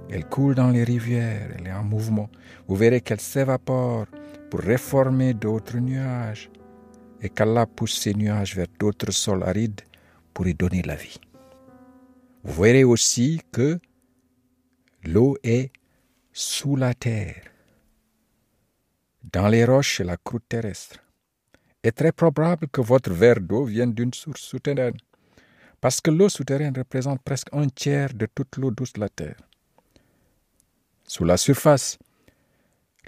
Elle 0.08 0.24
coule 0.26 0.54
dans 0.54 0.70
les 0.70 0.84
rivières, 0.84 1.50
elle 1.58 1.66
est 1.66 1.72
en 1.72 1.84
mouvement. 1.84 2.30
Vous 2.66 2.76
verrez 2.76 3.00
qu'elle 3.00 3.20
s'évapore 3.20 4.06
pour 4.48 4.60
réformer 4.60 5.34
d'autres 5.34 5.78
nuages 5.78 6.50
et 7.20 7.30
qu'Allah 7.30 7.66
pousse 7.66 7.98
ces 7.98 8.14
nuages 8.14 8.56
vers 8.56 8.66
d'autres 8.78 9.12
sols 9.12 9.42
arides 9.42 9.80
pour 10.32 10.46
y 10.46 10.54
donner 10.54 10.82
la 10.82 10.96
vie. 10.96 11.20
Vous 12.42 12.62
verrez 12.62 12.84
aussi 12.84 13.40
que 13.52 13.78
l'eau 15.04 15.36
est 15.42 15.70
sous 16.32 16.76
la 16.76 16.94
terre, 16.94 17.42
dans 19.32 19.48
les 19.48 19.64
roches 19.64 20.00
et 20.00 20.04
la 20.04 20.16
croûte 20.16 20.48
terrestre. 20.48 20.96
est 21.82 21.92
très 21.92 22.12
probable 22.12 22.68
que 22.68 22.80
votre 22.80 23.12
verre 23.12 23.40
d'eau 23.40 23.64
vienne 23.64 23.94
d'une 23.94 24.12
source 24.12 24.42
souterraine, 24.42 24.96
parce 25.80 26.00
que 26.00 26.10
l'eau 26.10 26.28
souterraine 26.28 26.76
représente 26.76 27.22
presque 27.22 27.48
un 27.52 27.68
tiers 27.68 28.12
de 28.12 28.26
toute 28.26 28.56
l'eau 28.56 28.70
douce 28.70 28.92
de 28.92 29.00
la 29.00 29.08
terre. 29.08 29.36
Sous 31.04 31.24
la 31.24 31.36
surface, 31.36 31.98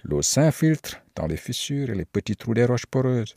l'eau 0.04 0.22
s'infiltre 0.22 1.02
dans 1.14 1.26
les 1.26 1.36
fissures 1.36 1.90
et 1.90 1.94
les 1.94 2.04
petits 2.06 2.36
trous 2.36 2.54
des 2.54 2.64
roches 2.64 2.86
poreuses. 2.86 3.36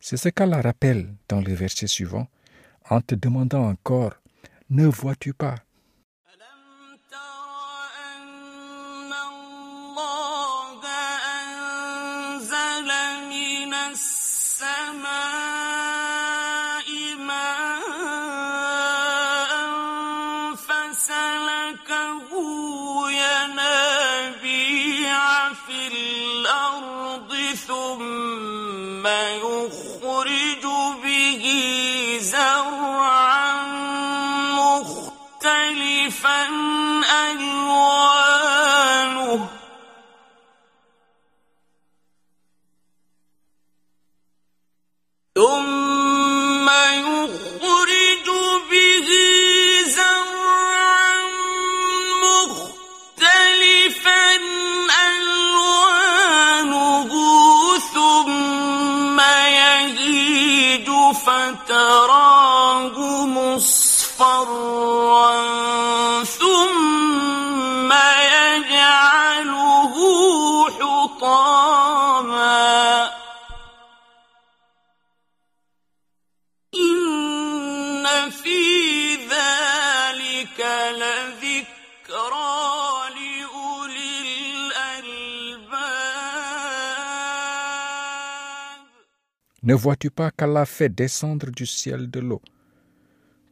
C'est 0.00 0.16
ce 0.16 0.28
qu'Allah 0.28 0.60
rappelle 0.60 1.14
dans 1.28 1.40
le 1.40 1.54
verset 1.54 1.86
suivant 1.86 2.28
en 2.90 3.00
te 3.00 3.14
demandant 3.14 3.68
encore 3.68 4.14
Ne 4.70 4.86
vois-tu 4.86 5.32
pas 5.32 5.56
أَلَمْ 6.32 6.98
تَرَ 7.10 7.48
أَنَّ 8.12 9.12
اللَّهَ 9.32 10.82
أَنزَلَ 11.40 12.90
مِنَ 13.28 13.72
السَّمَاءِ 13.92 15.27
ترى 61.69 62.38
Ne 89.69 89.75
vois-tu 89.75 90.09
pas 90.09 90.31
qu'Allah 90.31 90.65
fait 90.65 90.89
descendre 90.89 91.51
du 91.51 91.67
ciel 91.67 92.09
de 92.09 92.19
l'eau, 92.19 92.41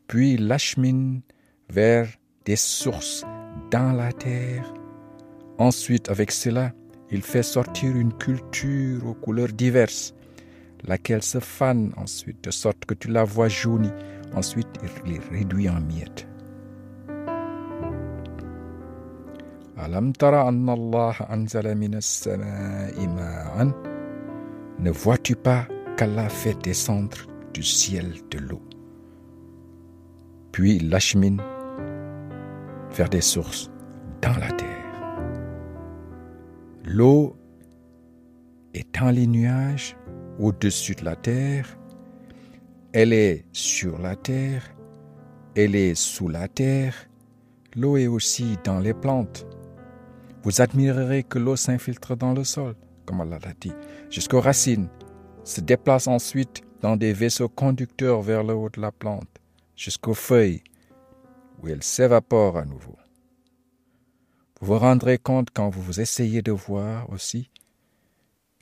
puis 0.08 0.36
l'achemine 0.36 1.22
vers 1.70 2.08
des 2.44 2.56
sources 2.56 3.24
dans 3.70 3.92
la 3.92 4.12
terre? 4.12 4.74
Ensuite, 5.60 6.10
avec 6.10 6.32
cela, 6.32 6.74
il 7.12 7.22
fait 7.22 7.44
sortir 7.44 7.96
une 7.96 8.14
culture 8.14 9.06
aux 9.06 9.14
couleurs 9.14 9.54
diverses, 9.54 10.16
laquelle 10.86 11.22
se 11.22 11.40
fane 11.40 11.94
ensuite, 11.98 12.44
de 12.44 12.50
sorte 12.50 12.86
que 12.86 12.96
tu 12.96 13.10
la 13.10 13.24
vois 13.24 13.48
jaunie. 13.48 13.94
Ensuite, 14.34 14.70
il 15.06 15.12
les 15.14 15.20
réduit 15.20 15.70
en 15.70 15.82
miettes. 15.82 16.28
Ne 24.80 24.90
vois-tu 24.90 25.36
pas 25.36 25.68
qu'Allah 25.98 26.30
fait 26.30 26.54
descendre 26.64 27.18
du 27.54 27.64
ciel 27.64 28.14
de 28.30 28.38
l'eau 28.38 28.62
Puis 30.52 30.76
il 30.76 30.90
l'achemine 30.90 31.42
vers 32.92 33.10
des 33.10 33.22
sources 33.22 33.72
dans 34.22 34.38
la 34.38 34.52
terre. 34.52 34.68
L'eau 36.86 37.36
est 38.76 38.88
dans 39.00 39.10
les 39.10 39.26
nuages 39.26 39.98
au-dessus 40.40 40.94
de 40.94 41.04
la 41.04 41.16
terre, 41.16 41.78
elle 42.94 43.12
est 43.12 43.46
sur 43.52 43.98
la 43.98 44.16
terre, 44.16 44.64
elle 45.56 45.76
est 45.76 45.96
sous 45.96 46.30
la 46.30 46.48
terre, 46.48 46.94
l'eau 47.76 47.98
est 47.98 48.08
aussi 48.08 48.58
dans 48.64 48.80
les 48.80 48.94
plantes. 48.94 49.48
Vous 50.44 50.62
admirerez 50.62 51.24
que 51.24 51.40
l'eau 51.40 51.56
s'infiltre 51.56 52.16
dans 52.16 52.34
le 52.34 52.44
sol, 52.44 52.76
comme 53.06 53.22
Allah 53.22 53.40
l'a 53.44 53.54
dit, 53.60 53.74
jusqu'aux 54.12 54.42
racines, 54.42 54.88
se 55.48 55.62
déplace 55.62 56.08
ensuite 56.08 56.62
dans 56.82 56.98
des 56.98 57.14
vaisseaux 57.14 57.48
conducteurs 57.48 58.22
vers 58.22 58.44
le 58.44 58.54
haut 58.54 58.70
de 58.70 58.82
la 58.82 58.92
plante, 58.92 59.30
jusqu'aux 59.76 60.14
feuilles, 60.14 60.62
où 61.62 61.70
elle 61.70 61.84
s'évapore 61.84 62.58
à 62.58 62.66
nouveau. 62.66 62.98
Vous 64.60 64.68
vous 64.68 64.80
rendrez 64.80 65.18
compte 65.18 65.50
quand 65.54 65.70
vous 65.70 66.02
essayez 66.02 66.42
de 66.42 66.52
voir 66.52 67.10
aussi 67.12 67.50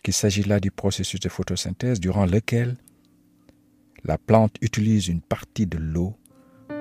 qu'il 0.04 0.14
s'agit 0.14 0.44
là 0.44 0.60
du 0.60 0.70
processus 0.70 1.20
de 1.20 1.30
photosynthèse 1.30 2.00
durant 2.00 2.28
lequel 2.28 2.78
la 4.04 4.20
plante 4.20 4.56
utilise 4.62 5.08
une 5.08 5.22
partie 5.22 5.66
de 5.66 5.80
l'eau 5.80 6.14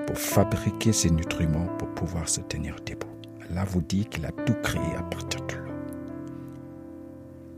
pour 0.05 0.17
fabriquer 0.17 0.93
ses 0.93 1.09
nutriments 1.09 1.67
pour 1.77 1.89
pouvoir 1.95 2.29
se 2.29 2.41
tenir 2.41 2.75
debout. 2.85 3.07
Allah 3.49 3.63
vous 3.63 3.81
dit 3.81 4.05
qu'il 4.05 4.25
a 4.25 4.31
tout 4.31 4.55
créé 4.61 4.95
à 4.95 5.01
partir 5.01 5.41
de 5.47 5.55
l'eau. 5.55 5.64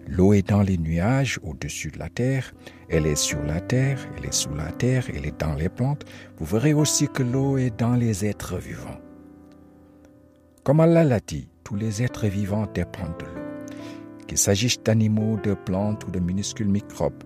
L'eau 0.10 0.34
est 0.34 0.48
dans 0.48 0.62
les 0.62 0.78
nuages 0.78 1.40
au-dessus 1.44 1.92
de 1.92 2.00
la 2.00 2.10
terre, 2.10 2.54
elle 2.88 3.06
est 3.06 3.18
sur 3.18 3.44
la 3.44 3.60
terre, 3.60 4.00
elle 4.18 4.26
est 4.26 4.34
sous 4.34 4.54
la 4.56 4.72
terre, 4.72 5.06
elle 5.14 5.26
est 5.26 5.40
dans 5.40 5.54
les 5.54 5.68
plantes. 5.68 6.06
Vous 6.38 6.46
verrez 6.46 6.74
aussi 6.74 7.10
que 7.10 7.24
l'eau 7.24 7.58
est 7.58 7.78
dans 7.78 7.96
les 7.96 8.26
êtres 8.26 8.58
vivants. 8.58 9.02
Comme 10.64 10.80
Allah 10.80 11.04
l'a 11.04 11.20
dit, 11.20 11.50
tous 11.64 11.76
les 11.76 12.04
êtres 12.04 12.28
vivants 12.28 12.68
dépendent 12.74 13.18
de 13.20 13.26
l'eau. 13.26 13.46
Qu'il 14.28 14.38
s'agisse 14.38 14.82
d'animaux, 14.82 15.38
de 15.44 15.54
plantes 15.54 16.06
ou 16.06 16.12
de 16.12 16.20
minuscules 16.20 16.70
microbes, 16.70 17.24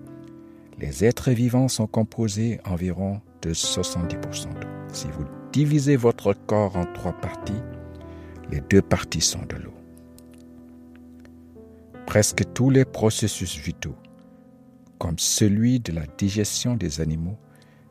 les 0.80 1.06
êtres 1.06 1.32
vivants 1.32 1.68
sont 1.68 1.88
composés 1.88 2.60
environ 2.66 3.22
de 3.44 3.54
70% 3.54 4.60
d'eau. 4.60 4.68
Si 4.92 5.08
vous 5.12 5.26
divisez 5.52 5.96
votre 5.96 6.34
corps 6.34 6.76
en 6.76 6.86
trois 6.94 7.14
parties, 7.14 7.62
les 8.50 8.62
deux 8.62 8.82
parties 8.82 9.22
sont 9.22 9.46
de 9.46 9.58
l'eau. 9.58 9.81
Presque 12.12 12.44
tous 12.54 12.70
les 12.70 12.84
processus 12.84 13.58
vitaux, 13.58 13.96
comme 15.00 15.18
celui 15.18 15.80
de 15.80 15.94
la 15.94 16.06
digestion 16.18 16.76
des 16.76 17.00
animaux, 17.00 17.38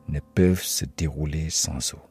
ne 0.09 0.19
peuvent 0.19 0.61
se 0.61 0.85
dérouler 0.95 1.49
sans 1.49 1.95
eau. 1.95 2.10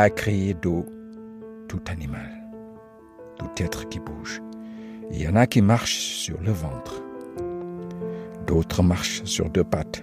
A 0.00 0.08
créé 0.08 0.54
d'eau 0.54 0.86
tout 1.68 1.82
animal, 1.90 2.30
tout 3.38 3.50
être 3.58 3.86
qui 3.90 4.00
bouge. 4.00 4.40
Il 5.10 5.20
y 5.20 5.28
en 5.28 5.36
a 5.36 5.46
qui 5.46 5.60
marchent 5.60 5.98
sur 5.98 6.40
le 6.40 6.52
ventre, 6.52 7.02
d'autres 8.46 8.82
marchent 8.82 9.22
sur 9.24 9.50
deux 9.50 9.64
pattes, 9.64 10.02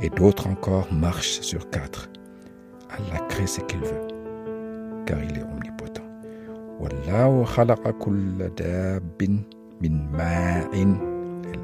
et 0.00 0.08
d'autres 0.08 0.46
encore 0.46 0.92
marchent 0.92 1.40
sur 1.40 1.68
quatre. 1.70 2.08
Allah 2.90 3.18
crée 3.28 3.48
ce 3.48 3.60
qu'il 3.62 3.80
veut, 3.80 4.06
car 5.04 5.18
il 5.20 5.36
est 5.36 5.42
omnipotent. 5.42 6.04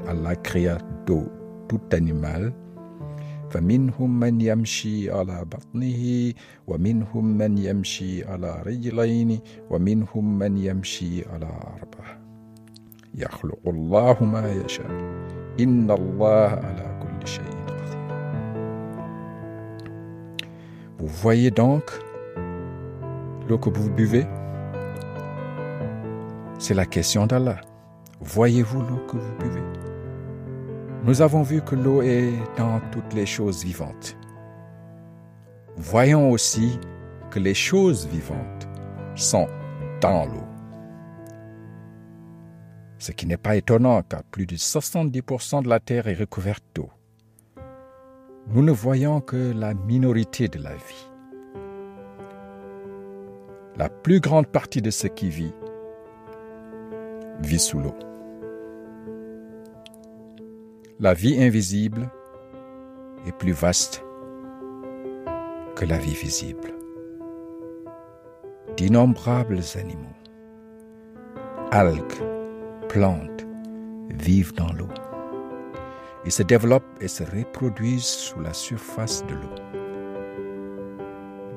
Allah 0.09 0.35
créa 0.35 0.77
d'eau 1.05 1.31
tout 1.69 1.81
animal 1.93 2.51
فمنهم 3.55 4.19
من 4.19 4.41
يمشي 4.41 5.11
على 5.11 5.45
بطنه 5.45 6.33
ومنهم 6.67 7.25
من 7.37 7.57
يمشي 7.57 8.25
على 8.25 8.61
رجلين 8.65 9.39
ومنهم 9.69 10.39
من 10.39 10.57
يمشي 10.57 11.23
على 11.29 11.49
أربع 11.77 12.05
يخلق 13.15 13.59
الله 13.67 14.23
ما 14.23 14.51
يشاء. 14.51 14.91
إن 15.59 15.91
الله 15.91 16.49
على 16.67 16.99
كل 17.03 17.27
شيء 17.27 17.55
قدير. 17.67 17.99
Vous 20.99 21.07
voyez 21.23 21.51
donc 21.51 21.85
l'eau 23.47 23.57
que 23.57 23.69
vous 23.69 23.89
buvez? 23.89 24.25
C'est 26.59 26.73
la 26.73 26.85
question 26.85 27.25
d'Allah. 27.25 27.61
Voyez-vous 28.19 28.81
l'eau 28.81 29.01
que 29.07 29.15
vous 29.15 29.35
buvez? 29.39 29.64
Nous 31.05 31.21
avons 31.21 31.43
vu 31.43 31.61
que 31.61 31.75
l'eau 31.75 32.01
est 32.01 32.33
dans 32.57 32.81
toutes 32.91 33.13
les 33.13 33.27
choses 33.27 33.63
vivantes. 33.63 34.17
Voyons 35.75 36.31
aussi 36.31 36.79
que 37.29 37.37
les 37.37 37.53
choses 37.53 38.07
vivantes 38.07 38.67
sont 39.13 39.47
dans 40.01 40.25
l'eau. 40.25 40.47
Ce 42.97 43.11
qui 43.11 43.27
n'est 43.27 43.37
pas 43.37 43.55
étonnant 43.55 44.01
car 44.01 44.23
plus 44.23 44.47
de 44.47 44.55
70% 44.55 45.61
de 45.61 45.69
la 45.69 45.79
Terre 45.79 46.07
est 46.07 46.15
recouverte 46.15 46.63
d'eau. 46.73 46.89
Nous 48.47 48.63
ne 48.63 48.71
voyons 48.71 49.21
que 49.21 49.53
la 49.55 49.75
minorité 49.75 50.47
de 50.47 50.57
la 50.57 50.73
vie. 50.73 51.11
La 53.77 53.89
plus 53.89 54.21
grande 54.21 54.47
partie 54.47 54.81
de 54.81 54.89
ce 54.89 55.05
qui 55.05 55.29
vit 55.29 55.53
vit 57.41 57.59
sous 57.59 57.79
l'eau. 57.79 57.93
La 60.97 61.13
vie 61.13 61.43
invisible 61.43 62.09
est 63.27 63.33
plus 63.33 63.51
vaste 63.51 64.01
que 65.75 65.83
la 65.83 65.97
vie 65.97 66.13
visible. 66.13 66.73
D'innombrables 68.77 69.59
animaux, 69.75 70.15
algues, 71.71 72.23
plantes 72.87 73.45
vivent 74.09 74.53
dans 74.53 74.71
l'eau. 74.71 74.87
Ils 76.23 76.31
se 76.31 76.43
développent 76.43 77.01
et 77.01 77.09
se 77.09 77.23
reproduisent 77.23 78.05
sous 78.05 78.39
la 78.39 78.53
surface 78.53 79.25
de 79.25 79.33
l'eau. 79.33 79.55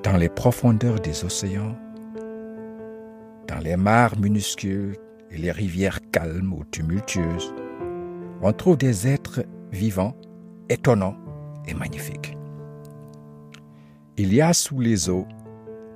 Dans 0.03 0.17
les 0.17 0.31
profondeurs 0.31 0.99
des 0.99 1.25
océans, 1.25 1.77
dans 3.47 3.61
les 3.63 3.77
mares 3.77 4.19
minuscules 4.19 4.97
et 5.31 5.39
les 5.39 5.53
rivières 5.53 6.01
calmes 6.11 6.53
ou 6.53 6.65
tumultueuses, 6.65 7.55
on 8.43 8.53
trouve 8.53 8.77
des 8.77 9.09
êtres 9.09 9.45
vivants, 9.73 10.15
étonnants 10.69 11.17
et 11.67 11.75
magnifiques. 11.75 12.37
Il 14.17 14.35
y 14.35 14.41
a 14.41 14.53
sous 14.53 14.81
les 14.81 15.09
eaux 15.09 15.27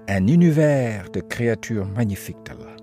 un 0.08 0.26
univers 0.26 1.10
de 1.10 1.20
créatures 1.20 1.86
magnifiques 1.86 2.44
d'Allah. 2.44 2.76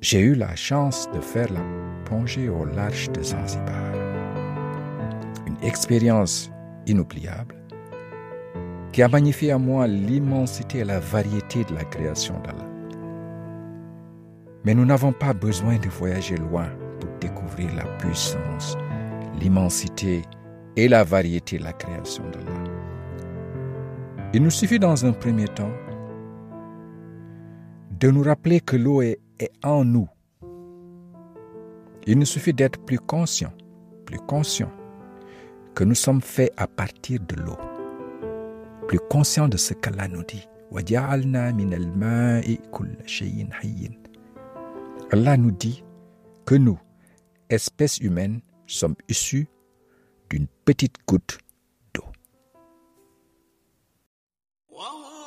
J'ai 0.00 0.20
eu 0.20 0.34
la 0.34 0.56
chance 0.56 1.08
de 1.14 1.20
faire 1.20 1.52
la 1.52 1.60
plongée 2.04 2.48
au 2.48 2.64
large 2.64 3.10
de 3.12 3.22
Zanzibar. 3.22 3.92
Une 5.46 5.62
expérience 5.62 6.50
inoubliable 6.86 7.54
qui 8.92 9.02
a 9.02 9.08
magnifié 9.08 9.52
à 9.52 9.58
moi 9.58 9.86
l'immensité 9.86 10.78
et 10.78 10.84
la 10.84 11.00
variété 11.00 11.64
de 11.64 11.74
la 11.74 11.84
création 11.84 12.34
d'Allah. 12.40 12.68
Mais 14.64 14.74
nous 14.74 14.84
n'avons 14.84 15.12
pas 15.12 15.32
besoin 15.32 15.76
de 15.78 15.88
voyager 15.88 16.36
loin 16.36 16.68
découvrir 17.22 17.74
la 17.76 17.84
puissance, 17.98 18.76
l'immensité 19.40 20.22
et 20.76 20.88
la 20.88 21.04
variété 21.04 21.58
de 21.58 21.64
la 21.64 21.72
création 21.72 22.24
de 22.30 22.38
l'art. 22.38 22.70
Il 24.34 24.42
nous 24.42 24.50
suffit 24.50 24.78
dans 24.78 25.06
un 25.06 25.12
premier 25.12 25.46
temps 25.46 25.72
de 28.00 28.10
nous 28.10 28.22
rappeler 28.22 28.60
que 28.60 28.76
l'eau 28.76 29.02
est, 29.02 29.20
est 29.38 29.52
en 29.62 29.84
nous. 29.84 30.08
Il 32.06 32.18
nous 32.18 32.26
suffit 32.26 32.52
d'être 32.52 32.84
plus 32.84 32.98
conscient, 32.98 33.52
plus 34.06 34.18
conscient 34.18 34.70
que 35.74 35.84
nous 35.84 35.94
sommes 35.94 36.20
faits 36.20 36.52
à 36.56 36.66
partir 36.66 37.20
de 37.20 37.36
l'eau, 37.36 37.56
plus 38.88 38.98
conscient 39.08 39.48
de 39.48 39.56
ce 39.56 39.74
qu'Allah 39.74 40.08
nous 40.08 40.24
dit. 40.24 40.46
Allah 45.12 45.36
nous 45.36 45.50
dit 45.50 45.84
que 46.46 46.54
nous, 46.54 46.78
espèces 47.51 47.97
humaines, 47.99 48.41
sommes 48.65 48.95
issus 49.07 49.47
d'une 50.29 50.47
petite 50.65 50.95
goutte 51.07 51.37
d'eau. 51.93 52.05
وهو 54.69 55.17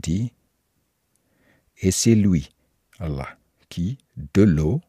dit, 0.00 0.32
Et 1.82 1.90
c'est 1.90 2.14
lui, 2.14 2.50
Allah, 2.98 3.38
qui, 3.68 3.98
de 4.34 4.42
l'eau, 4.42 4.80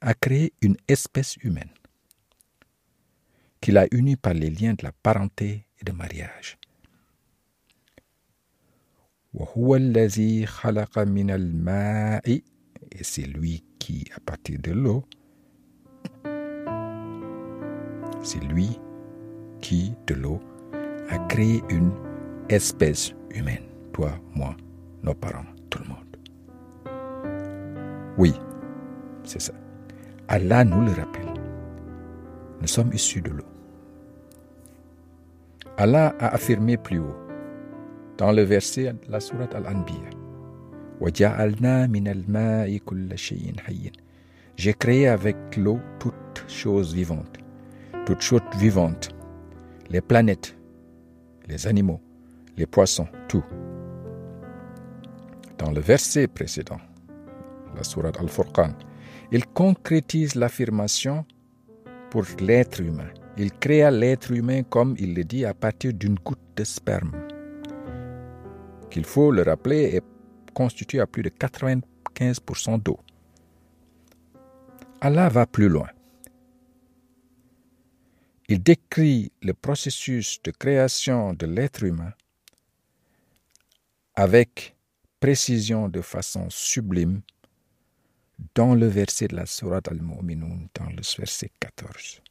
a 0.00 0.14
créé 0.14 0.52
une 0.60 0.76
espèce 0.88 1.36
humaine, 1.38 1.70
qu'il 3.60 3.78
a 3.78 3.86
unie 3.90 4.16
par 4.16 4.34
les 4.34 4.50
liens 4.50 4.74
de 4.74 4.84
la 4.84 4.92
parenté 4.92 5.66
et 5.80 5.84
de 5.84 5.92
mariage. 5.92 6.58
Et 12.26 13.02
c'est 13.02 13.22
lui 13.26 13.64
qui, 13.78 14.04
à 14.14 14.20
partir 14.20 14.60
de 14.60 14.72
l'eau, 14.72 15.04
c'est 18.22 18.42
lui 18.44 18.78
qui, 19.60 19.92
de 20.06 20.14
l'eau, 20.14 20.40
a 21.08 21.18
créé 21.28 21.62
une 21.68 21.92
espèce 22.48 23.12
humaine 23.30 23.73
toi, 23.94 24.10
moi, 24.34 24.54
nos 25.04 25.14
parents, 25.14 25.46
tout 25.70 25.78
le 25.78 25.88
monde. 25.88 26.16
Oui, 28.18 28.34
c'est 29.22 29.40
ça. 29.40 29.54
Allah 30.26 30.64
nous 30.64 30.80
le 30.80 30.90
rappelle. 30.90 31.32
Nous 32.60 32.66
sommes 32.66 32.92
issus 32.92 33.20
de 33.20 33.30
l'eau. 33.30 33.44
Allah 35.76 36.14
a 36.18 36.34
affirmé 36.34 36.76
plus 36.76 36.98
haut, 36.98 37.16
dans 38.18 38.32
le 38.32 38.42
verset 38.42 38.92
de 38.92 39.10
la 39.10 39.20
sourate 39.20 39.54
Al-Anbiya, 39.54 40.10
J'ai 44.56 44.74
créé 44.74 45.08
avec 45.08 45.36
l'eau 45.56 45.80
toute 46.00 46.44
chose 46.48 46.94
vivante, 46.94 47.38
toute 48.06 48.20
chose 48.20 48.42
vivante, 48.58 49.10
les 49.90 50.00
planètes, 50.00 50.56
les 51.48 51.66
animaux, 51.66 52.00
les 52.56 52.66
poissons, 52.66 53.08
tout. 53.28 53.44
Dans 55.64 55.72
le 55.72 55.80
verset 55.80 56.26
précédent, 56.26 56.78
la 57.74 57.84
sourate 57.84 58.20
Al-Furqan, 58.20 58.74
il 59.32 59.46
concrétise 59.46 60.34
l'affirmation 60.34 61.24
pour 62.10 62.24
l'être 62.38 62.82
humain. 62.82 63.08
Il 63.38 63.50
créa 63.50 63.90
l'être 63.90 64.30
humain, 64.30 64.62
comme 64.62 64.94
il 64.98 65.14
le 65.14 65.24
dit, 65.24 65.46
à 65.46 65.54
partir 65.54 65.94
d'une 65.94 66.16
goutte 66.16 66.38
de 66.56 66.64
sperme, 66.64 67.12
qu'il 68.90 69.06
faut 69.06 69.30
le 69.30 69.40
rappeler 69.40 69.96
est 69.96 70.04
constitué 70.52 71.00
à 71.00 71.06
plus 71.06 71.22
de 71.22 71.30
95% 71.30 72.82
d'eau. 72.82 72.98
Allah 75.00 75.30
va 75.30 75.46
plus 75.46 75.70
loin. 75.70 75.88
Il 78.50 78.62
décrit 78.62 79.32
le 79.40 79.54
processus 79.54 80.42
de 80.42 80.50
création 80.50 81.32
de 81.32 81.46
l'être 81.46 81.84
humain 81.84 82.12
avec 84.14 84.73
précision 85.23 85.89
de 85.89 86.01
façon 86.01 86.49
sublime 86.49 87.21
dans 88.55 88.73
le 88.73 88.87
verset 88.87 89.27
de 89.27 89.35
la 89.35 89.45
Sourate 89.45 89.89
Al-Mu'minun, 89.89 90.67
dans 90.75 90.89
le 90.89 91.01
verset 91.17 91.51
14. 91.59 92.21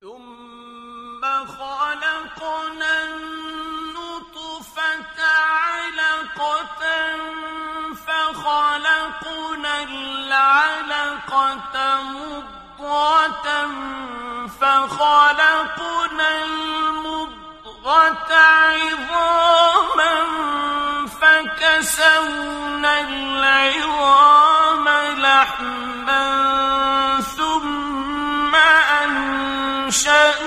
ثم 0.00 1.22
خلقنا 1.46 2.92
النطفة 3.04 4.84
علقة 5.64 6.82
فخلقنا 8.06 9.74
العلقة 9.82 11.76
مضغة 12.02 13.46
فخلقنا 14.60 16.28
المضغة 16.44 17.17
عظاما 18.31 20.13
فكسونا 21.21 23.01
العظام 23.01 24.87
لحما 25.17 26.25
ثم 27.37 28.55
أنشأناه 29.91 30.37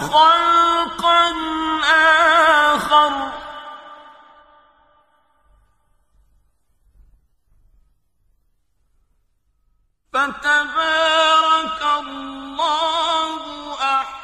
خلقا 0.00 1.32
آخر. 2.74 3.12
فتبارك 10.12 11.82
الله 11.98 13.42
أحسن 13.82 14.21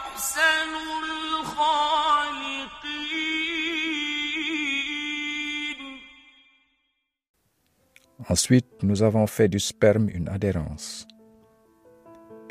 الخالقين 1.03 1.93
Ensuite, 8.29 8.83
nous 8.83 9.03
avons 9.03 9.27
fait 9.27 9.49
du 9.49 9.59
sperme 9.59 10.07
une 10.09 10.29
adhérence. 10.29 11.05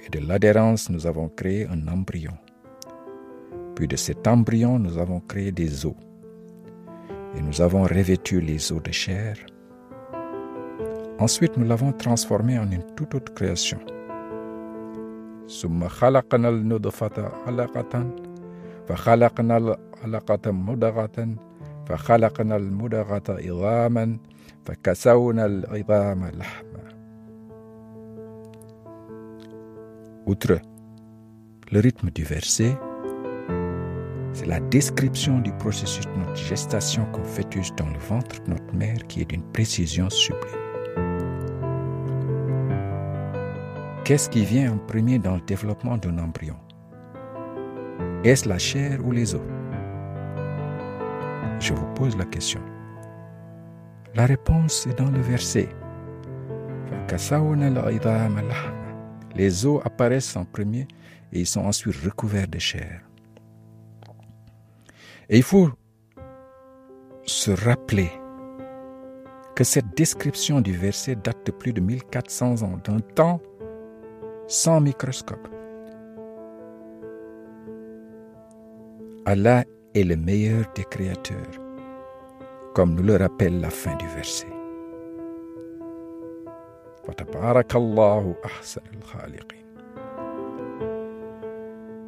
Et 0.04 0.10
de 0.10 0.18
l'adhérence, 0.18 0.90
nous 0.90 1.06
avons 1.06 1.28
créé 1.28 1.66
un 1.66 1.88
embryon. 1.88 2.36
Puis 3.74 3.88
de 3.88 3.96
cet 3.96 4.28
embryon, 4.28 4.78
nous 4.78 4.98
avons 4.98 5.20
créé 5.20 5.50
des 5.50 5.86
os. 5.86 5.94
Et 7.34 7.40
nous 7.40 7.62
avons 7.62 7.84
revêtu 7.84 8.40
les 8.40 8.70
os 8.70 8.82
de 8.82 8.92
chair. 8.92 9.36
Ensuite, 11.18 11.56
nous 11.56 11.66
l'avons 11.66 11.92
transformé 11.92 12.58
en 12.58 12.70
une 12.70 12.84
toute 12.94 13.14
autre 13.14 13.32
création. 13.32 13.78
ثم 15.48 15.88
خلقنا 15.88 16.48
النطفة 16.48 17.32
علقة 17.46 18.10
فخلقنا 18.88 19.56
العلقة 19.56 20.50
مضغة 20.52 21.34
فخلقنا 21.86 22.56
المضغة 22.56 23.22
عظاما 23.28 24.16
فكسونا 24.64 25.46
العظام 25.46 26.24
لحما 26.24 26.72
Outre 30.24 30.60
le 31.72 31.80
rythme 31.80 32.10
du 32.10 32.22
verset, 32.22 32.76
c'est 34.32 34.46
la 34.46 34.60
description 34.60 35.40
du 35.40 35.52
processus 35.54 36.06
de 36.06 36.20
notre 36.20 36.36
gestation 36.36 37.04
qu'on 37.06 37.24
fœtus 37.24 37.74
dans 37.76 37.88
le 37.88 37.98
ventre 37.98 38.40
de 38.44 38.50
notre 38.50 38.72
mère 38.72 39.04
qui 39.08 39.20
est 39.22 39.24
d'une 39.24 39.42
précision 39.42 40.08
sublime. 40.10 40.65
Qu'est-ce 44.07 44.29
qui 44.29 44.45
vient 44.45 44.71
en 44.71 44.77
premier 44.77 45.19
dans 45.19 45.35
le 45.35 45.41
développement 45.41 45.97
d'un 45.97 46.17
embryon? 46.17 46.55
Est-ce 48.23 48.47
la 48.47 48.57
chair 48.57 49.05
ou 49.05 49.11
les 49.11 49.35
os? 49.35 49.41
Je 51.59 51.73
vous 51.73 51.93
pose 51.93 52.15
la 52.15 52.23
question. 52.23 52.61
La 54.15 54.25
réponse 54.25 54.87
est 54.87 54.97
dans 54.97 55.11
le 55.11 55.19
verset. 55.19 55.67
Les 59.35 59.65
os 59.65 59.81
apparaissent 59.83 60.37
en 60.37 60.45
premier 60.45 60.87
et 61.33 61.41
ils 61.41 61.45
sont 61.45 61.65
ensuite 61.65 61.97
recouverts 61.97 62.47
de 62.47 62.59
chair. 62.59 63.01
Et 65.27 65.35
il 65.35 65.43
faut 65.43 65.69
se 67.25 67.51
rappeler 67.51 68.09
que 69.53 69.65
cette 69.65 69.97
description 69.97 70.61
du 70.61 70.71
verset 70.71 71.17
date 71.17 71.45
de 71.45 71.51
plus 71.51 71.73
de 71.73 71.81
1400 71.81 72.63
ans, 72.63 72.79
d'un 72.85 73.01
temps 73.01 73.41
sans 74.47 74.79
microscope. 74.79 75.47
Allah 79.25 79.65
est 79.93 80.03
le 80.03 80.15
meilleur 80.15 80.65
des 80.73 80.85
créateurs, 80.85 81.35
comme 82.73 82.95
nous 82.95 83.03
le 83.03 83.17
rappelle 83.17 83.59
la 83.59 83.69
fin 83.69 83.95
du 83.95 84.07
verset. 84.07 84.47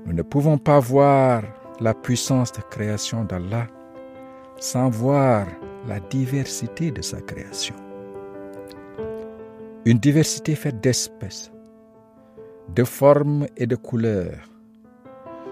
Nous 0.05 0.13
ne 0.13 0.21
pouvons 0.21 0.57
pas 0.57 0.79
voir 0.79 1.43
la 1.79 1.93
puissance 1.93 2.51
de 2.53 2.61
création 2.69 3.23
d'Allah 3.25 3.67
sans 4.59 4.89
voir 4.89 5.45
la 5.87 5.99
diversité 5.99 6.91
de 6.91 7.01
sa 7.01 7.21
création. 7.21 7.75
Une 9.85 9.97
diversité 9.97 10.55
faite 10.55 10.81
d'espèces, 10.81 11.51
de 12.75 12.83
formes 12.83 13.47
et 13.57 13.67
de 13.67 13.75
couleurs, 13.75 14.49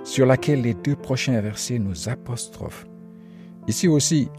sur 0.04 0.26
laquelle 0.26 0.62
les 0.62 0.74
deux 0.74 0.96
prochains 0.96 1.40
versets 1.42 1.80
nous 1.80 2.10
apostrophent. 2.10 2.88
Ici 3.68 3.88
aussi, 3.88 4.30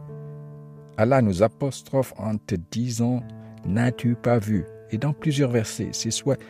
Allah 0.97 1.21
nous 1.23 1.43
apostrophe 1.43 2.15
en 2.19 2.37
te 2.37 2.55
disant 2.55 3.23
N'as-tu 3.65 4.15
pas 4.15 4.39
vu? 4.39 4.65
Et 4.91 4.99
dans 4.99 5.13
plusieurs 5.13 5.51
versets, 5.51 5.91
c'est 5.93 6.11
soit 6.11 6.41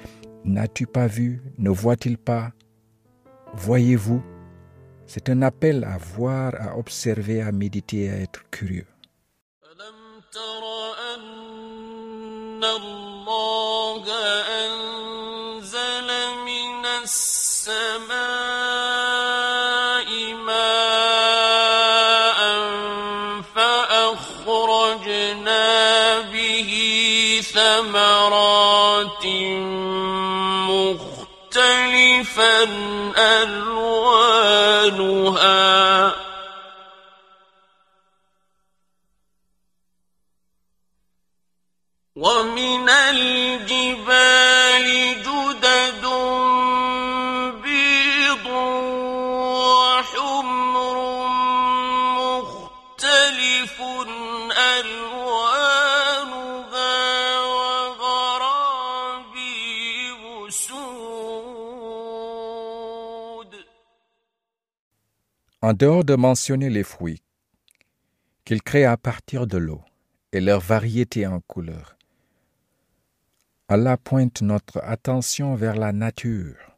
N'as-tu 0.44 0.86
pas 0.86 1.06
vu? 1.06 1.42
Ne 1.58 1.70
voit-il 1.70 2.16
pas? 2.16 2.52
Voyez-vous 3.54 4.22
C'est 5.06 5.28
un 5.28 5.42
appel 5.42 5.84
à 5.84 5.98
voir, 5.98 6.54
à 6.58 6.78
observer, 6.78 7.42
à 7.42 7.50
méditer, 7.50 8.10
à 8.10 8.16
être 8.16 8.48
curieux. 8.50 8.86
السماء 17.08 18.08
ماء 20.34 22.40
فأخرجنا 23.56 25.64
به 26.20 26.70
ثمرات 27.54 29.24
مختلفا 31.48 32.62
ألوانها. 33.16 34.68
ومن 42.16 42.88
الجبال 42.88 44.88
En 65.68 65.74
dehors 65.74 66.02
de 66.02 66.14
mentionner 66.14 66.70
les 66.70 66.82
fruits 66.82 67.22
qu'il 68.46 68.62
crée 68.62 68.86
à 68.86 68.96
partir 68.96 69.46
de 69.46 69.58
l'eau 69.58 69.82
et 70.32 70.40
leur 70.40 70.60
variété 70.60 71.26
en 71.26 71.40
couleurs, 71.40 71.98
Allah 73.68 73.98
pointe 73.98 74.40
notre 74.40 74.78
attention 74.82 75.56
vers 75.56 75.76
la 75.76 75.92
nature, 75.92 76.74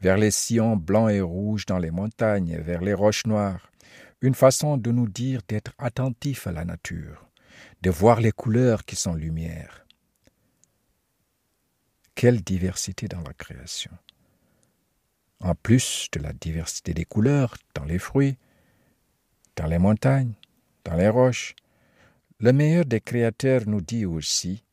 vers 0.00 0.16
les 0.16 0.32
sillons 0.32 0.76
blancs 0.76 1.08
et 1.12 1.20
rouges 1.20 1.66
dans 1.66 1.78
les 1.78 1.92
montagnes, 1.92 2.58
vers 2.58 2.80
les 2.80 2.94
roches 2.94 3.26
noires, 3.26 3.70
une 4.22 4.34
façon 4.34 4.76
de 4.76 4.90
nous 4.90 5.08
dire 5.08 5.42
d'être 5.46 5.70
attentifs 5.78 6.48
à 6.48 6.52
la 6.52 6.64
nature, 6.64 7.30
de 7.82 7.90
voir 7.90 8.20
les 8.20 8.32
couleurs 8.32 8.84
qui 8.84 8.96
sont 8.96 9.14
lumière. 9.14 9.86
Quelle 12.16 12.42
diversité 12.42 13.06
dans 13.06 13.22
la 13.22 13.34
création. 13.34 13.92
En 15.44 15.54
plus 15.54 16.08
de 16.12 16.20
la 16.20 16.32
diversité 16.32 16.94
des 16.94 17.04
couleurs 17.04 17.54
dans 17.74 17.84
les 17.84 17.98
fruits, 17.98 18.38
dans 19.56 19.66
les 19.66 19.76
montagnes, 19.78 20.32
dans 20.84 20.96
les 20.96 21.10
roches, 21.10 21.54
le 22.40 22.50
meilleur 22.54 22.86
des 22.86 23.02
créateurs 23.02 23.64
nous 23.66 23.82
dit 23.82 24.06
aussi 24.06 24.64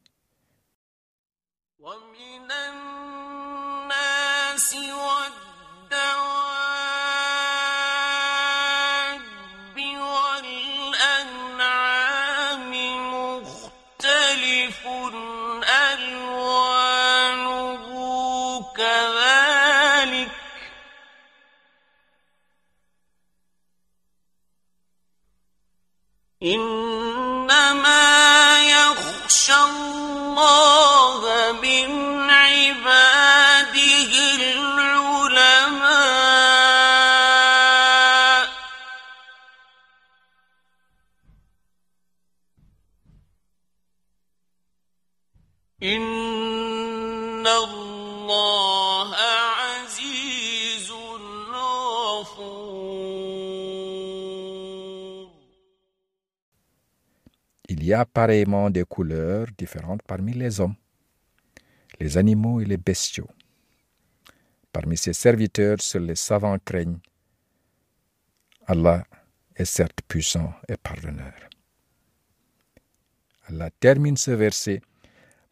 Il 58.02 58.06
y 58.06 58.08
a 58.08 58.08
pareillement 58.08 58.72
des 58.72 58.84
couleurs 58.84 59.46
différentes 59.56 60.02
parmi 60.02 60.34
les 60.34 60.60
hommes. 60.60 60.74
les 62.00 62.18
animaux 62.18 62.60
et 62.60 62.66
les 62.66 62.78
bestiaux. 62.78 63.30
Parmi 64.72 64.98
ses 64.98 65.14
serviteurs, 65.14 65.80
seuls 65.82 66.08
les 66.08 66.16
savants 66.16 66.58
craignent. 66.58 66.98
Allah 68.66 69.04
est 69.56 69.66
certes 69.66 70.02
puissant 70.08 70.52
et 70.68 70.78
pardonneur. 70.78 71.36
Allah 73.50 73.70
termine 73.80 74.18
ce 74.18 74.32
verset 74.32 74.82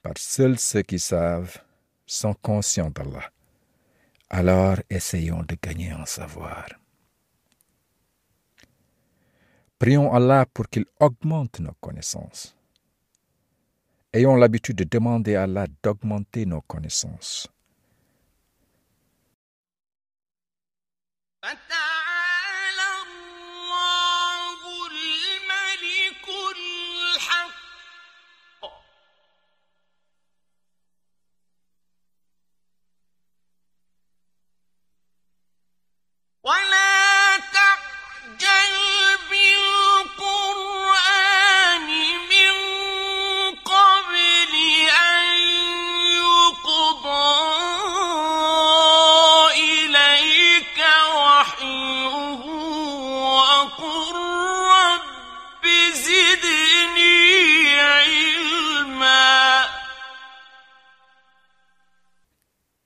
par 0.02 0.18
seuls 0.18 0.58
ceux 0.58 0.82
qui 0.82 0.97
savent 0.97 1.62
sont 2.08 2.34
conscients 2.34 2.89
d'Allah. 2.89 3.30
Alors 4.28 4.78
essayons 4.89 5.43
de 5.43 5.56
gagner 5.62 5.93
en 5.93 6.08
savoir. 6.08 6.66
Prions 9.80 10.14
Allah 10.14 10.46
pour 10.46 10.68
qu'il 10.70 10.86
augmente 11.00 11.62
nos 11.62 11.74
connaissances. 11.80 12.54
Ayons 14.12 14.36
l'habitude 14.36 14.76
de 14.76 14.84
demander 14.84 15.36
à 15.36 15.44
Allah 15.44 15.68
d'augmenter 15.82 16.46
nos 16.46 16.62
connaissances. 16.62 17.48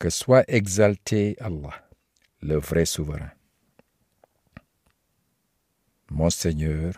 Que 0.04 0.10
soit 0.10 0.44
exalté 0.50 1.38
Allah, 1.40 1.88
le 2.42 2.58
vrai 2.58 2.84
souverain. 2.84 3.32
Mon 6.12 6.30
Seigneur, 6.30 6.92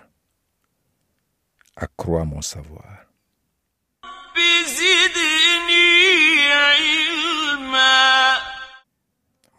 accrois 1.76 2.26
mon 2.26 2.42
savoir. 2.42 3.06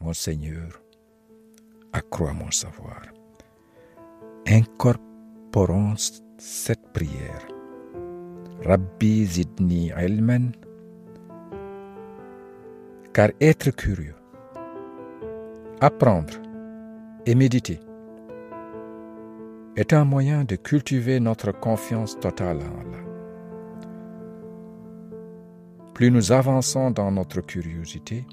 Mon 0.00 0.12
Seigneur, 0.12 0.82
accrois 1.92 2.32
mon 2.32 2.50
savoir. 2.50 3.00
Incorporons 4.48 5.94
cette 6.36 6.92
prière. 6.92 7.46
Rabbi 8.64 9.24
zidni 9.24 9.92
ilman 9.96 10.50
car 13.16 13.30
être 13.40 13.70
curieux, 13.70 14.14
apprendre 15.80 16.34
et 17.24 17.34
méditer 17.34 17.80
est 19.74 19.94
un 19.94 20.04
moyen 20.04 20.44
de 20.44 20.56
cultiver 20.56 21.18
notre 21.18 21.50
confiance 21.50 22.20
totale 22.20 22.58
en 22.58 22.78
Allah. 22.78 23.04
Plus 25.94 26.10
nous 26.10 26.30
avançons 26.30 26.90
dans 26.90 27.10
notre 27.10 27.40
curiosité, 27.40 28.26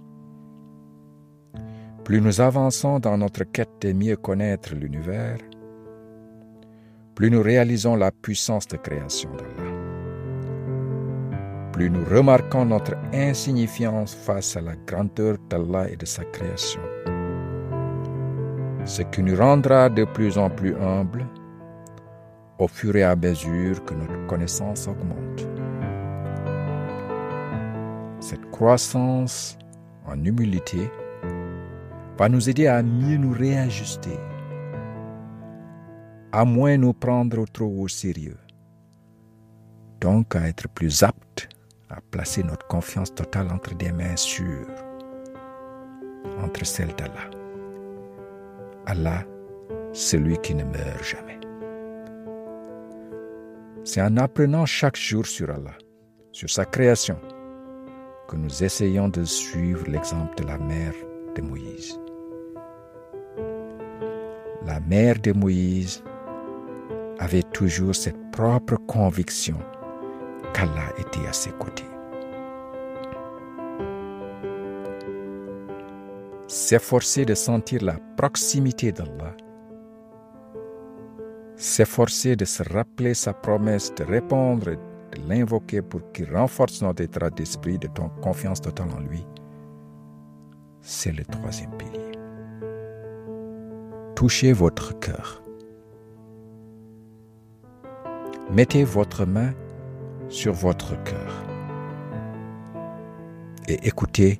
plus 2.03 2.19
nous 2.19 2.41
avançons 2.41 2.99
dans 2.99 3.17
notre 3.17 3.45
quête 3.45 3.81
de 3.84 3.93
mieux 3.93 4.17
connaître 4.17 4.75
l'univers, 4.75 5.38
plus 7.15 7.31
nous 7.31 7.41
réalisons 7.41 7.95
la 7.95 8.11
puissance 8.11 8.67
de 8.67 8.75
création 8.75 9.31
d'Allah. 9.31 9.72
Plus 11.74 11.89
nous 11.89 12.05
remarquons 12.05 12.65
notre 12.65 12.95
insignifiance 13.11 14.13
face 14.13 14.55
à 14.55 14.61
la 14.61 14.76
grandeur 14.76 15.38
d'Allah 15.49 15.89
et 15.89 15.95
de 15.95 16.05
sa 16.05 16.24
création. 16.26 16.82
Ce 18.86 19.01
qui 19.01 19.24
nous 19.24 19.36
rendra 19.36 19.89
de 19.89 20.05
plus 20.05 20.38
en 20.38 20.51
plus 20.51 20.76
humbles 20.76 21.26
au 22.59 22.67
fur 22.67 22.95
et 22.95 23.01
à 23.01 23.15
mesure 23.15 23.84
que 23.86 23.95
notre 23.95 24.28
connaissance 24.28 24.88
augmente. 24.88 25.47
Cette 28.19 28.51
croissance 28.51 29.57
en 30.05 30.24
humilité 30.24 30.91
va 32.19 32.30
nous 32.30 32.47
aider 32.47 32.67
à 32.67 32.84
mieux 32.84 33.17
nous 33.17 33.34
réajuster, 33.34 34.19
à 36.32 36.45
moins 36.45 36.78
nous 36.78 36.93
prendre 36.93 37.45
trop 37.51 37.82
au 37.82 37.88
sérieux, 37.88 38.38
donc 39.99 40.36
à 40.36 40.47
être 40.47 40.69
plus 40.69 41.01
aptes 41.01 41.22
à 41.96 42.02
placer 42.12 42.44
notre 42.44 42.66
confiance 42.68 43.14
totale 43.14 43.50
entre 43.52 43.76
des 43.76 43.91
mains 43.91 44.16
sûres, 44.16 44.68
entre 46.41 46.66
celles 46.66 46.96
d'Allah. 46.96 47.30
Allah, 48.86 49.24
celui 49.94 50.38
qui 50.39 50.56
ne 50.56 50.64
meurt 50.64 51.04
jamais. 51.04 51.39
C'est 53.84 54.02
en 54.02 54.18
apprenant 54.18 54.66
chaque 54.66 54.98
jour 54.98 55.26
sur 55.26 55.50
Allah, 55.50 55.78
sur 56.32 56.50
sa 56.50 56.66
création, 56.66 57.20
que 58.28 58.36
nous 58.38 58.64
essayons 58.64 59.10
de 59.10 59.24
suivre 59.24 59.86
l'exemple 59.88 60.36
de 60.41 60.48
la 60.48 60.58
mère 60.58 60.94
de 61.36 61.41
Moïse. 61.41 62.00
La 64.66 64.80
mère 64.80 65.20
de 65.20 65.34
Moïse 65.34 66.04
avait 67.20 67.44
toujours 67.44 67.94
cette 67.94 68.32
propre 68.32 68.78
conviction 68.88 69.60
à 71.28 71.34
ses 71.34 71.51
côtés. 71.51 71.84
S'efforcer 76.47 77.26
de 77.26 77.34
sentir 77.34 77.84
la 77.84 77.97
proximité 78.18 78.91
d'Allah, 78.91 79.36
s'efforcer 81.56 82.36
de 82.36 82.45
se 82.45 82.64
rappeler 82.72 83.14
sa 83.14 83.34
promesse 83.34 83.93
de 83.95 84.04
répondre, 84.04 84.66
de 84.66 84.78
l'invoquer 85.28 85.82
pour 85.82 86.12
qu'il 86.12 86.36
renforce 86.36 86.82
notre 86.82 87.04
état 87.04 87.30
d'esprit 87.30 87.78
de 87.78 87.88
ton 87.88 88.10
confiance 88.22 88.62
totale 88.62 88.89
en 88.95 88.99
lui, 88.99 89.26
c'est 90.82 91.12
le 91.12 91.24
troisième 91.24 91.72
pilier. 91.78 92.12
Touchez 94.16 94.54
votre 94.54 94.99
cœur. 94.99 95.41
Mettez 98.51 98.84
votre 98.84 99.26
main 99.26 99.54
sur 100.34 100.53
votre 100.53 101.01
cœur 101.03 101.45
et 103.67 103.88
écoutez 103.88 104.39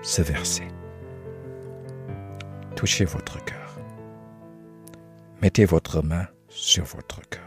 ce 0.00 0.22
verset. 0.22 0.68
Touchez 2.76 3.04
votre 3.04 3.44
cœur. 3.44 3.78
Mettez 5.42 5.64
votre 5.64 6.02
main 6.02 6.28
sur 6.48 6.84
votre 6.84 7.20
cœur. 7.28 7.42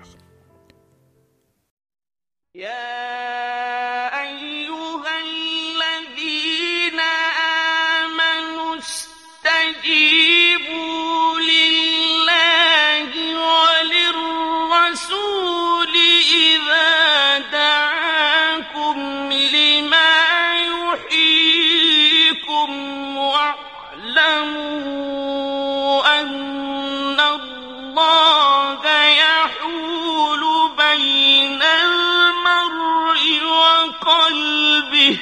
بين 30.96 31.62
المرء 31.62 33.24
وقلبه. 33.46 35.20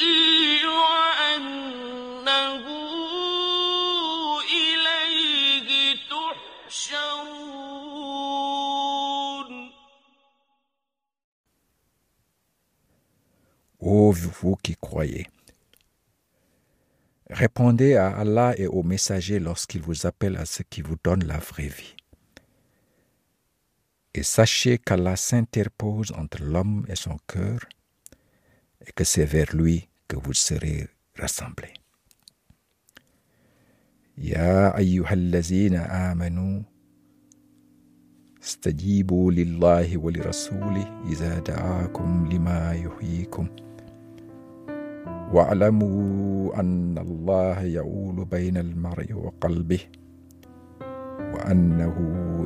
vous 14.36 14.56
qui 14.56 14.76
croyez, 14.76 15.26
répondez 17.30 17.96
à 17.96 18.08
Allah 18.16 18.54
et 18.58 18.66
aux 18.66 18.82
messagers 18.82 19.38
lorsqu'ils 19.38 19.82
vous 19.82 20.06
appellent 20.06 20.36
à 20.36 20.46
ce 20.46 20.62
qui 20.62 20.82
vous 20.82 20.96
donne 21.02 21.24
la 21.24 21.38
vraie 21.38 21.68
vie. 21.68 21.96
Et 24.14 24.22
sachez 24.22 24.78
qu'Allah 24.78 25.16
s'interpose 25.16 26.12
entre 26.12 26.42
l'homme 26.42 26.84
et 26.88 26.96
son 26.96 27.16
cœur 27.26 27.60
et 28.86 28.92
que 28.92 29.04
c'est 29.04 29.24
vers 29.24 29.54
lui 29.56 29.88
que 30.06 30.16
vous 30.16 30.34
serez 30.34 30.88
rassemblés. 31.16 31.72
يا 34.18 34.78
أيها 34.78 35.12
الذين 35.12 35.74
آمنوا 35.76 36.62
استجيبوا 38.42 39.32
لله 39.32 39.96
ولرسوله 39.96 41.02
إذا 41.08 41.38
دعاكم 41.38 42.28
لما 42.32 42.72
يحييكم 42.74 43.48
واعلموا 45.33 46.59
أن 46.59 46.97
الله 46.97 47.61
يؤول 47.61 48.25
بين 48.25 48.57
المرء 48.57 49.13
وقلبه 49.13 49.79
وأنه 51.33 51.95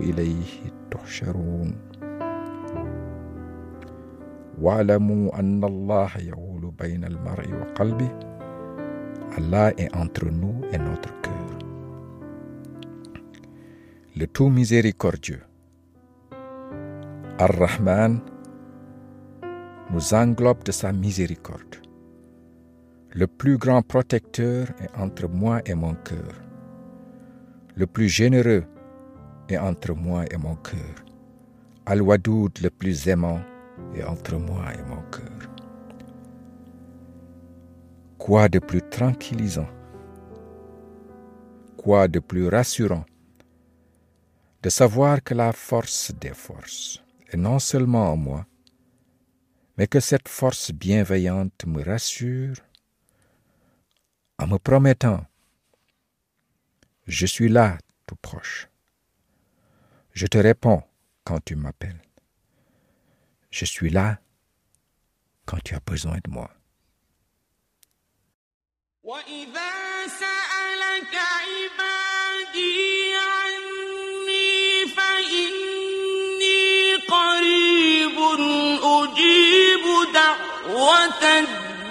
إليه 0.02 0.52
تحشرون. 0.92 1.76
واعلموا 4.62 5.40
أن 5.40 5.64
الله 5.64 6.10
يؤول 6.18 6.72
بين 6.80 7.04
المرء 7.04 7.48
وقلبه 7.54 8.12
الله 9.38 9.68
اي 9.68 9.88
انتر 9.88 10.32
نو 10.32 10.62
et 10.72 10.78
notre 10.78 11.14
cœur. 11.22 11.32
Le 14.16 14.26
tout 14.28 14.52
الرحمن 17.42 18.20
nous 19.94 20.14
englobe 20.14 20.64
de 20.64 20.72
sa 20.72 20.92
miséricorde. 20.94 21.91
Le 23.14 23.28
plus 23.28 23.58
grand 23.58 23.82
protecteur 23.82 24.68
est 24.80 24.98
entre 24.98 25.28
moi 25.28 25.62
et 25.66 25.74
mon 25.74 25.96
cœur. 25.96 26.34
Le 27.76 27.86
plus 27.86 28.08
généreux 28.08 28.64
est 29.50 29.58
entre 29.58 29.94
moi 29.94 30.24
et 30.32 30.38
mon 30.38 30.56
cœur. 30.56 30.96
Al-Wadoud, 31.86 32.60
le 32.62 32.70
plus 32.70 33.10
aimant, 33.10 33.42
est 33.94 34.04
entre 34.04 34.38
moi 34.38 34.64
et 34.74 34.84
mon 34.90 35.02
cœur. 35.12 35.50
Quoi 38.18 38.48
de 38.48 38.60
plus 38.60 38.82
tranquillisant? 38.82 39.68
Quoi 41.76 42.08
de 42.08 42.20
plus 42.20 42.48
rassurant 42.48 43.04
de 44.64 44.70
savoir 44.70 45.24
que 45.24 45.34
la 45.34 45.52
force 45.54 46.14
des 46.22 46.36
forces 46.36 47.04
est 47.32 47.38
non 47.38 47.58
seulement 47.58 48.12
en 48.12 48.16
moi, 48.16 48.46
mais 49.76 49.88
que 49.88 50.00
cette 50.00 50.28
force 50.28 50.72
bienveillante 50.72 51.66
me 51.66 51.84
rassure 51.84 52.54
en 54.41 54.47
me 54.47 54.59
promettant 54.59 55.27
Je 57.07 57.27
suis 57.27 57.49
là 57.49 57.79
tout 58.07 58.17
proche. 58.17 58.69
Je 60.13 60.27
te 60.27 60.39
réponds 60.39 60.83
quand 61.25 61.45
tu 61.45 61.57
m'appelles. 61.57 62.03
Je 63.51 63.65
suis 63.65 63.91
là 63.91 64.19
quand 65.45 65.63
tu 65.63 65.75
as 65.75 65.81
besoin 65.81 66.19
de 66.25 66.31
moi. 66.31 66.51
وإذا 69.07 69.77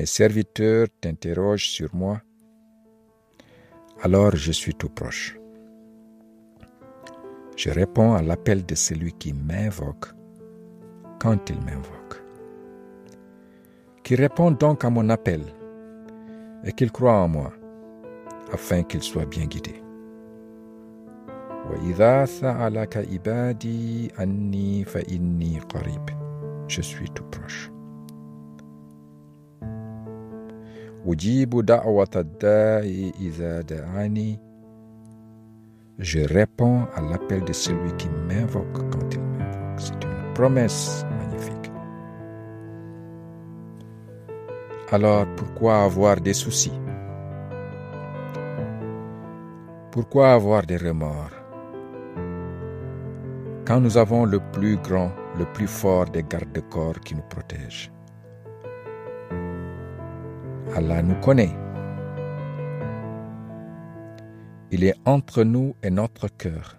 mes 0.00 0.06
serviteurs 0.06 0.86
t'interrogent 1.02 1.68
sur 1.68 1.94
moi, 1.94 2.22
alors 4.00 4.34
je 4.34 4.50
suis 4.50 4.74
tout 4.74 4.88
proche. 4.88 5.38
Je 7.54 7.68
réponds 7.68 8.14
à 8.14 8.22
l'appel 8.22 8.64
de 8.64 8.74
celui 8.74 9.12
qui 9.12 9.34
m'invoque 9.34 10.06
quand 11.20 11.50
il 11.50 11.58
m'invoque. 11.58 12.16
Qu'il 14.02 14.22
réponde 14.22 14.56
donc 14.56 14.86
à 14.86 14.88
mon 14.88 15.10
appel 15.10 15.42
et 16.64 16.72
qu'il 16.72 16.90
croit 16.90 17.20
en 17.20 17.28
moi 17.28 17.52
afin 18.54 18.82
qu'il 18.82 19.02
soit 19.02 19.26
bien 19.26 19.44
guidé. 19.44 19.82
Je 26.68 26.80
suis 26.80 27.10
tout 27.10 27.24
proche. 27.24 27.69
أجيب 31.07 31.65
دعوة 31.65 32.09
الداعي 32.15 33.13
إذا 33.19 33.61
دعاني. 33.61 34.39
Je 35.97 36.19
réponds 36.19 36.87
à 36.93 37.01
l'appel 37.01 37.45
de 37.45 37.53
celui 37.53 37.93
qui 37.93 38.09
m'invoque 38.09 38.89
quand 38.91 39.13
il 39.13 39.21
m'invoque. 39.21 39.79
C'est 39.79 40.03
une 40.03 40.33
promesse 40.33 41.05
magnifique. 41.19 41.71
Alors 44.91 45.25
pourquoi 45.37 45.83
avoir 45.83 46.19
des 46.19 46.33
soucis 46.33 46.79
Pourquoi 49.91 50.33
avoir 50.33 50.65
des 50.65 50.77
remords 50.77 51.31
Quand 53.65 53.79
nous 53.79 53.97
avons 53.97 54.25
le 54.25 54.39
plus 54.51 54.75
grand, 54.75 55.11
le 55.39 55.45
plus 55.53 55.67
fort 55.67 56.05
des 56.05 56.23
gardes-corps 56.23 56.99
qui 56.99 57.15
nous 57.15 57.27
protègent. 57.29 57.89
Allah 60.76 61.02
nous 61.02 61.16
connaît. 61.16 61.50
Il 64.70 64.84
est 64.84 64.94
entre 65.04 65.42
nous 65.42 65.74
et 65.82 65.90
notre 65.90 66.28
cœur. 66.28 66.76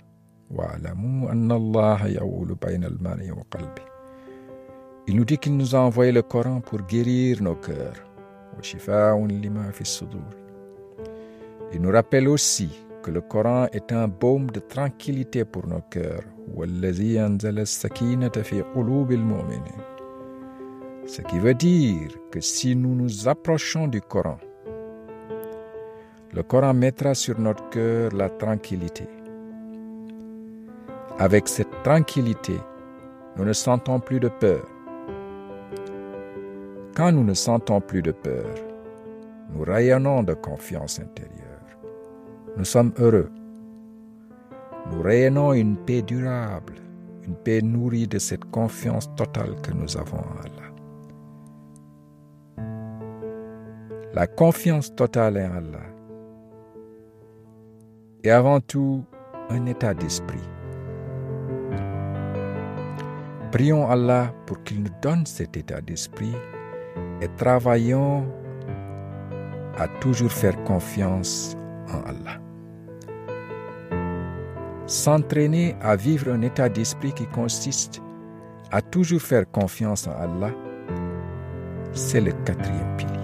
Il 5.08 5.16
nous 5.16 5.26
dit 5.26 5.38
qu'il 5.38 5.58
nous 5.58 5.76
a 5.76 5.80
envoyé 5.80 6.12
le 6.14 6.22
Coran 6.22 6.62
pour 6.62 6.82
guérir 6.84 7.44
nos 7.44 7.56
cœurs. 7.56 7.96
Il 11.74 11.82
nous 11.82 11.92
rappelle 11.92 12.28
aussi 12.30 12.70
que 13.04 13.12
le 13.12 13.22
Coran 13.22 13.68
est 13.74 13.92
un 13.92 14.08
baume 14.08 14.50
de 14.52 14.60
tranquillité 14.62 15.44
pour 15.44 15.68
nos 15.68 15.82
cœurs. 15.82 16.24
Ce 21.06 21.22
qui 21.22 21.40
veut 21.40 21.54
dire 21.54 22.10
que 22.32 22.40
si 22.40 22.76
nous 22.76 22.96
nous 22.96 23.28
approchons 23.28 23.88
du 23.88 24.02
Coran, 24.02 24.38
le 26.34 26.44
Coran 26.44 26.74
mettra 26.74 27.14
sur 27.14 27.40
notre 27.40 27.68
cœur 27.70 28.12
la 28.14 28.30
tranquillité. 28.30 29.08
Avec 31.18 31.48
cette 31.48 31.84
tranquillité, 31.84 32.58
nous 33.36 33.46
ne 33.46 33.54
sentons 33.54 34.00
plus 34.00 34.20
de 34.20 34.30
peur. 34.30 34.66
Quand 36.96 37.12
nous 37.12 37.24
ne 37.24 37.34
sentons 37.34 37.82
plus 37.82 38.02
de 38.02 38.12
peur, 38.12 38.56
nous 39.54 39.64
rayonnons 39.64 40.24
de 40.24 40.34
confiance 40.34 41.00
intérieure. 41.00 41.42
Nous 42.58 42.66
sommes 42.66 42.94
heureux. 43.00 43.30
Nous 44.92 45.02
rayonnons 45.02 45.54
une 45.54 45.78
paix 45.78 46.02
durable, 46.02 46.76
une 47.24 47.36
paix 47.36 47.62
nourrie 47.62 48.08
de 48.08 48.20
cette 48.20 48.46
confiance 48.46 49.14
totale 49.16 49.56
que 49.62 49.72
nous 49.72 49.98
avons 49.98 50.18
en 50.18 50.40
Allah. 50.44 50.61
La 54.14 54.28
confiance 54.28 54.94
totale 54.94 55.38
en 55.38 55.58
Allah 55.58 55.86
est 58.24 58.30
avant 58.30 58.60
tout 58.60 59.04
un 59.50 59.66
état 59.66 59.94
d'esprit. 59.94 60.48
Prions 63.52 63.90
Allah 63.90 64.34
pour 64.46 64.64
qu'il 64.64 64.84
nous 64.84 64.92
donne 65.02 65.26
cet 65.26 65.58
état 65.58 65.82
d'esprit 65.82 66.36
et 67.22 67.28
travaillons 67.38 68.26
à 69.78 69.88
toujours 70.00 70.32
faire 70.32 70.62
confiance 70.64 71.56
en 71.90 72.02
Allah. 72.10 72.40
S'entraîner 74.88 75.76
à 75.82 75.96
vivre 75.96 76.32
un 76.32 76.42
état 76.42 76.70
d'esprit 76.70 77.14
qui 77.14 77.28
consiste 77.28 78.02
à 78.72 78.82
toujours 78.82 79.22
faire 79.22 79.50
confiance 79.50 80.08
en 80.08 80.12
Allah 80.12 80.52
c'est 81.94 82.22
le 82.22 82.32
quatrième 82.46 82.98
pilier. 82.98 83.21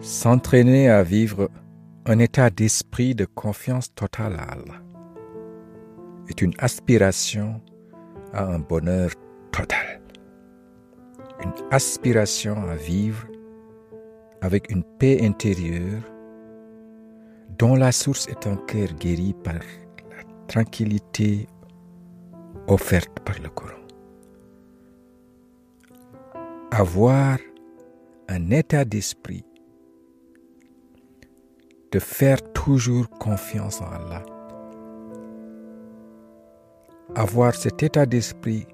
S'entraîner 0.00 0.88
à 0.88 1.02
vivre 1.02 1.50
un 2.06 2.18
état 2.20 2.48
d'esprit 2.48 3.14
de 3.14 3.26
confiance 3.26 3.94
totale 3.94 4.40
est 6.26 6.40
une 6.40 6.54
aspiration 6.58 7.60
à 8.32 8.46
un 8.46 8.60
bonheur 8.60 9.10
total. 9.52 10.00
Une 11.44 11.52
aspiration 11.70 12.66
à 12.70 12.76
vivre 12.76 13.26
avec 14.40 14.70
une 14.70 14.84
paix 14.84 15.18
intérieure 15.22 16.02
dont 17.58 17.74
la 17.74 17.92
source 17.92 18.26
est 18.28 18.46
un 18.46 18.56
cœur 18.56 18.88
guéri 18.94 19.34
par 19.44 19.52
la 19.54 20.24
tranquillité 20.48 21.46
offerte 22.68 23.20
par 23.20 23.38
le 23.42 23.50
Coran. 23.50 23.74
Avoir 26.70 27.36
un 28.28 28.50
état 28.50 28.86
d'esprit 28.86 29.44
de 31.92 31.98
faire 31.98 32.40
toujours 32.52 33.08
confiance 33.10 33.80
en 33.80 33.86
Allah. 33.86 34.22
Avoir 37.14 37.54
cet 37.54 37.82
état 37.82 38.06
d'esprit 38.06 38.66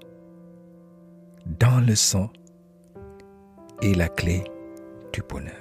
dans 1.58 1.80
le 1.86 1.94
sang 1.94 2.30
est 3.82 3.96
la 3.96 4.08
clé 4.08 4.44
du 5.12 5.22
bonheur. 5.22 5.54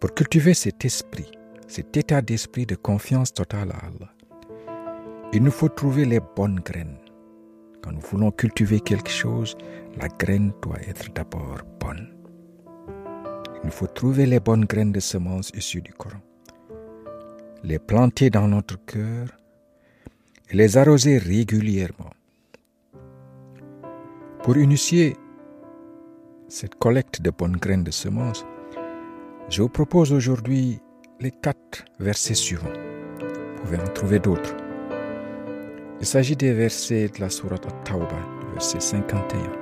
Pour 0.00 0.14
cultiver 0.14 0.54
cet 0.54 0.84
esprit, 0.84 1.30
cet 1.68 1.96
état 1.96 2.22
d'esprit 2.22 2.66
de 2.66 2.74
confiance 2.74 3.32
totale 3.32 3.70
à 3.70 3.86
Allah, 3.86 4.12
il 5.32 5.44
nous 5.44 5.52
faut 5.52 5.68
trouver 5.68 6.04
les 6.04 6.20
bonnes 6.34 6.58
graines. 6.58 6.98
Quand 7.82 7.92
nous 7.92 8.00
voulons 8.00 8.32
cultiver 8.32 8.80
quelque 8.80 9.10
chose, 9.10 9.56
la 9.96 10.08
graine 10.08 10.52
doit 10.62 10.80
être 10.88 11.12
d'abord 11.12 11.58
bonne. 11.78 12.19
Il 13.64 13.70
faut 13.70 13.86
trouver 13.86 14.26
les 14.26 14.40
bonnes 14.40 14.64
graines 14.64 14.92
de 14.92 15.00
semences 15.00 15.50
issues 15.54 15.82
du 15.82 15.92
Coran, 15.92 16.20
les 17.62 17.78
planter 17.78 18.30
dans 18.30 18.48
notre 18.48 18.82
cœur 18.86 19.28
et 20.50 20.56
les 20.56 20.78
arroser 20.78 21.18
régulièrement. 21.18 22.10
Pour 24.42 24.56
initier 24.56 25.16
cette 26.48 26.76
collecte 26.76 27.20
de 27.20 27.30
bonnes 27.30 27.56
graines 27.56 27.84
de 27.84 27.90
semences, 27.90 28.46
je 29.50 29.62
vous 29.62 29.68
propose 29.68 30.12
aujourd'hui 30.12 30.80
les 31.20 31.30
quatre 31.30 31.84
versets 31.98 32.34
suivants. 32.34 32.72
Vous 33.20 33.62
pouvez 33.62 33.78
en 33.78 33.88
trouver 33.88 34.18
d'autres. 34.18 34.56
Il 36.00 36.06
s'agit 36.06 36.36
des 36.36 36.54
versets 36.54 37.08
de 37.08 37.20
la 37.20 37.28
sourate 37.28 37.66
At-Tawbah, 37.66 38.26
verset 38.54 38.80
51, 38.80 39.59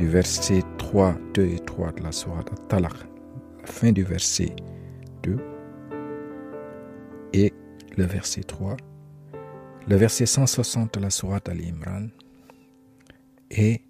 du 0.00 0.08
verset 0.08 0.62
3, 0.78 1.14
2 1.34 1.44
et 1.44 1.58
3 1.58 1.92
de 1.92 2.02
la 2.02 2.10
sourate 2.10 2.50
At-Talaq, 2.50 2.94
la 3.60 3.66
fin 3.66 3.92
du 3.92 4.02
verset 4.02 4.56
2, 5.22 5.36
et 7.34 7.52
le 7.98 8.04
verset 8.04 8.42
3, 8.42 8.78
le 9.86 9.96
verset 9.96 10.24
160 10.24 10.94
de 10.94 11.00
la 11.00 11.10
sourate 11.10 11.50
Al-Imran, 11.50 12.06
et 13.50 13.82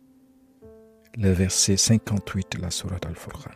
le 1.16 1.30
verset 1.30 1.76
58 1.76 2.56
de 2.56 2.62
la 2.62 2.72
sourate 2.72 3.06
Al-Furqan. 3.06 3.52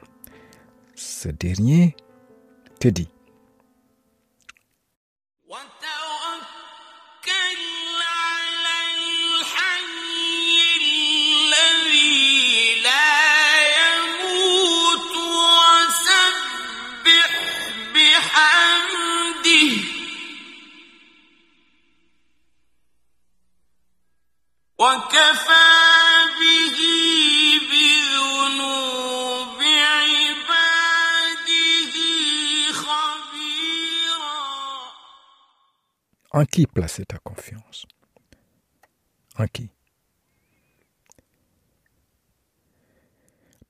Ce 0.94 1.28
dernier 1.28 1.96
te 2.78 2.86
dit 2.86 3.11
En 36.32 36.45
qui 36.45 36.66
placer 36.66 37.07
ta 37.07 37.16
confiance? 37.18 37.87
En 39.39 39.47
qui? 39.47 39.70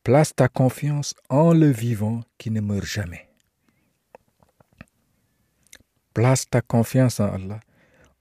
Place 0.03 0.35
ta 0.35 0.49
confiance 0.49 1.15
en 1.29 1.53
le 1.53 1.71
vivant 1.71 2.23
qui 2.39 2.51
ne 2.51 2.61
meurt 2.61 2.87
jamais. 2.87 3.29
Place 6.13 6.51
ta 6.51 6.61
confiance 6.61 7.21
en 7.21 7.33
Allah, 7.33 7.61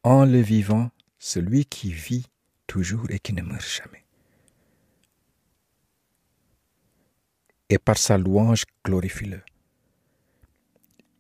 en 0.04 0.26
le 0.26 0.42
vivant, 0.42 0.92
celui 1.18 1.66
qui 1.66 1.92
vit 1.92 2.28
toujours 2.73 3.11
et 3.11 3.19
qui 3.19 3.33
ne 3.33 3.43
meurt 3.43 3.67
jamais. 3.67 4.05
Et 7.71 7.79
par 7.79 7.99
sa 7.99 8.17
louange, 8.17 8.65
glorifie-le. 8.85 9.41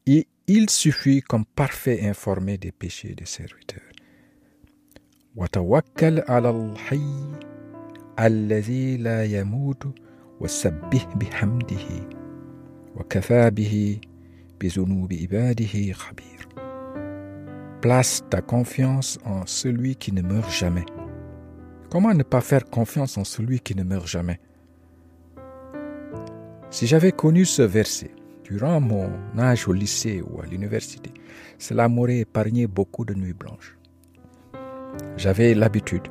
Et 0.06 0.26
il 0.46 0.70
suffit 0.70 1.20
comme 1.20 1.44
parfait 1.44 2.08
informé 2.08 2.56
des 2.56 2.72
péchés 2.72 3.14
des 3.14 3.26
serviteurs. 3.26 3.82
وتوكل 5.36 6.20
على 6.28 6.50
الحي 6.50 7.38
الذي 8.18 8.96
لا 8.96 9.24
يموت 9.24 9.94
وسبح 10.40 11.16
بحمده 11.16 12.08
وكفى 12.96 13.50
به 13.50 14.00
بذنوب 14.60 15.12
عباده 15.12 15.92
خبير. 15.92 16.48
Place 17.80 18.22
ta 18.28 18.40
confiance 18.40 19.18
en 19.24 19.46
celui 19.46 19.94
qui 19.94 20.10
ne 20.10 20.22
meurt 20.22 20.50
jamais. 20.50 20.86
Comment 21.93 22.15
ne 22.15 22.23
pas 22.23 22.41
faire 22.41 22.65
confiance 22.65 23.19
en 23.19 23.23
celui 23.23 23.59
qui 23.59 23.75
ne 23.75 23.83
meurt 23.83 24.07
jamais? 24.07 24.39
Si 26.71 26.87
j'avais 26.87 27.11
connu 27.11 27.45
ce 27.45 27.61
verset 27.61 28.09
durant 28.43 28.81
mon 28.81 29.11
âge 29.37 29.67
au 29.67 29.73
lycée 29.73 30.23
ou 30.23 30.41
à 30.41 30.47
l'université, 30.47 31.11
cela 31.59 31.87
m'aurait 31.87 32.21
épargné 32.21 32.65
beaucoup 32.65 33.05
de 33.05 33.13
nuits 33.13 33.35
blanches. 33.35 33.77
J'avais 35.17 35.53
l'habitude, 35.53 36.07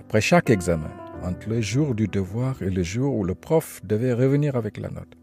après 0.00 0.20
chaque 0.20 0.50
examen, 0.50 0.90
entre 1.22 1.50
le 1.50 1.60
jour 1.60 1.94
du 1.94 2.08
devoir 2.08 2.60
et 2.60 2.70
le 2.70 2.82
jour 2.82 3.14
où 3.14 3.22
le 3.22 3.36
prof 3.36 3.80
devait 3.84 4.12
revenir 4.12 4.56
avec 4.56 4.78
la 4.78 4.90
note, 4.90 5.16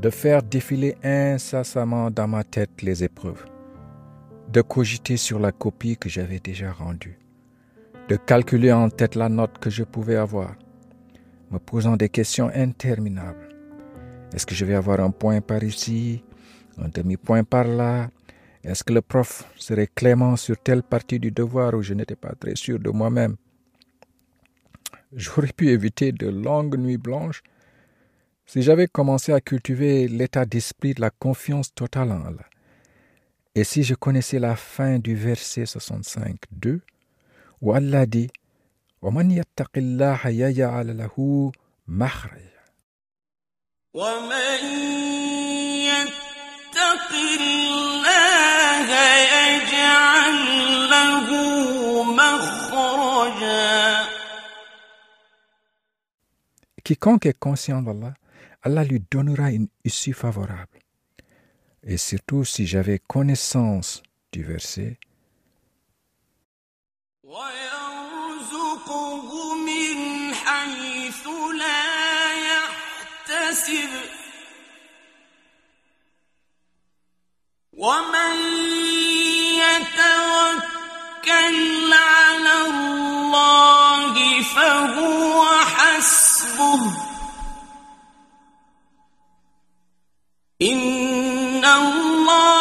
de 0.00 0.08
faire 0.08 0.44
défiler 0.44 0.94
incessamment 1.02 2.12
dans 2.12 2.28
ma 2.28 2.44
tête 2.44 2.80
les 2.82 3.02
épreuves, 3.02 3.44
de 4.52 4.60
cogiter 4.60 5.16
sur 5.16 5.40
la 5.40 5.50
copie 5.50 5.96
que 5.96 6.08
j'avais 6.08 6.38
déjà 6.38 6.70
rendue, 6.70 7.18
de 8.10 8.16
calculer 8.16 8.72
en 8.72 8.90
tête 8.90 9.14
la 9.14 9.28
note 9.28 9.58
que 9.60 9.70
je 9.70 9.84
pouvais 9.84 10.16
avoir, 10.16 10.56
me 11.52 11.58
posant 11.60 11.96
des 11.96 12.08
questions 12.08 12.50
interminables. 12.52 13.48
Est-ce 14.34 14.44
que 14.44 14.54
je 14.56 14.64
vais 14.64 14.74
avoir 14.74 14.98
un 14.98 15.12
point 15.12 15.40
par 15.40 15.62
ici, 15.62 16.24
un 16.78 16.88
demi-point 16.88 17.44
par 17.44 17.62
là? 17.62 18.10
Est-ce 18.64 18.82
que 18.82 18.92
le 18.92 19.00
prof 19.00 19.48
serait 19.54 19.86
clément 19.86 20.34
sur 20.34 20.58
telle 20.58 20.82
partie 20.82 21.20
du 21.20 21.30
devoir 21.30 21.72
où 21.74 21.82
je 21.82 21.94
n'étais 21.94 22.16
pas 22.16 22.34
très 22.34 22.56
sûr 22.56 22.80
de 22.80 22.90
moi-même? 22.90 23.36
J'aurais 25.12 25.52
pu 25.52 25.68
éviter 25.68 26.10
de 26.10 26.26
longues 26.26 26.78
nuits 26.78 26.98
blanches 26.98 27.44
si 28.44 28.60
j'avais 28.62 28.88
commencé 28.88 29.32
à 29.32 29.40
cultiver 29.40 30.08
l'état 30.08 30.46
d'esprit 30.46 30.94
de 30.94 31.00
la 31.00 31.10
confiance 31.10 31.72
totale 31.72 32.10
en 32.10 32.24
Allah. 32.24 32.48
Et 33.54 33.62
si 33.62 33.84
je 33.84 33.94
connaissais 33.94 34.40
la 34.40 34.56
fin 34.56 34.98
du 34.98 35.14
verset 35.14 35.64
65, 35.64 36.34
2, 36.50 36.80
où 37.61 37.73
Allah 37.73 38.05
dit 38.05 38.29
وَمَنْ 39.01 39.31
يَتَّقِ 39.31 39.71
اللَّهَ 39.77 40.27
يَجْعَلْ 40.27 40.97
لَهُ 40.97 41.51
مَخْرَجًا 41.87 42.55
ومن 43.95 44.59
يتق 45.87 47.11
الله 47.39 48.87
يجعل 49.47 50.37
له 50.89 51.27
مخرجا 52.03 54.05
Quiconque 56.83 57.25
est 57.25 57.39
conscient 57.39 57.81
d'Allah, 57.81 58.13
Allah 58.61 58.83
lui 58.83 59.01
donnera 59.09 59.51
une 59.51 59.69
issue 59.85 60.13
favorable. 60.13 60.79
Et 61.83 61.97
surtout 61.97 62.43
si 62.43 62.67
j'avais 62.67 62.99
connaissance 62.99 64.03
du 64.33 64.43
verset, 64.43 64.99
ويرزقه 67.30 69.28
من 69.54 69.98
حيث 70.34 71.26
لا 71.54 72.32
يحتسب. 72.32 73.90
ومن 77.72 78.36
يتوكل 79.62 80.72
على 81.92 82.54
الله 82.66 84.42
فهو 84.42 85.46
حسبه. 85.64 86.82
إن 90.62 91.64
الله 91.64 92.59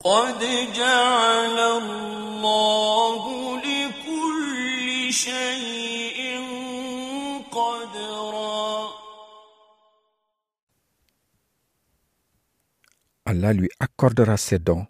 قد 0.00 0.38
جعل 0.74 1.58
الله 1.58 3.22
لكل 3.58 5.12
شيء 5.12 6.20
قدرا 7.50 8.88
Allah 13.28 13.52
lui 13.52 13.68
accordera 13.80 14.36
ses 14.36 14.60
dons 14.60 14.86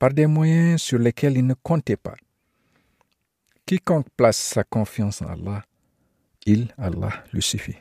par 0.00 0.12
des 0.12 0.26
moyens 0.26 0.82
sur 0.82 0.98
lesquels 0.98 1.36
il 1.36 1.46
ne 1.46 1.54
comptait 1.54 1.96
pas. 1.96 2.16
Quiconque 3.66 4.08
place 4.16 4.36
sa 4.36 4.64
confiance 4.64 5.22
en 5.22 5.26
Allah, 5.28 5.62
il, 6.44 6.74
Allah, 6.76 7.22
lui 7.32 7.42
suffit. 7.42 7.76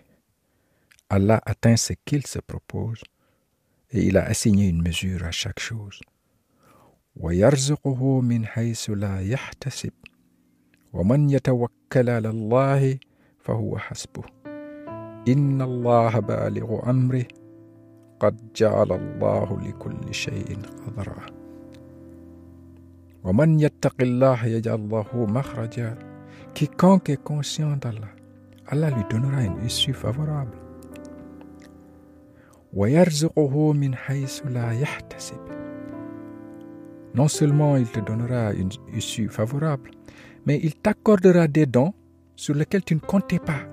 Allah 1.10 1.41
atteint 1.45 1.77
ce 1.77 1.94
qu'il 2.06 2.27
se 2.27 2.39
propose 2.39 3.02
et 3.93 4.06
il 4.09 4.16
a 4.16 4.24
assigné 4.24 4.69
une 4.69 4.82
mesure 4.82 5.23
à 5.24 5.31
chaque 5.31 5.60
chose. 5.60 6.01
ويرزقه 7.16 8.20
من 8.20 8.47
حيث 8.47 8.90
لا 8.90 9.20
يحتسب. 9.20 9.93
ومن 10.93 11.31
يتوكل 11.31 12.10
على 12.10 12.31
الله 12.31 12.98
فهو 13.39 13.78
حسبه. 13.78 14.23
إن 15.28 15.62
الله 15.62 16.19
بالغ 16.20 16.90
أمره. 16.90 17.24
قد 18.20 18.52
جعل 18.56 18.93
الله 18.93 19.60
لكل 19.60 20.14
شيء 20.14 20.59
قدرا. 20.86 21.27
ومن 23.24 23.60
يتق 23.60 23.97
الله 24.01 24.47
يجعل 24.47 24.89
له 24.89 25.27
مخرجا. 25.27 25.98
quiconque 26.55 27.10
est 27.10 27.23
conscient 27.23 27.77
d'Allah. 27.77 28.12
Allah 28.66 28.90
lui 28.90 29.05
donnera 29.10 29.43
une 29.44 29.66
issue 29.66 29.93
favorable. 29.93 30.61
ويرزقه 32.73 33.73
من 33.73 33.95
حيث 33.95 34.45
لا 34.45 34.72
يحتسب 34.72 35.57
Non 37.14 37.27
seulement 37.27 37.77
il 37.77 37.89
te 37.89 37.99
donnera 37.99 38.53
une 38.53 38.69
issue 38.94 39.27
favorable, 39.27 39.89
mais 40.45 40.60
il 40.61 40.76
t'accordera 40.76 41.48
des 41.48 41.65
dons 41.65 41.94
sur 42.35 42.53
lesquels 42.53 42.84
tu 42.84 42.94
ne 42.94 42.99
comptais 42.99 43.39
pas, 43.39 43.64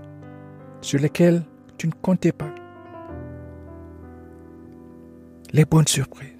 sur 0.81 0.99
lesquels 0.99 1.43
tu 1.77 1.87
ne 1.89 1.93
comptais 1.93 2.33
pas. 2.33 2.55
Les 5.53 5.67
bonnes 5.67 5.87
surprises. 5.87 6.31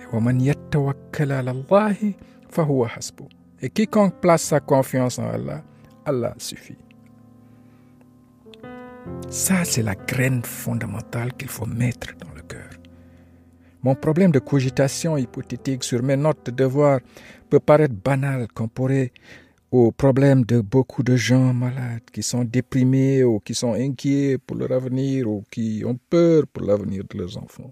Et 0.00 0.06
وَمَنْ 0.14 0.40
يَتَّوَكَّلَ 0.40 1.32
عَلَى 1.32 1.50
اللَّهِ 1.50 2.14
فَهُوَ 2.48 2.86
حَسْبُهُ. 2.86 3.28
Et 3.60 3.70
quiconque 3.70 4.20
place 4.20 4.42
sa 4.42 4.60
confiance 4.60 5.18
en 5.18 5.26
Allah, 5.26 5.64
Allah 6.06 6.34
suffit. 6.38 6.78
Ça, 9.29 9.63
c'est 9.63 9.83
la 9.83 9.95
graine 9.95 10.43
fondamentale 10.43 11.33
qu'il 11.33 11.49
faut 11.49 11.65
mettre 11.65 12.15
dans 12.17 12.33
le 12.33 12.41
cœur. 12.41 12.69
Mon 13.83 13.95
problème 13.95 14.31
de 14.31 14.39
cogitation 14.39 15.17
hypothétique 15.17 15.83
sur 15.83 16.03
mes 16.03 16.17
notes 16.17 16.47
de 16.47 16.51
devoir 16.51 16.99
peut 17.49 17.59
paraître 17.59 17.93
banal 17.93 18.47
comparé 18.53 19.13
au 19.71 19.91
problème 19.91 20.43
de 20.45 20.61
beaucoup 20.61 21.03
de 21.03 21.15
gens 21.15 21.53
malades 21.53 22.01
qui 22.11 22.23
sont 22.23 22.43
déprimés 22.43 23.23
ou 23.23 23.39
qui 23.39 23.53
sont 23.53 23.73
inquiets 23.73 24.37
pour 24.37 24.57
leur 24.57 24.71
avenir 24.71 25.29
ou 25.29 25.43
qui 25.51 25.83
ont 25.85 25.99
peur 26.09 26.43
pour 26.51 26.65
l'avenir 26.65 27.03
de 27.09 27.17
leurs 27.19 27.37
enfants. 27.37 27.69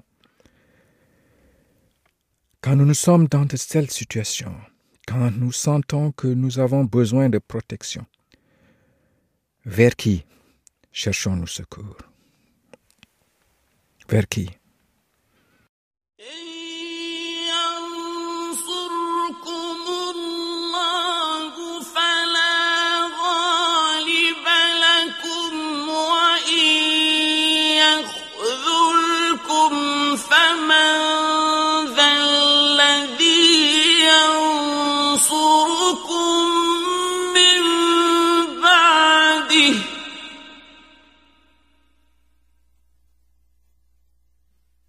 Quand 2.62 2.76
nous 2.76 2.86
nous 2.86 2.94
sommes 2.94 3.28
dans 3.28 3.46
de 3.46 3.58
telles 3.58 3.90
situations, 3.90 4.56
quand 5.08 5.32
nous 5.32 5.52
sentons 5.52 6.12
que 6.12 6.28
nous 6.28 6.60
avons 6.60 6.84
besoin 6.84 7.30
de 7.30 7.40
protection, 7.40 8.06
vers 9.66 9.96
qui 9.96 10.26
cherchons-nous 10.92 11.48
secours 11.48 11.98
Vers 14.10 14.28
qui 14.28 14.50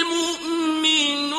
المؤمنون 0.00 1.34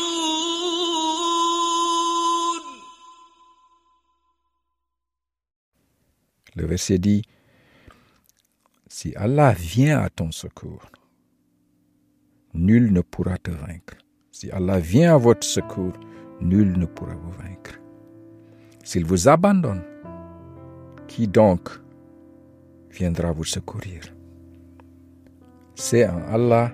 Le 6.58 6.66
verset 6.66 7.00
dit, 7.00 7.22
Si 8.88 9.14
Allah 9.18 9.52
vient 9.52 10.00
à 10.00 10.10
ton 10.10 10.32
secours, 10.32 10.86
nul 12.54 12.94
ne 12.94 13.02
pourra 13.02 13.38
te 13.38 13.52
vaincre. 13.52 13.98
Si 14.32 14.50
Allah 14.52 14.80
vient 14.80 15.16
à 15.16 15.18
votre 15.18 15.46
secours, 15.46 15.94
nul 16.40 16.78
ne 16.78 16.86
pourra 16.86 17.16
vous 17.16 17.32
vaincre. 17.32 17.80
S'il 18.86 19.04
vous 19.04 19.28
abandonne, 19.28 19.84
qui 21.08 21.28
donc 21.28 21.70
viendra 22.92 23.32
vous 23.32 23.44
secourir 23.44 24.02
C'est 25.76 26.08
en 26.08 26.22
Allah 26.32 26.72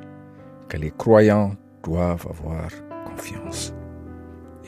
que 0.70 0.78
les 0.78 0.92
croyants 0.92 1.56
doivent 1.84 2.28
avoir 2.30 2.70
confiance. 3.06 3.74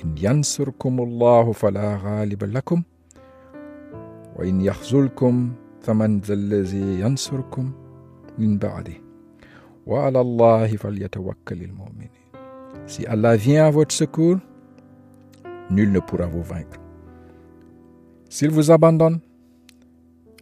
إن 0.04 0.16
ينصركم 0.18 1.00
الله 1.02 1.52
فلا 1.52 1.98
غالب 2.04 2.44
لكم 2.44 2.84
وإن 4.36 4.62
يخذلكم 4.62 5.52
فمن 5.82 6.20
ذا 6.20 6.34
الذي 6.34 7.00
ينصركم 7.00 7.72
من 8.38 8.58
بعده 8.58 8.94
وعلى 9.88 10.22
الله 10.22 10.68
فليتوكل 10.78 11.64
المؤمنين 11.64 12.10
Si 12.86 13.06
Allah 13.08 13.38
vient 13.38 13.68
à 13.68 13.72
votre 13.72 13.96
secours, 13.96 14.40
nul 15.70 15.90
ne 15.92 16.00
pourra 16.00 16.26
vous 16.26 16.44
vaincre. 16.44 16.80
S'il 18.30 18.50
vous 18.50 18.72
abandonne, 18.72 19.22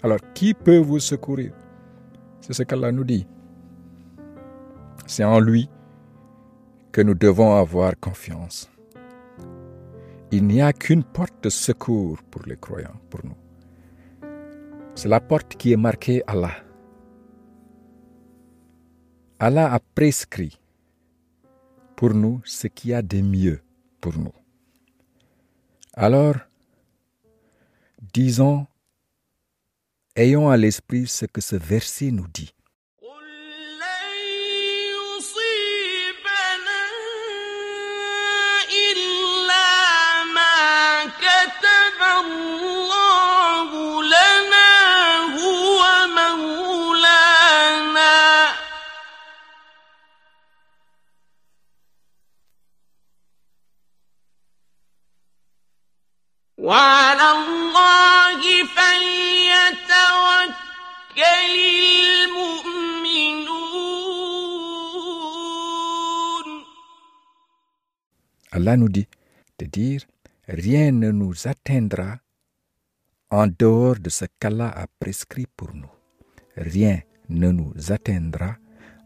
alors 0.06 0.20
qui 0.34 0.54
peut 0.54 0.78
vous 0.78 1.00
secourir? 1.00 1.52
C'est 2.40 2.52
ce 2.52 2.62
qu'Allah 2.62 2.92
nous 2.92 3.02
dit. 3.02 3.26
C'est 5.04 5.24
en 5.24 5.40
lui 5.40 5.68
que 6.92 7.00
nous 7.00 7.14
devons 7.14 7.56
avoir 7.56 7.98
confiance. 7.98 8.70
Il 10.30 10.46
n'y 10.46 10.62
a 10.62 10.72
qu'une 10.72 11.02
porte 11.02 11.42
de 11.42 11.48
secours 11.48 12.22
pour 12.30 12.42
les 12.46 12.56
croyants, 12.56 13.00
pour 13.10 13.20
nous. 13.24 13.36
C'est 14.94 15.08
la 15.08 15.20
porte 15.20 15.56
qui 15.56 15.72
est 15.72 15.76
marquée 15.76 16.22
Allah. 16.28 16.54
Allah 19.40 19.72
a 19.72 19.80
prescrit 19.80 20.60
pour 21.96 22.14
nous 22.14 22.40
ce 22.44 22.68
qu'il 22.68 22.90
y 22.90 22.94
a 22.94 23.02
de 23.02 23.20
mieux 23.20 23.60
pour 24.00 24.16
nous. 24.16 24.32
Alors, 25.94 26.36
disons, 28.14 28.66
ayons 30.16 30.48
à 30.48 30.56
l'esprit 30.56 31.06
ce 31.06 31.26
que 31.26 31.40
ce 31.40 31.56
verset 31.56 32.10
nous 32.10 32.26
dit. 32.32 32.55
Allah 68.66 68.78
nous 68.78 68.88
dit 68.88 69.06
de 69.60 69.66
dire 69.66 70.01
rien 70.48 70.90
ne 70.90 71.12
nous 71.12 71.47
atteindra 71.47 72.16
en 73.30 73.47
dehors 73.47 73.94
de 74.01 74.10
ce 74.10 74.24
qu'Allah 74.40 74.72
a 74.74 74.88
prescrit 74.98 75.47
pour 75.56 75.72
nous. 75.72 75.90
Rien 76.56 76.98
ne 77.28 77.52
nous 77.52 77.72
atteindra 77.90 78.56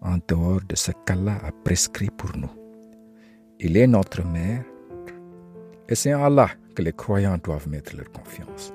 en 0.01 0.17
dehors 0.27 0.63
de 0.67 0.77
ce 0.77 0.93
qu'Allah 1.05 1.37
a 1.45 1.53
prescrit 1.53 2.09
pour 2.09 2.35
nous. 2.39 2.49
Il 3.59 3.77
est 3.77 3.87
notre 3.87 4.25
mère 4.25 4.65
et 5.91 5.95
c'est 5.95 6.15
en 6.15 6.25
Allah 6.25 6.49
que 6.75 6.81
les 6.81 6.95
croyants 6.95 7.37
doivent 7.37 7.69
mettre 7.69 7.95
leur 7.99 8.11
confiance. 8.13 8.73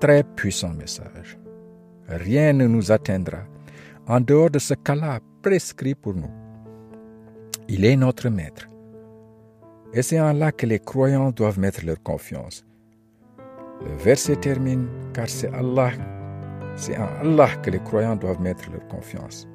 Très 0.00 0.22
puissant 0.22 0.74
message. 0.74 1.38
Rien 2.08 2.52
ne 2.52 2.68
nous 2.68 2.92
atteindra 2.92 3.38
en 4.06 4.20
dehors 4.20 4.48
de 4.48 4.60
ce 4.60 4.74
qu'Allah 4.74 5.18
prescrit 5.42 5.96
pour 5.96 6.14
nous. 6.14 6.30
Il 7.68 7.84
est 7.84 7.96
notre 7.96 8.28
maître. 8.28 8.68
Et 9.92 10.02
c'est 10.02 10.20
en 10.20 10.32
là 10.32 10.52
que 10.52 10.66
les 10.66 10.78
croyants 10.78 11.32
doivent 11.32 11.58
mettre 11.58 11.84
leur 11.84 12.00
confiance. 12.02 12.64
Le 13.84 13.96
verset 13.96 14.36
termine 14.36 14.86
car 15.12 15.28
c'est 15.28 15.52
Allah, 15.52 15.90
c'est 16.76 16.96
en 16.96 17.08
Allah 17.20 17.48
que 17.62 17.70
les 17.70 17.80
croyants 17.80 18.14
doivent 18.14 18.40
mettre 18.40 18.70
leur 18.70 18.86
confiance. 18.86 19.48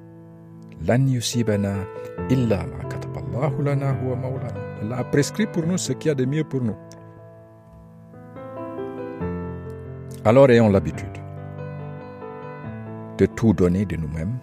Allah 4.82 4.98
a 4.98 5.04
prescrit 5.06 5.48
pour 5.48 5.66
nous 5.66 5.78
ce 5.78 5.94
qu'il 5.94 6.10
y 6.10 6.12
a 6.12 6.16
de 6.16 6.26
mieux 6.26 6.44
pour 6.44 6.62
nous. 6.62 6.76
Alors 10.26 10.50
ayons 10.50 10.70
l'habitude 10.70 11.18
de 13.18 13.26
tout 13.26 13.52
donner 13.52 13.86
de 13.86 13.98
nous-mêmes 13.98 14.40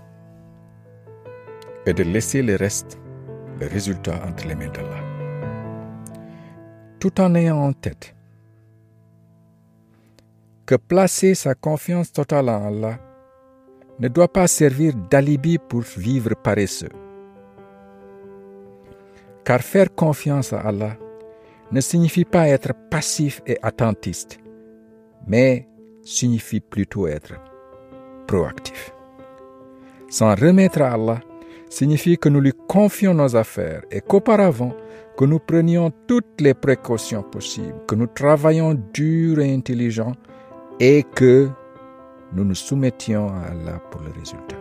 et 1.86 1.94
de 1.94 2.02
laisser 2.02 2.43
le 2.43 2.57
reste, 2.57 2.98
le 3.59 3.66
résultat 3.66 4.20
entre 4.28 4.47
les 4.47 4.55
mains 4.55 4.69
d'Allah. 4.69 5.02
Tout 6.98 7.19
en 7.19 7.35
ayant 7.35 7.62
en 7.62 7.73
tête 7.73 8.15
que 10.66 10.74
placer 10.74 11.35
sa 11.35 11.55
confiance 11.55 12.12
totale 12.12 12.51
en 12.51 12.66
Allah 12.66 12.98
ne 14.01 14.09
doit 14.09 14.31
pas 14.31 14.48
servir 14.48 14.93
d'alibi 15.11 15.57
pour 15.57 15.81
vivre 15.81 16.35
paresseux. 16.35 16.90
Car 19.47 19.61
faire 19.61 19.94
confiance 19.94 20.52
à 20.52 20.61
Allah 20.61 20.98
ne 21.73 21.81
signifie 21.81 22.27
pas 22.27 22.48
être 22.48 22.74
passif 22.90 23.40
et 23.47 23.57
attentiste, 23.62 24.39
mais 25.27 25.69
signifie 26.02 26.60
plutôt 26.60 27.06
être 27.06 27.35
proactif. 28.27 28.93
S'en 30.09 30.35
remettre 30.35 30.82
à 30.82 30.93
Allah 30.93 31.20
signifie 31.68 32.18
que 32.18 32.28
nous 32.28 32.40
lui 32.40 32.52
confions 32.68 33.14
nos 33.14 33.36
affaires 33.36 33.82
et 33.90 34.01
qu'auparavant, 34.01 34.74
que 35.16 35.24
nous 35.24 35.39
prenions 35.39 35.93
toutes 36.06 36.40
les 36.40 36.55
précautions 36.55 37.22
possibles, 37.22 37.81
que 37.86 37.94
nous 37.94 38.06
travaillions 38.06 38.74
dur 38.93 39.39
et 39.40 39.55
intelligent 39.55 40.14
et 40.81 41.05
que 41.14 41.48
nous 42.32 42.44
nous 42.44 42.55
soumettions 42.55 43.28
à 43.28 43.51
Allah 43.51 43.81
pour 43.90 44.01
le 44.01 44.10
résultat. 44.10 44.56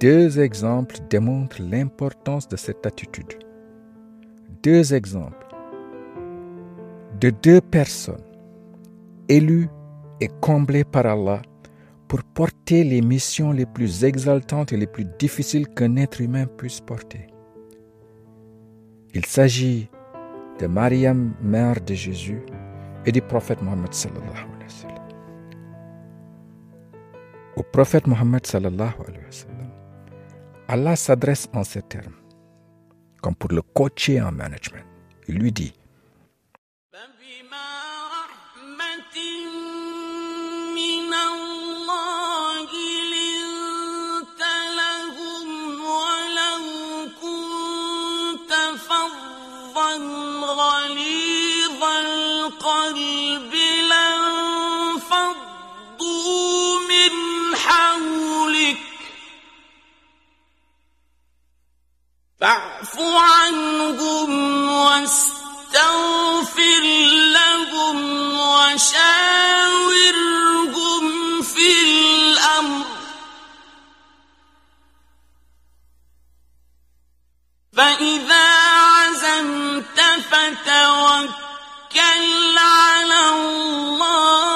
Deux 0.00 0.40
exemples 0.40 0.96
démontrent 1.10 1.60
l'importance 1.60 2.48
de 2.48 2.56
cette 2.56 2.86
attitude. 2.86 3.34
Deux 4.62 4.94
exemples 4.94 5.49
de 7.20 7.28
deux 7.28 7.60
personnes 7.60 8.24
élues 9.28 9.68
et 10.20 10.28
comblées 10.40 10.84
par 10.84 11.04
Allah 11.04 11.42
pour 12.08 12.24
porter 12.24 12.82
les 12.82 13.02
missions 13.02 13.52
les 13.52 13.66
plus 13.66 14.04
exaltantes 14.04 14.72
et 14.72 14.76
les 14.78 14.86
plus 14.86 15.04
difficiles 15.18 15.68
qu'un 15.68 15.96
être 15.96 16.20
humain 16.22 16.46
puisse 16.46 16.80
porter. 16.80 17.26
Il 19.14 19.26
s'agit 19.26 19.90
de 20.58 20.66
Mariam, 20.66 21.34
mère 21.42 21.80
de 21.80 21.94
Jésus, 21.94 22.42
et 23.06 23.12
du 23.12 23.20
prophète 23.20 23.62
Mohammed 23.62 23.92
sallallahu. 23.92 24.46
Au 27.56 27.62
prophète 27.62 28.06
Mohammed 28.06 28.46
sallallahu 28.46 28.94
Allah 30.68 30.96
s'adresse 30.96 31.48
en 31.52 31.64
ces 31.64 31.82
termes, 31.82 32.14
comme 33.20 33.34
pour 33.34 33.50
le 33.52 33.62
coacher 33.62 34.20
en 34.22 34.32
management. 34.32 34.84
Il 35.28 35.38
lui 35.38 35.52
dit 35.52 35.72
فاعف 62.40 62.98
عنهم 62.98 64.30
واستغفر 64.72 65.40
لهم 67.36 67.98
وشاورهم 68.40 69.82
في 71.42 71.82
الأمر. 71.82 72.86
فإذا 77.76 78.48
عزمت 78.96 80.00
فتوكل 80.30 81.38
على 82.58 83.28
الله. 83.28 84.49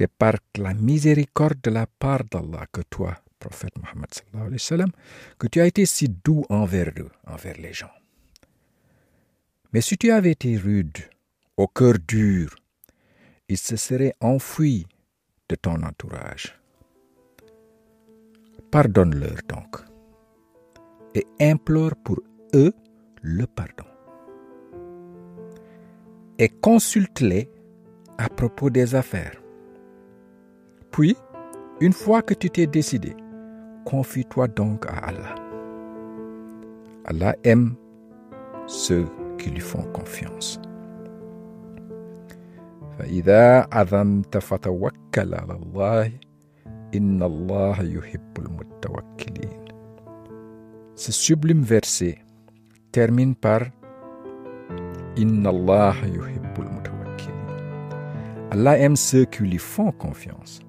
C'est 0.00 0.08
par 0.08 0.36
la 0.56 0.72
miséricorde 0.72 1.60
de 1.62 1.70
la 1.70 1.86
part 1.86 2.24
d'Allah 2.24 2.64
que 2.72 2.80
toi, 2.88 3.18
prophète 3.38 3.76
Mohammed 3.76 4.08
que 5.38 5.46
tu 5.46 5.60
as 5.60 5.66
été 5.66 5.84
si 5.84 6.08
doux 6.08 6.42
envers 6.48 6.90
eux, 6.96 7.10
envers 7.26 7.58
les 7.58 7.74
gens. 7.74 7.92
Mais 9.74 9.82
si 9.82 9.98
tu 9.98 10.10
avais 10.10 10.30
été 10.30 10.56
rude, 10.56 10.96
au 11.58 11.66
cœur 11.66 11.96
dur, 12.08 12.48
ils 13.50 13.58
se 13.58 13.76
seraient 13.76 14.14
enfuis 14.22 14.86
de 15.50 15.56
ton 15.56 15.82
entourage. 15.82 16.58
Pardonne-leur 18.70 19.42
donc 19.50 19.82
et 21.14 21.26
implore 21.40 21.94
pour 22.02 22.20
eux 22.54 22.72
le 23.20 23.46
pardon. 23.46 23.84
Et 26.38 26.48
consulte-les 26.48 27.50
à 28.16 28.30
propos 28.30 28.70
des 28.70 28.94
affaires. 28.94 29.39
Puis, 30.91 31.15
une 31.81 31.93
fois 31.93 32.21
que 32.21 32.33
tu 32.33 32.49
t'es 32.49 32.67
décidé, 32.67 33.15
confie-toi 33.85 34.47
donc 34.47 34.85
à 34.85 34.97
Allah. 35.09 35.35
Allah 37.05 37.35
aime 37.43 37.75
ceux 38.67 39.05
qui 39.37 39.49
lui 39.51 39.59
font 39.59 39.83
confiance. 39.93 40.59
فإذا 42.99 43.67
عزمت 43.71 44.37
فتوكل 44.37 45.35
على 45.35 45.53
الله 45.53 46.11
إن 46.95 47.23
الله 47.23 47.81
يحب 47.83 48.39
المتوكلين. 48.39 49.65
Ce 50.95 51.11
sublime 51.11 51.61
verset 51.61 52.19
termine 52.91 53.35
par 53.35 53.61
Inna 55.17 55.49
Allah 55.49 55.95
yuhibbul 56.07 56.69
mutawakkilin. 56.75 57.47
Allah 58.51 58.79
aime 58.79 58.95
ceux 58.95 59.25
qui 59.25 59.43
lui 59.43 59.57
font 59.57 59.91
confiance. 59.91 60.61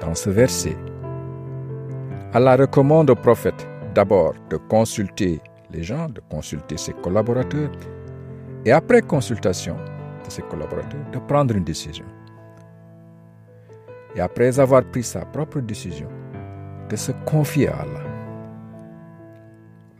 Dans 0.00 0.14
ce 0.14 0.30
verset, 0.30 0.76
Allah 2.32 2.56
recommande 2.56 3.10
au 3.10 3.14
prophète 3.14 3.68
d'abord 3.94 4.34
de 4.48 4.56
consulter 4.56 5.40
les 5.70 5.82
gens, 5.82 6.08
de 6.08 6.22
consulter 6.30 6.78
ses 6.78 6.94
collaborateurs, 6.94 7.70
et 8.64 8.72
après 8.72 9.02
consultation 9.02 9.76
de 10.24 10.30
ses 10.30 10.42
collaborateurs, 10.42 11.04
de 11.12 11.18
prendre 11.18 11.54
une 11.54 11.64
décision. 11.64 12.06
Et 14.16 14.20
après 14.20 14.58
avoir 14.58 14.84
pris 14.84 15.02
sa 15.02 15.24
propre 15.26 15.60
décision, 15.60 16.08
de 16.88 16.96
se 16.96 17.12
confier 17.26 17.68
à 17.68 17.80
Allah. 17.80 18.04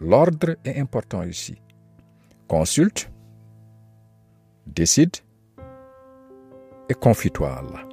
L'ordre 0.00 0.56
est 0.64 0.80
important 0.80 1.22
ici. 1.24 1.60
Consulte, 2.48 3.10
décide 4.66 5.16
et 6.88 6.94
confie-toi 6.94 7.50
à 7.50 7.58
Allah. 7.58 7.89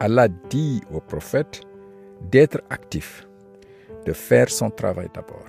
Allah 0.00 0.28
dit 0.28 0.80
au 0.92 1.00
prophète 1.00 1.62
d'être 2.30 2.60
actif, 2.70 3.26
de 4.06 4.12
faire 4.12 4.48
son 4.48 4.70
travail 4.70 5.08
d'abord. 5.14 5.46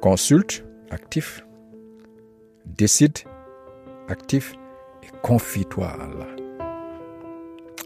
Consulte, 0.00 0.64
actif, 0.90 1.46
décide, 2.66 3.18
actif, 4.08 4.54
et 5.02 5.08
confie-toi 5.22 5.86
à 5.86 5.94
Allah. 5.94 6.26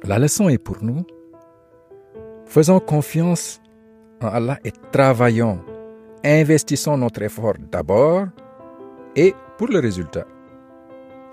La 0.04 0.18
leçon 0.18 0.48
est 0.48 0.58
pour 0.58 0.82
nous. 0.82 1.04
Faisons 2.46 2.80
confiance 2.80 3.60
en 4.22 4.28
Allah 4.28 4.58
et 4.64 4.72
travaillons, 4.92 5.60
investissons 6.24 6.96
notre 6.96 7.22
effort 7.22 7.54
d'abord 7.70 8.26
et 9.14 9.34
pour 9.58 9.68
le 9.68 9.80
résultat, 9.80 10.26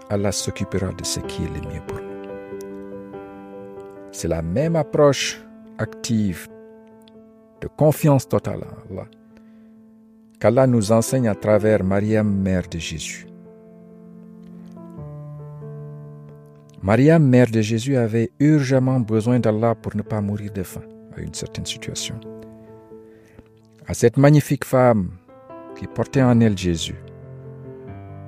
Allah 0.09 0.31
s'occupera 0.31 0.91
de 0.91 1.03
ce 1.03 1.19
qui 1.21 1.43
est 1.43 1.47
le 1.47 1.61
mieux 1.69 1.81
pour 1.87 1.99
nous. 1.99 2.12
C'est 4.13 4.29
la 4.29 4.41
même 4.41 4.77
approche 4.77 5.43
active 5.77 6.47
de 7.59 7.67
confiance 7.67 8.29
totale 8.29 8.61
à 8.63 8.91
Allah 8.91 9.07
qu'Allah 10.39 10.67
nous 10.67 10.91
enseigne 10.91 11.29
à 11.29 11.35
travers 11.35 11.85
Mariam, 11.85 12.29
mère 12.29 12.67
de 12.69 12.77
Jésus. 12.77 13.25
Mariam, 16.81 17.25
mère 17.25 17.49
de 17.49 17.61
Jésus, 17.61 17.95
avait 17.95 18.29
urgemment 18.41 18.99
besoin 18.99 19.39
d'Allah 19.39 19.73
pour 19.73 19.95
ne 19.95 20.01
pas 20.01 20.19
mourir 20.19 20.51
de 20.51 20.63
faim 20.63 20.83
à 21.15 21.21
une 21.21 21.33
certaine 21.33 21.65
situation. 21.65 22.19
À 23.87 23.93
cette 23.93 24.17
magnifique 24.17 24.65
femme 24.65 25.11
qui 25.77 25.87
portait 25.87 26.21
en 26.21 26.39
elle 26.41 26.57
Jésus, 26.57 26.99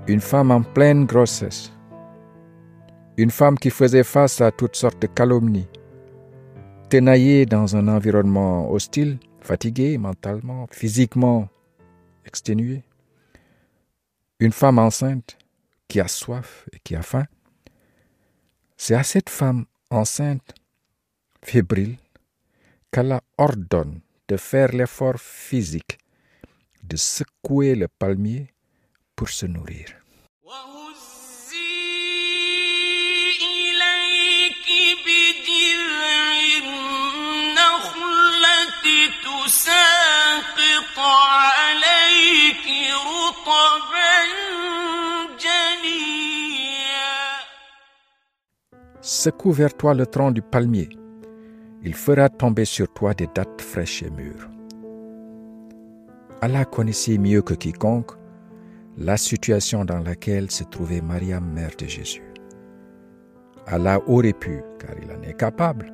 une 0.08 0.22
femme 0.22 0.52
en 0.52 0.62
pleine 0.62 1.06
grossesse, 1.06 1.74
une 3.18 3.32
femme 3.32 3.58
qui 3.58 3.70
faisait 3.70 4.04
face 4.04 4.42
à 4.42 4.52
toutes 4.52 4.76
sortes 4.76 5.02
de 5.02 5.08
calomnies, 5.08 5.68
tenaillée 6.90 7.46
dans 7.46 7.76
un 7.76 7.88
environnement 7.88 8.70
hostile, 8.72 9.20
fatiguée 9.42 9.98
mentalement, 9.98 10.68
physiquement 10.72 11.48
exténuée, 12.26 12.84
une 14.40 14.52
femme 14.52 14.80
enceinte 14.80 15.38
qui 15.88 16.00
a 16.00 16.08
soif 16.08 16.68
et 16.74 16.80
qui 16.84 16.96
a 16.96 17.02
faim, 17.02 17.26
c'est 18.76 18.96
à 18.96 19.04
cette 19.04 19.30
femme 19.30 19.66
enceinte, 19.90 20.54
fébrile, 21.42 21.98
qu'Allah 22.92 23.22
ordonne 23.38 24.02
de 24.28 24.38
faire 24.38 24.72
l'effort 24.74 25.20
physique 25.20 26.00
de 26.84 26.98
secouer 26.98 27.76
le 27.76 27.88
palmier 27.88 28.54
pour 29.16 29.30
se 29.30 29.46
nourrir. 29.46 30.05
Secoue 49.02 49.52
vers 49.52 49.76
toi 49.76 49.94
le 49.94 50.06
tronc 50.06 50.32
du 50.32 50.42
palmier. 50.42 50.90
Il 51.84 51.94
fera 51.94 52.30
tomber 52.30 52.66
sur 52.66 52.92
toi 52.92 53.14
des 53.14 53.28
dattes 53.34 53.62
fraîches 53.62 54.04
et 54.04 54.10
mûres. 54.10 54.50
Allah 56.42 56.66
connaissait 56.66 57.18
mieux 57.18 57.42
que 57.42 57.54
quiconque 57.54 58.12
la 58.98 59.18
situation 59.18 59.86
dans 59.86 60.00
laquelle 60.00 60.52
se 60.52 60.64
trouvait 60.64 61.02
Mariam, 61.02 61.44
mère 61.44 61.76
de 61.78 61.88
Jésus. 61.88 62.35
Allah 63.68 64.00
aurait 64.08 64.34
pu, 64.34 64.62
car 64.80 64.92
il 65.02 65.12
en 65.12 65.22
est 65.24 65.38
capable, 65.38 65.92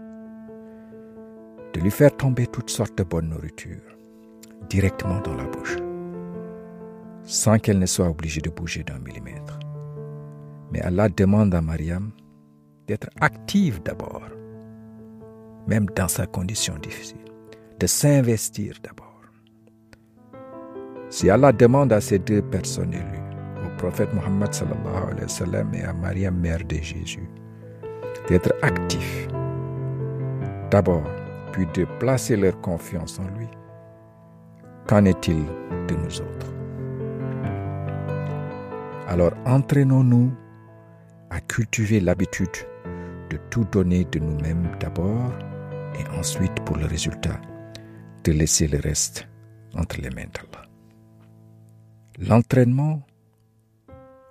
de 1.73 1.79
lui 1.79 1.91
faire 1.91 2.15
tomber 2.15 2.47
toutes 2.47 2.69
sortes 2.69 2.97
de 2.97 3.03
bonnes 3.03 3.29
nourritures 3.29 3.97
directement 4.69 5.21
dans 5.21 5.35
la 5.35 5.45
bouche, 5.45 5.77
sans 7.23 7.59
qu'elle 7.59 7.79
ne 7.79 7.85
soit 7.85 8.09
obligée 8.09 8.41
de 8.41 8.49
bouger 8.49 8.83
d'un 8.83 8.99
millimètre. 8.99 9.59
Mais 10.71 10.81
Allah 10.81 11.07
demande 11.09 11.55
à 11.55 11.61
Mariam 11.61 12.11
d'être 12.87 13.09
active 13.21 13.81
d'abord, 13.83 14.23
même 15.67 15.85
dans 15.95 16.07
sa 16.07 16.25
condition 16.25 16.75
difficile, 16.77 17.25
de 17.79 17.87
s'investir 17.87 18.75
d'abord. 18.83 19.07
Si 21.09 21.29
Allah 21.29 21.51
demande 21.51 21.93
à 21.93 22.01
ces 22.01 22.19
deux 22.19 22.41
personnes 22.41 22.93
élues, 22.93 23.65
au 23.65 23.77
prophète 23.77 24.13
Mohammed 24.13 24.49
et 25.73 25.83
à 25.83 25.93
Mariam, 25.93 26.37
mère 26.37 26.63
de 26.65 26.75
Jésus, 26.75 27.29
d'être 28.27 28.53
actifs 28.61 29.27
d'abord, 30.69 31.03
puis 31.51 31.67
de 31.73 31.85
placer 31.99 32.37
leur 32.37 32.59
confiance 32.61 33.19
en 33.19 33.27
lui, 33.37 33.47
qu'en 34.87 35.05
est-il 35.05 35.45
de 35.87 35.95
nous 35.95 36.21
autres? 36.21 36.53
Alors 39.07 39.33
entraînons-nous 39.45 40.31
à 41.29 41.41
cultiver 41.41 41.99
l'habitude 41.99 42.49
de 43.29 43.37
tout 43.49 43.65
donner 43.65 44.05
de 44.05 44.19
nous-mêmes 44.19 44.69
d'abord 44.79 45.31
et 45.99 46.17
ensuite 46.17 46.55
pour 46.65 46.77
le 46.77 46.85
résultat 46.85 47.39
de 48.23 48.31
laisser 48.31 48.67
le 48.67 48.79
reste 48.79 49.27
entre 49.75 49.99
les 49.99 50.09
mains 50.09 50.29
d'Allah. 50.33 50.65
L'entraînement 52.19 53.01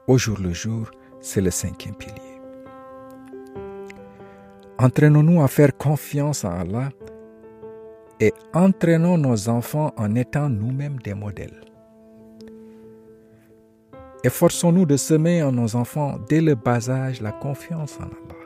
au 0.07 0.19
jour 0.19 0.39
le 0.41 0.53
jour, 0.53 0.91
c'est 1.21 1.41
le 1.41 1.51
cinquième 1.51 1.95
pilier. 1.95 2.30
Entraînons-nous 4.82 5.43
à 5.43 5.48
faire 5.48 5.77
confiance 5.77 6.43
en 6.43 6.52
Allah 6.52 6.89
et 8.19 8.32
entraînons 8.55 9.19
nos 9.19 9.51
enfants 9.51 9.93
en 9.98 10.15
étant 10.15 10.48
nous-mêmes 10.48 10.98
des 11.01 11.12
modèles. 11.12 11.61
Efforçons-nous 14.24 14.86
de 14.86 14.97
semer 14.97 15.43
en 15.43 15.52
nos 15.52 15.77
enfants 15.77 16.19
dès 16.31 16.40
le 16.40 16.55
bas 16.55 16.89
âge 16.89 17.20
la 17.20 17.32
confiance 17.32 17.98
en 17.98 18.05
Allah. 18.05 18.40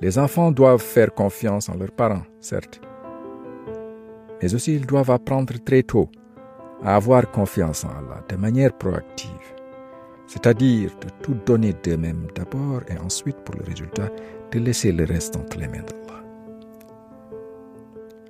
Les 0.00 0.18
enfants 0.18 0.50
doivent 0.50 0.82
faire 0.82 1.14
confiance 1.14 1.68
en 1.68 1.76
leurs 1.76 1.92
parents, 1.92 2.26
certes, 2.40 2.80
mais 4.42 4.52
aussi 4.52 4.74
ils 4.74 4.86
doivent 4.86 5.12
apprendre 5.12 5.54
très 5.64 5.84
tôt 5.84 6.10
à 6.82 6.96
avoir 6.96 7.30
confiance 7.30 7.84
en 7.84 7.90
Allah 7.90 8.24
de 8.28 8.34
manière 8.34 8.72
proactive, 8.76 9.55
c'est-à-dire 10.26 10.90
de 11.00 11.08
tout 11.22 11.36
donner 11.46 11.72
d'eux-mêmes 11.84 12.26
d'abord 12.34 12.82
et 12.88 12.98
ensuite 12.98 13.36
pour 13.44 13.54
le 13.56 13.64
résultat 13.64 14.08
de 14.52 14.58
laisser 14.58 14.92
le 14.92 15.04
reste 15.04 15.36
entre 15.36 15.58
les 15.58 15.68
mains 15.68 15.82
d'Allah. 15.82 16.22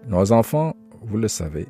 Nos 0.07 0.33
enfants, 0.33 0.75
vous 1.03 1.19
le 1.19 1.29
savez, 1.29 1.67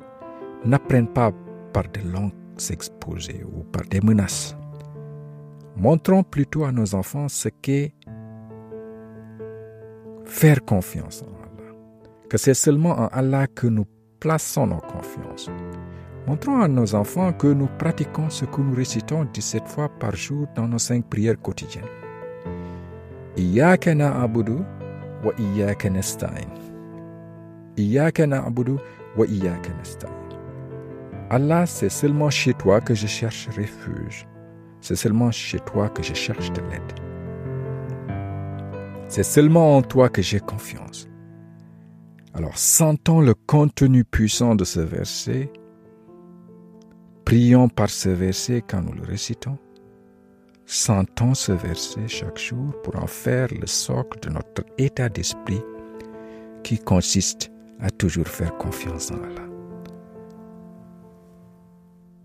n'apprennent 0.63 1.11
pas 1.11 1.31
par 1.73 1.83
de 1.91 2.01
longs 2.11 2.31
exposés 2.69 3.43
ou 3.43 3.63
par 3.63 3.83
des 3.83 4.01
menaces. 4.01 4.55
Montrons 5.75 6.23
plutôt 6.23 6.65
à 6.65 6.71
nos 6.71 6.95
enfants 6.95 7.29
ce 7.29 7.49
qu'est 7.49 7.93
faire 10.25 10.63
confiance 10.65 11.23
en 11.23 11.33
Allah, 11.43 11.73
que 12.29 12.37
c'est 12.37 12.53
seulement 12.53 12.99
en 12.99 13.07
Allah 13.07 13.47
que 13.47 13.67
nous 13.67 13.85
plaçons 14.19 14.67
nos 14.67 14.79
confiances. 14.79 15.49
Montrons 16.27 16.59
à 16.59 16.67
nos 16.67 16.93
enfants 16.93 17.31
que 17.31 17.47
nous 17.47 17.69
pratiquons 17.79 18.29
ce 18.29 18.43
que 18.43 18.59
nous 18.59 18.75
récitons 18.75 19.23
17 19.33 19.65
fois 19.65 19.87
par 19.87 20.13
jour 20.13 20.45
dans 20.55 20.67
nos 20.67 20.77
cinq 20.77 21.05
prières 21.05 21.41
quotidiennes. 21.41 21.85
Iyaka 23.37 23.95
na'budu 23.95 24.57
wa 25.23 25.33
na'budu 28.27 28.77
wa 29.15 29.25
iyaka 29.25 29.73
nasta'in. 29.77 30.11
Allah, 31.29 31.65
c'est 31.65 31.89
seulement 31.89 32.29
chez 32.29 32.53
toi 32.53 32.81
que 32.81 32.93
je 32.93 33.07
cherche 33.07 33.47
refuge. 33.47 34.27
C'est 34.81 34.97
seulement 34.97 35.31
chez 35.31 35.59
toi 35.59 35.87
que 35.87 36.03
je 36.03 36.13
cherche 36.13 36.51
de 36.51 36.61
l'aide. 36.61 36.93
C'est 39.07 39.23
seulement 39.23 39.77
en 39.77 39.81
toi 39.81 40.09
que 40.09 40.21
j'ai 40.21 40.41
confiance. 40.41 41.07
Alors, 42.33 42.57
sentons 42.57 43.21
le 43.21 43.33
contenu 43.33 44.03
puissant 44.03 44.55
de 44.55 44.65
ce 44.65 44.81
verset. 44.81 45.51
Prions 47.27 47.67
par 47.67 47.89
ce 47.89 48.07
verset 48.07 48.63
quand 48.65 48.81
nous 48.81 48.93
le 48.93 49.03
récitons. 49.03 49.57
Sentons 50.65 51.33
ce 51.33 51.51
verset 51.51 52.07
chaque 52.07 52.39
jour 52.39 52.73
pour 52.83 52.95
en 52.95 53.05
faire 53.05 53.49
le 53.53 53.67
socle 53.67 54.17
de 54.21 54.29
notre 54.29 54.63
état 54.77 55.09
d'esprit 55.09 55.59
qui 56.63 56.79
consiste 56.79 57.51
à 57.81 57.89
toujours 57.89 58.29
faire 58.29 58.57
confiance 58.57 59.11
en 59.11 59.15
Allah. 59.15 59.45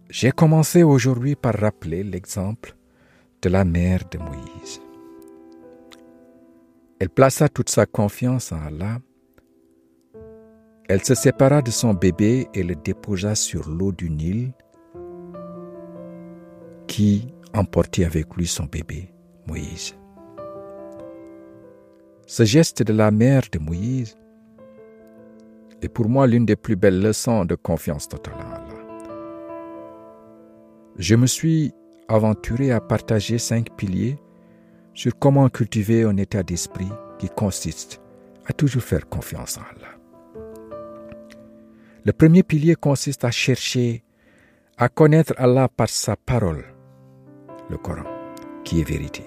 J'ai 0.09 0.31
commencé 0.31 0.85
aujourd'hui 0.85 1.35
par 1.35 1.55
rappeler 1.55 2.05
l'exemple 2.05 2.77
de 3.43 3.49
la 3.49 3.65
mère 3.65 4.05
de 4.09 4.19
Moïse. 4.19 4.81
Elle 7.01 7.11
plaça 7.11 7.49
toute 7.49 7.71
sa 7.71 7.87
confiance 7.87 8.53
en 8.53 8.61
Allah. 8.61 9.01
Elle 10.89 11.03
se 11.03 11.17
sépara 11.17 11.61
de 11.61 11.73
son 11.73 11.93
bébé 11.93 12.47
et 12.55 12.63
le 12.63 12.77
déposa 12.77 13.35
sur 13.35 13.69
l'eau 13.69 13.91
du 13.91 14.09
Nil 14.09 14.53
qui 16.93 17.27
emportait 17.55 18.05
avec 18.05 18.37
lui 18.37 18.47
son 18.47 18.65
bébé, 18.65 19.09
Moïse. 19.47 19.95
Ce 22.27 22.45
geste 22.45 22.83
de 22.83 22.93
la 22.93 23.11
mère 23.11 23.45
de 23.51 23.59
Moïse 23.59 24.19
est 25.81 25.89
pour 25.89 26.11
moi 26.11 26.27
l'une 26.27 26.45
des 26.45 26.55
plus 26.55 26.77
belles 26.77 27.01
leçons 27.01 27.47
de 27.47 27.55
confiance 27.55 28.09
totale 28.09 28.35
en 28.35 28.53
Allah. 28.53 28.83
Je 30.99 31.15
me 31.15 31.27
suis 31.27 31.73
aventuré 32.09 32.73
à 32.73 32.81
partager 32.83 33.39
cinq 33.39 33.75
piliers 33.75 34.19
sur 34.93 35.19
comment 35.19 35.49
cultiver 35.49 36.03
un 36.03 36.19
état 36.19 36.43
d'esprit 36.43 36.93
qui 37.19 37.31
consiste 37.31 38.03
à 38.45 38.53
toujours 38.53 38.83
faire 38.83 39.09
confiance 39.09 39.57
en 39.57 39.63
Allah. 39.63 39.97
Le 42.05 42.13
premier 42.13 42.43
pilier 42.43 42.75
consiste 42.75 43.25
à 43.25 43.31
chercher 43.31 44.05
à 44.77 44.91
connaître 44.91 45.33
Allah 45.39 45.69
par 45.69 45.89
sa 45.89 46.17
parole, 46.17 46.72
le 47.73 47.79
Coran, 47.79 48.05
qui 48.65 48.81
est 48.81 48.89
vérité. 48.89 49.25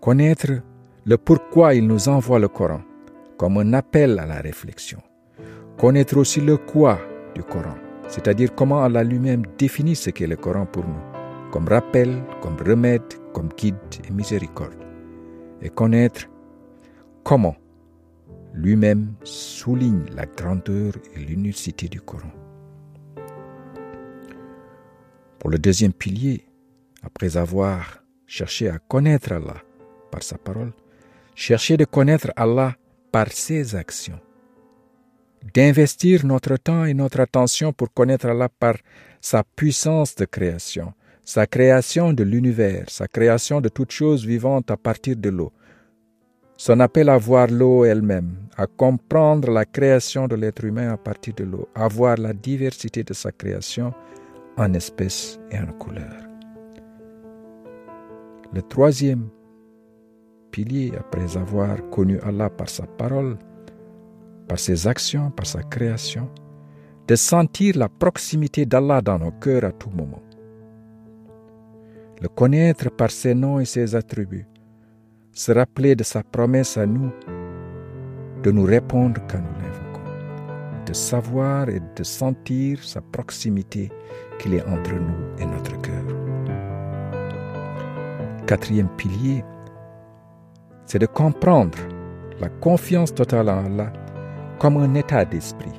Connaître 0.00 0.62
le 1.04 1.16
pourquoi 1.18 1.74
il 1.74 1.86
nous 1.86 2.08
envoie 2.08 2.38
le 2.38 2.48
Coran 2.48 2.80
comme 3.36 3.58
un 3.58 3.72
appel 3.74 4.18
à 4.18 4.26
la 4.26 4.40
réflexion. 4.40 5.00
Connaître 5.78 6.16
aussi 6.18 6.40
le 6.40 6.56
quoi 6.56 6.98
du 7.34 7.42
Coran, 7.42 7.76
c'est-à-dire 8.08 8.54
comment 8.54 8.82
Allah 8.82 9.04
lui-même 9.04 9.44
définit 9.58 9.96
ce 9.96 10.10
qu'est 10.10 10.26
le 10.26 10.36
Coran 10.36 10.66
pour 10.66 10.84
nous, 10.84 11.50
comme 11.50 11.68
rappel, 11.68 12.22
comme 12.42 12.56
remède, 12.56 13.14
comme 13.32 13.48
guide 13.56 13.76
et 14.06 14.12
miséricorde. 14.12 14.84
Et 15.62 15.70
connaître 15.70 16.26
comment 17.22 17.56
lui-même 18.52 19.14
souligne 19.22 20.04
la 20.14 20.26
grandeur 20.26 20.92
et 21.14 21.20
l'unicité 21.20 21.88
du 21.88 22.00
Coran. 22.00 22.32
Pour 25.38 25.48
le 25.48 25.58
deuxième 25.58 25.94
pilier, 25.94 26.44
après 27.02 27.36
avoir 27.36 28.02
cherché 28.26 28.68
à 28.68 28.78
connaître 28.78 29.32
Allah 29.32 29.62
par 30.10 30.22
sa 30.22 30.38
parole, 30.38 30.72
chercher 31.34 31.76
de 31.76 31.84
connaître 31.84 32.30
Allah 32.36 32.76
par 33.10 33.32
ses 33.32 33.74
actions, 33.74 34.20
d'investir 35.54 36.24
notre 36.24 36.56
temps 36.56 36.84
et 36.84 36.94
notre 36.94 37.20
attention 37.20 37.72
pour 37.72 37.92
connaître 37.92 38.26
Allah 38.26 38.48
par 38.48 38.76
sa 39.20 39.42
puissance 39.42 40.14
de 40.14 40.24
création, 40.24 40.92
sa 41.24 41.46
création 41.46 42.12
de 42.12 42.24
l'univers, 42.24 42.84
sa 42.88 43.08
création 43.08 43.60
de 43.60 43.68
toutes 43.68 43.92
choses 43.92 44.24
vivantes 44.24 44.70
à 44.70 44.76
partir 44.76 45.16
de 45.16 45.28
l'eau, 45.28 45.52
son 46.56 46.78
appel 46.80 47.08
à 47.08 47.16
voir 47.16 47.46
l'eau 47.48 47.84
elle-même, 47.84 48.34
à 48.56 48.66
comprendre 48.66 49.50
la 49.50 49.64
création 49.64 50.28
de 50.28 50.36
l'être 50.36 50.64
humain 50.64 50.92
à 50.92 50.98
partir 50.98 51.34
de 51.34 51.44
l'eau, 51.44 51.68
à 51.74 51.88
voir 51.88 52.16
la 52.18 52.34
diversité 52.34 53.02
de 53.02 53.14
sa 53.14 53.32
création 53.32 53.94
en 54.58 54.74
espèces 54.74 55.38
et 55.50 55.58
en 55.58 55.72
couleurs. 55.72 56.29
Le 58.52 58.62
troisième 58.62 59.28
pilier, 60.50 60.92
après 60.98 61.36
avoir 61.36 61.88
connu 61.90 62.18
Allah 62.20 62.50
par 62.50 62.68
sa 62.68 62.86
parole, 62.86 63.38
par 64.48 64.58
ses 64.58 64.86
actions, 64.86 65.30
par 65.30 65.46
sa 65.46 65.62
création, 65.62 66.28
de 67.06 67.14
sentir 67.16 67.76
la 67.76 67.88
proximité 67.88 68.66
d'Allah 68.66 69.00
dans 69.00 69.18
nos 69.18 69.32
cœurs 69.32 69.64
à 69.64 69.72
tout 69.72 69.90
moment. 69.90 70.22
Le 72.20 72.28
connaître 72.28 72.90
par 72.90 73.10
ses 73.10 73.34
noms 73.34 73.60
et 73.60 73.64
ses 73.64 73.94
attributs, 73.94 74.46
se 75.32 75.52
rappeler 75.52 75.94
de 75.94 76.02
sa 76.02 76.22
promesse 76.22 76.76
à 76.76 76.86
nous 76.86 77.10
de 78.42 78.50
nous 78.50 78.64
répondre 78.64 79.20
quand 79.30 79.38
nous 79.38 79.62
l'invoquons, 79.62 80.84
de 80.86 80.92
savoir 80.92 81.68
et 81.68 81.80
de 81.80 82.02
sentir 82.02 82.82
sa 82.82 83.00
proximité 83.00 83.90
qu'il 84.38 84.54
est 84.54 84.64
entre 84.64 84.94
nous 84.94 85.38
et 85.38 85.44
notre 85.44 85.80
cœur. 85.82 85.99
Quatrième 88.50 88.88
pilier, 88.96 89.44
c'est 90.84 90.98
de 90.98 91.06
comprendre 91.06 91.78
la 92.40 92.48
confiance 92.48 93.14
totale 93.14 93.48
en 93.48 93.64
Allah 93.64 93.92
comme 94.58 94.76
un 94.76 94.92
état 94.96 95.24
d'esprit. 95.24 95.78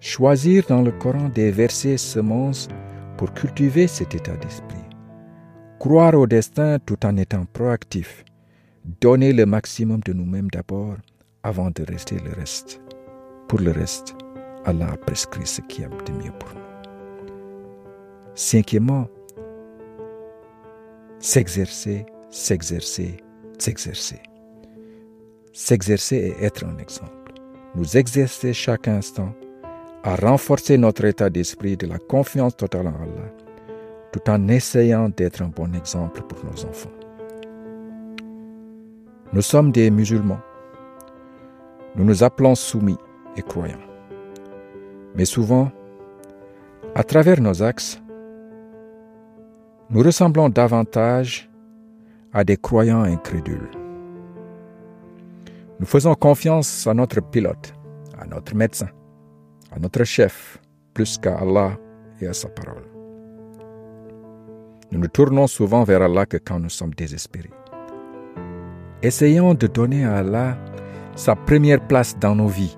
Choisir 0.00 0.64
dans 0.66 0.80
le 0.80 0.90
Coran 0.90 1.28
des 1.28 1.50
versets 1.50 1.98
semences 1.98 2.68
pour 3.18 3.34
cultiver 3.34 3.86
cet 3.88 4.14
état 4.14 4.38
d'esprit 4.38 4.78
croire 5.78 6.14
au 6.14 6.26
destin 6.26 6.78
tout 6.78 7.04
en 7.04 7.18
étant 7.18 7.44
proactif, 7.44 8.24
donner 9.02 9.34
le 9.34 9.44
maximum 9.44 10.00
de 10.00 10.14
nous-mêmes 10.14 10.48
d'abord 10.48 10.96
avant 11.42 11.70
de 11.70 11.84
rester 11.84 12.16
le 12.24 12.32
reste. 12.32 12.80
Pour 13.48 13.60
le 13.60 13.70
reste, 13.70 14.16
Allah 14.64 14.92
a 14.92 14.96
prescrit 14.96 15.46
ce 15.46 15.60
qui 15.60 15.82
est 15.82 15.88
de 16.06 16.12
mieux 16.12 16.32
pour 16.40 16.54
nous. 16.54 16.90
Cinquièmement, 18.34 19.08
s'exercer, 21.20 22.06
s'exercer, 22.30 23.16
s'exercer. 23.58 24.20
S'exercer 25.52 26.16
et 26.16 26.44
être 26.44 26.64
un 26.64 26.78
exemple. 26.78 27.12
Nous 27.74 27.96
exercer 27.96 28.52
chaque 28.52 28.88
instant 28.88 29.34
à 30.04 30.16
renforcer 30.16 30.78
notre 30.78 31.04
état 31.04 31.30
d'esprit 31.30 31.76
de 31.76 31.86
la 31.86 31.98
confiance 31.98 32.56
totale 32.56 32.86
en 32.86 32.94
Allah 32.94 33.32
tout 34.12 34.30
en 34.30 34.48
essayant 34.48 35.08
d'être 35.08 35.42
un 35.42 35.48
bon 35.48 35.74
exemple 35.74 36.22
pour 36.22 36.44
nos 36.44 36.64
enfants. 36.64 36.90
Nous 39.32 39.42
sommes 39.42 39.72
des 39.72 39.90
musulmans. 39.90 40.40
Nous 41.96 42.04
nous 42.04 42.22
appelons 42.22 42.54
soumis 42.54 42.96
et 43.36 43.42
croyants. 43.42 43.76
Mais 45.14 45.24
souvent, 45.24 45.70
à 46.94 47.02
travers 47.02 47.40
nos 47.40 47.62
axes, 47.62 48.00
nous 49.90 50.02
ressemblons 50.02 50.50
davantage 50.50 51.48
à 52.32 52.44
des 52.44 52.58
croyants 52.58 53.02
incrédules. 53.02 53.70
Nous 55.80 55.86
faisons 55.86 56.14
confiance 56.14 56.86
à 56.86 56.92
notre 56.92 57.20
pilote, 57.22 57.72
à 58.18 58.26
notre 58.26 58.54
médecin, 58.54 58.88
à 59.72 59.78
notre 59.78 60.04
chef, 60.04 60.58
plus 60.92 61.16
qu'à 61.16 61.38
Allah 61.38 61.78
et 62.20 62.26
à 62.26 62.34
sa 62.34 62.48
parole. 62.48 62.84
Nous 64.92 64.98
nous 64.98 65.08
tournons 65.08 65.46
souvent 65.46 65.84
vers 65.84 66.02
Allah 66.02 66.26
que 66.26 66.36
quand 66.36 66.58
nous 66.60 66.68
sommes 66.68 66.94
désespérés. 66.94 67.50
Essayons 69.02 69.54
de 69.54 69.66
donner 69.66 70.04
à 70.04 70.16
Allah 70.16 70.58
sa 71.14 71.34
première 71.34 71.86
place 71.86 72.18
dans 72.18 72.34
nos 72.34 72.48
vies. 72.48 72.76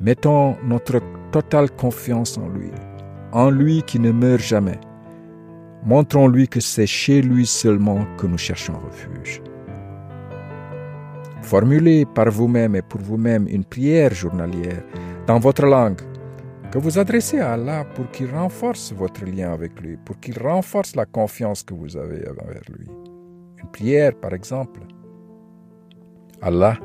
Mettons 0.00 0.56
notre 0.64 1.00
totale 1.30 1.70
confiance 1.70 2.38
en 2.38 2.48
lui, 2.48 2.70
en 3.32 3.50
lui 3.50 3.82
qui 3.82 4.00
ne 4.00 4.10
meurt 4.10 4.40
jamais. 4.40 4.80
Montrons-lui 5.84 6.48
que 6.48 6.60
c'est 6.60 6.86
chez 6.86 7.20
lui 7.20 7.44
seulement 7.46 8.06
que 8.16 8.26
nous 8.26 8.38
cherchons 8.38 8.78
refuge. 8.78 9.42
Formulez 11.42 12.06
par 12.06 12.30
vous-même 12.30 12.74
et 12.74 12.82
pour 12.82 13.02
vous-même 13.02 13.46
une 13.48 13.64
prière 13.64 14.14
journalière 14.14 14.82
dans 15.26 15.38
votre 15.38 15.66
langue 15.66 16.00
que 16.70 16.78
vous 16.78 16.98
adressez 16.98 17.38
à 17.38 17.52
Allah 17.52 17.84
pour 17.94 18.10
qu'il 18.10 18.30
renforce 18.34 18.92
votre 18.92 19.24
lien 19.24 19.52
avec 19.52 19.80
lui, 19.80 19.96
pour 19.96 20.18
qu'il 20.18 20.38
renforce 20.42 20.96
la 20.96 21.04
confiance 21.04 21.62
que 21.62 21.74
vous 21.74 21.96
avez 21.96 22.26
envers 22.28 22.62
lui. 22.68 22.88
Une 23.62 23.70
prière, 23.70 24.14
par 24.14 24.32
exemple. 24.32 24.80
Allah, 26.40 26.78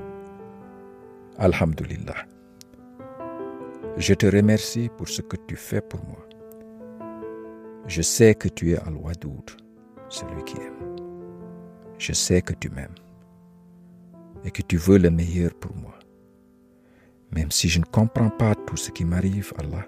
Alhamdulillah. 1.37 2.15
Je 3.97 4.13
te 4.13 4.25
remercie 4.27 4.89
pour 4.95 5.07
ce 5.07 5.21
que 5.21 5.37
tu 5.47 5.55
fais 5.55 5.81
pour 5.81 6.01
moi. 6.05 6.28
Je 7.87 8.01
sais 8.01 8.35
que 8.35 8.47
tu 8.47 8.71
es 8.71 8.77
Al-Wadoud, 8.77 9.51
celui 10.09 10.43
qui 10.43 10.57
aime. 10.57 10.95
Je 11.97 12.13
sais 12.13 12.41
que 12.41 12.53
tu 12.53 12.69
m'aimes 12.69 12.95
et 14.43 14.51
que 14.51 14.61
tu 14.61 14.77
veux 14.77 14.97
le 14.97 15.09
meilleur 15.09 15.53
pour 15.55 15.75
moi. 15.75 15.97
Même 17.31 17.51
si 17.51 17.69
je 17.69 17.79
ne 17.79 17.85
comprends 17.85 18.29
pas 18.29 18.55
tout 18.55 18.77
ce 18.77 18.91
qui 18.91 19.05
m'arrive, 19.05 19.53
Allah, 19.57 19.85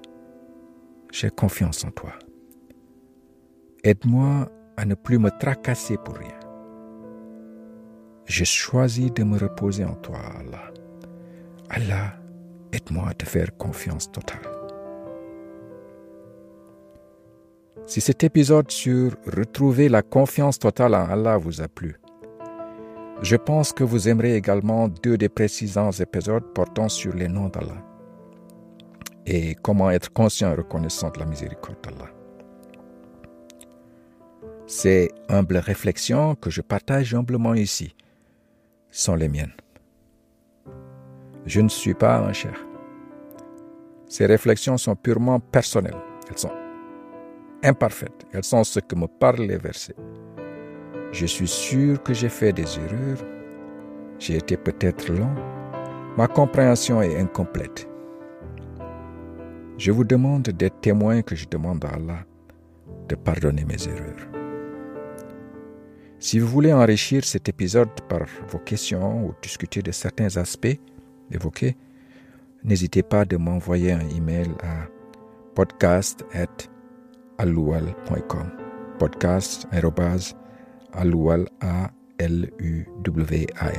j'ai 1.12 1.30
confiance 1.30 1.84
en 1.84 1.92
toi. 1.92 2.14
Aide-moi 3.84 4.50
à 4.78 4.86
ne 4.86 4.96
plus 4.96 5.18
me 5.18 5.30
tracasser 5.40 5.98
pour 5.98 6.16
rien. 6.16 6.40
J'ai 8.26 8.46
choisi 8.46 9.10
de 9.12 9.24
me 9.24 9.38
reposer 9.38 9.84
en 9.86 9.96
toi, 9.96 10.20
Allah. 10.40 10.72
Allah, 11.70 12.14
aide-moi 12.72 13.10
à 13.10 13.14
te 13.14 13.26
faire 13.26 13.58
confiance 13.58 14.12
totale. 14.12 14.61
Si 17.86 18.00
cet 18.00 18.24
épisode 18.24 18.72
sur 18.72 19.16
retrouver 19.26 19.90
la 19.90 20.02
confiance 20.02 20.60
totale 20.60 20.96
en 20.96 21.10
Allah 21.10 21.38
vous 21.38 21.62
a 21.62 21.68
plu, 21.68 22.00
je 23.22 23.36
pense 23.36 23.74
que 23.74 23.84
vous 23.84 24.08
aimerez 24.08 24.36
également 24.36 24.88
deux 24.88 25.18
des 25.18 25.30
précisants 25.30 25.92
épisodes 25.92 26.54
portant 26.54 26.90
sur 26.90 27.14
les 27.14 27.28
noms 27.28 27.50
d'Allah 27.50 27.84
et 29.26 29.56
comment 29.56 29.92
être 29.92 30.12
conscient 30.12 30.52
et 30.52 30.56
reconnaissant 30.56 31.10
de 31.10 31.20
la 31.20 31.26
miséricorde 31.26 31.78
d'Allah. 31.84 32.10
Ces 34.66 35.12
humbles 35.28 35.58
réflexions 35.58 36.36
que 36.36 36.50
je 36.50 36.62
partage 36.62 37.14
humblement 37.14 37.54
ici 37.54 37.96
sont 38.90 39.16
les 39.16 39.28
miennes. 39.28 39.54
Je 41.46 41.62
ne 41.62 41.70
suis 41.70 41.94
pas 41.94 42.20
un 42.20 42.34
cher. 42.34 42.66
Ces 44.08 44.26
réflexions 44.26 44.78
sont 44.78 44.96
purement 44.96 45.40
personnelles. 45.40 46.02
Elles 46.30 46.38
sont 46.38 46.61
imparfaites. 47.64 48.26
Elles 48.34 48.44
sont 48.44 48.64
ce 48.64 48.80
que 48.80 48.96
me 48.96 49.08
parlent 49.08 49.42
les 49.42 49.58
versets. 49.58 49.96
Je 51.12 51.26
suis 51.26 51.48
sûr 51.48 52.02
que 52.04 52.14
j'ai 52.14 52.30
fait 52.30 52.54
des 52.54 52.80
erreurs. 52.80 53.26
J'ai 54.20 54.38
été 54.38 54.58
peut-être 54.58 55.12
lent. 55.12 55.34
Ma 56.18 56.28
compréhension 56.28 57.02
est 57.02 57.18
incomplète. 57.20 57.88
Je 59.78 59.92
vous 59.92 60.04
demande 60.04 60.44
d'être 60.44 60.82
témoin 60.82 61.22
que 61.22 61.36
je 61.36 61.48
demande 61.50 61.84
à 61.86 61.90
Allah 61.90 62.26
de 63.08 63.16
pardonner 63.16 63.66
mes 63.66 63.88
erreurs. 63.88 64.28
Si 66.20 66.38
vous 66.38 66.48
voulez 66.48 66.72
enrichir 66.72 67.24
cet 67.26 67.50
épisode 67.50 67.90
par 68.08 68.22
vos 68.48 68.60
questions 68.60 69.26
ou 69.26 69.34
discuter 69.42 69.82
de 69.82 69.92
certains 69.92 70.38
aspects 70.38 70.80
évoqués, 71.32 71.76
n'hésitez 72.64 73.02
pas 73.02 73.26
de 73.26 73.38
m'envoyer 73.38 73.92
un 73.92 74.08
email 74.08 74.52
à 74.62 74.88
podcast@aloual.com. 77.42 78.52
Podcast 79.00 79.68
aloual 80.94 81.48
a 81.62 81.90
l 82.20 82.52
u 82.60 82.86
w 83.04 83.46
a. 83.60 83.72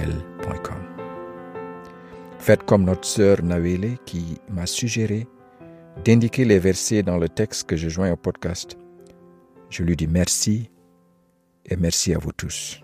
Faites 2.38 2.64
comme 2.64 2.84
notre 2.84 3.04
sœur 3.04 3.42
Nawele 3.42 3.98
qui 4.04 4.38
m'a 4.50 4.66
suggéré 4.66 5.26
d'indiquer 6.04 6.44
les 6.44 6.58
versets 6.58 7.02
dans 7.04 7.18
le 7.18 7.28
texte 7.28 7.68
que 7.68 7.76
je 7.76 7.88
joins 7.88 8.10
au 8.10 8.16
podcast. 8.16 8.76
Je 9.70 9.84
lui 9.84 9.94
dis 9.94 10.08
merci 10.08 10.70
et 11.66 11.76
merci 11.76 12.14
à 12.14 12.18
vous 12.18 12.32
tous. 12.32 12.80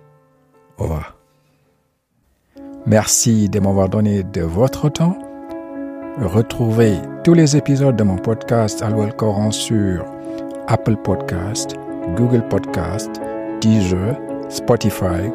Au 0.78 0.84
revoir. 0.84 1.16
Merci 2.86 3.48
de 3.48 3.58
m'avoir 3.58 3.88
donné 3.88 4.22
de 4.22 4.42
votre 4.42 4.88
temps. 4.88 5.18
Retrouvez 6.18 6.94
tous 7.24 7.34
les 7.34 7.56
épisodes 7.56 7.96
de 7.96 8.04
mon 8.04 8.16
podcast 8.16 8.82
Allo 8.82 9.04
le 9.06 9.12
Coran 9.12 9.50
sur 9.50 10.04
Apple 10.68 10.96
Podcast, 10.96 11.74
Google 12.16 12.42
Podcast, 12.48 13.20
Deezer, 13.60 14.16
Spotify. 14.48 15.30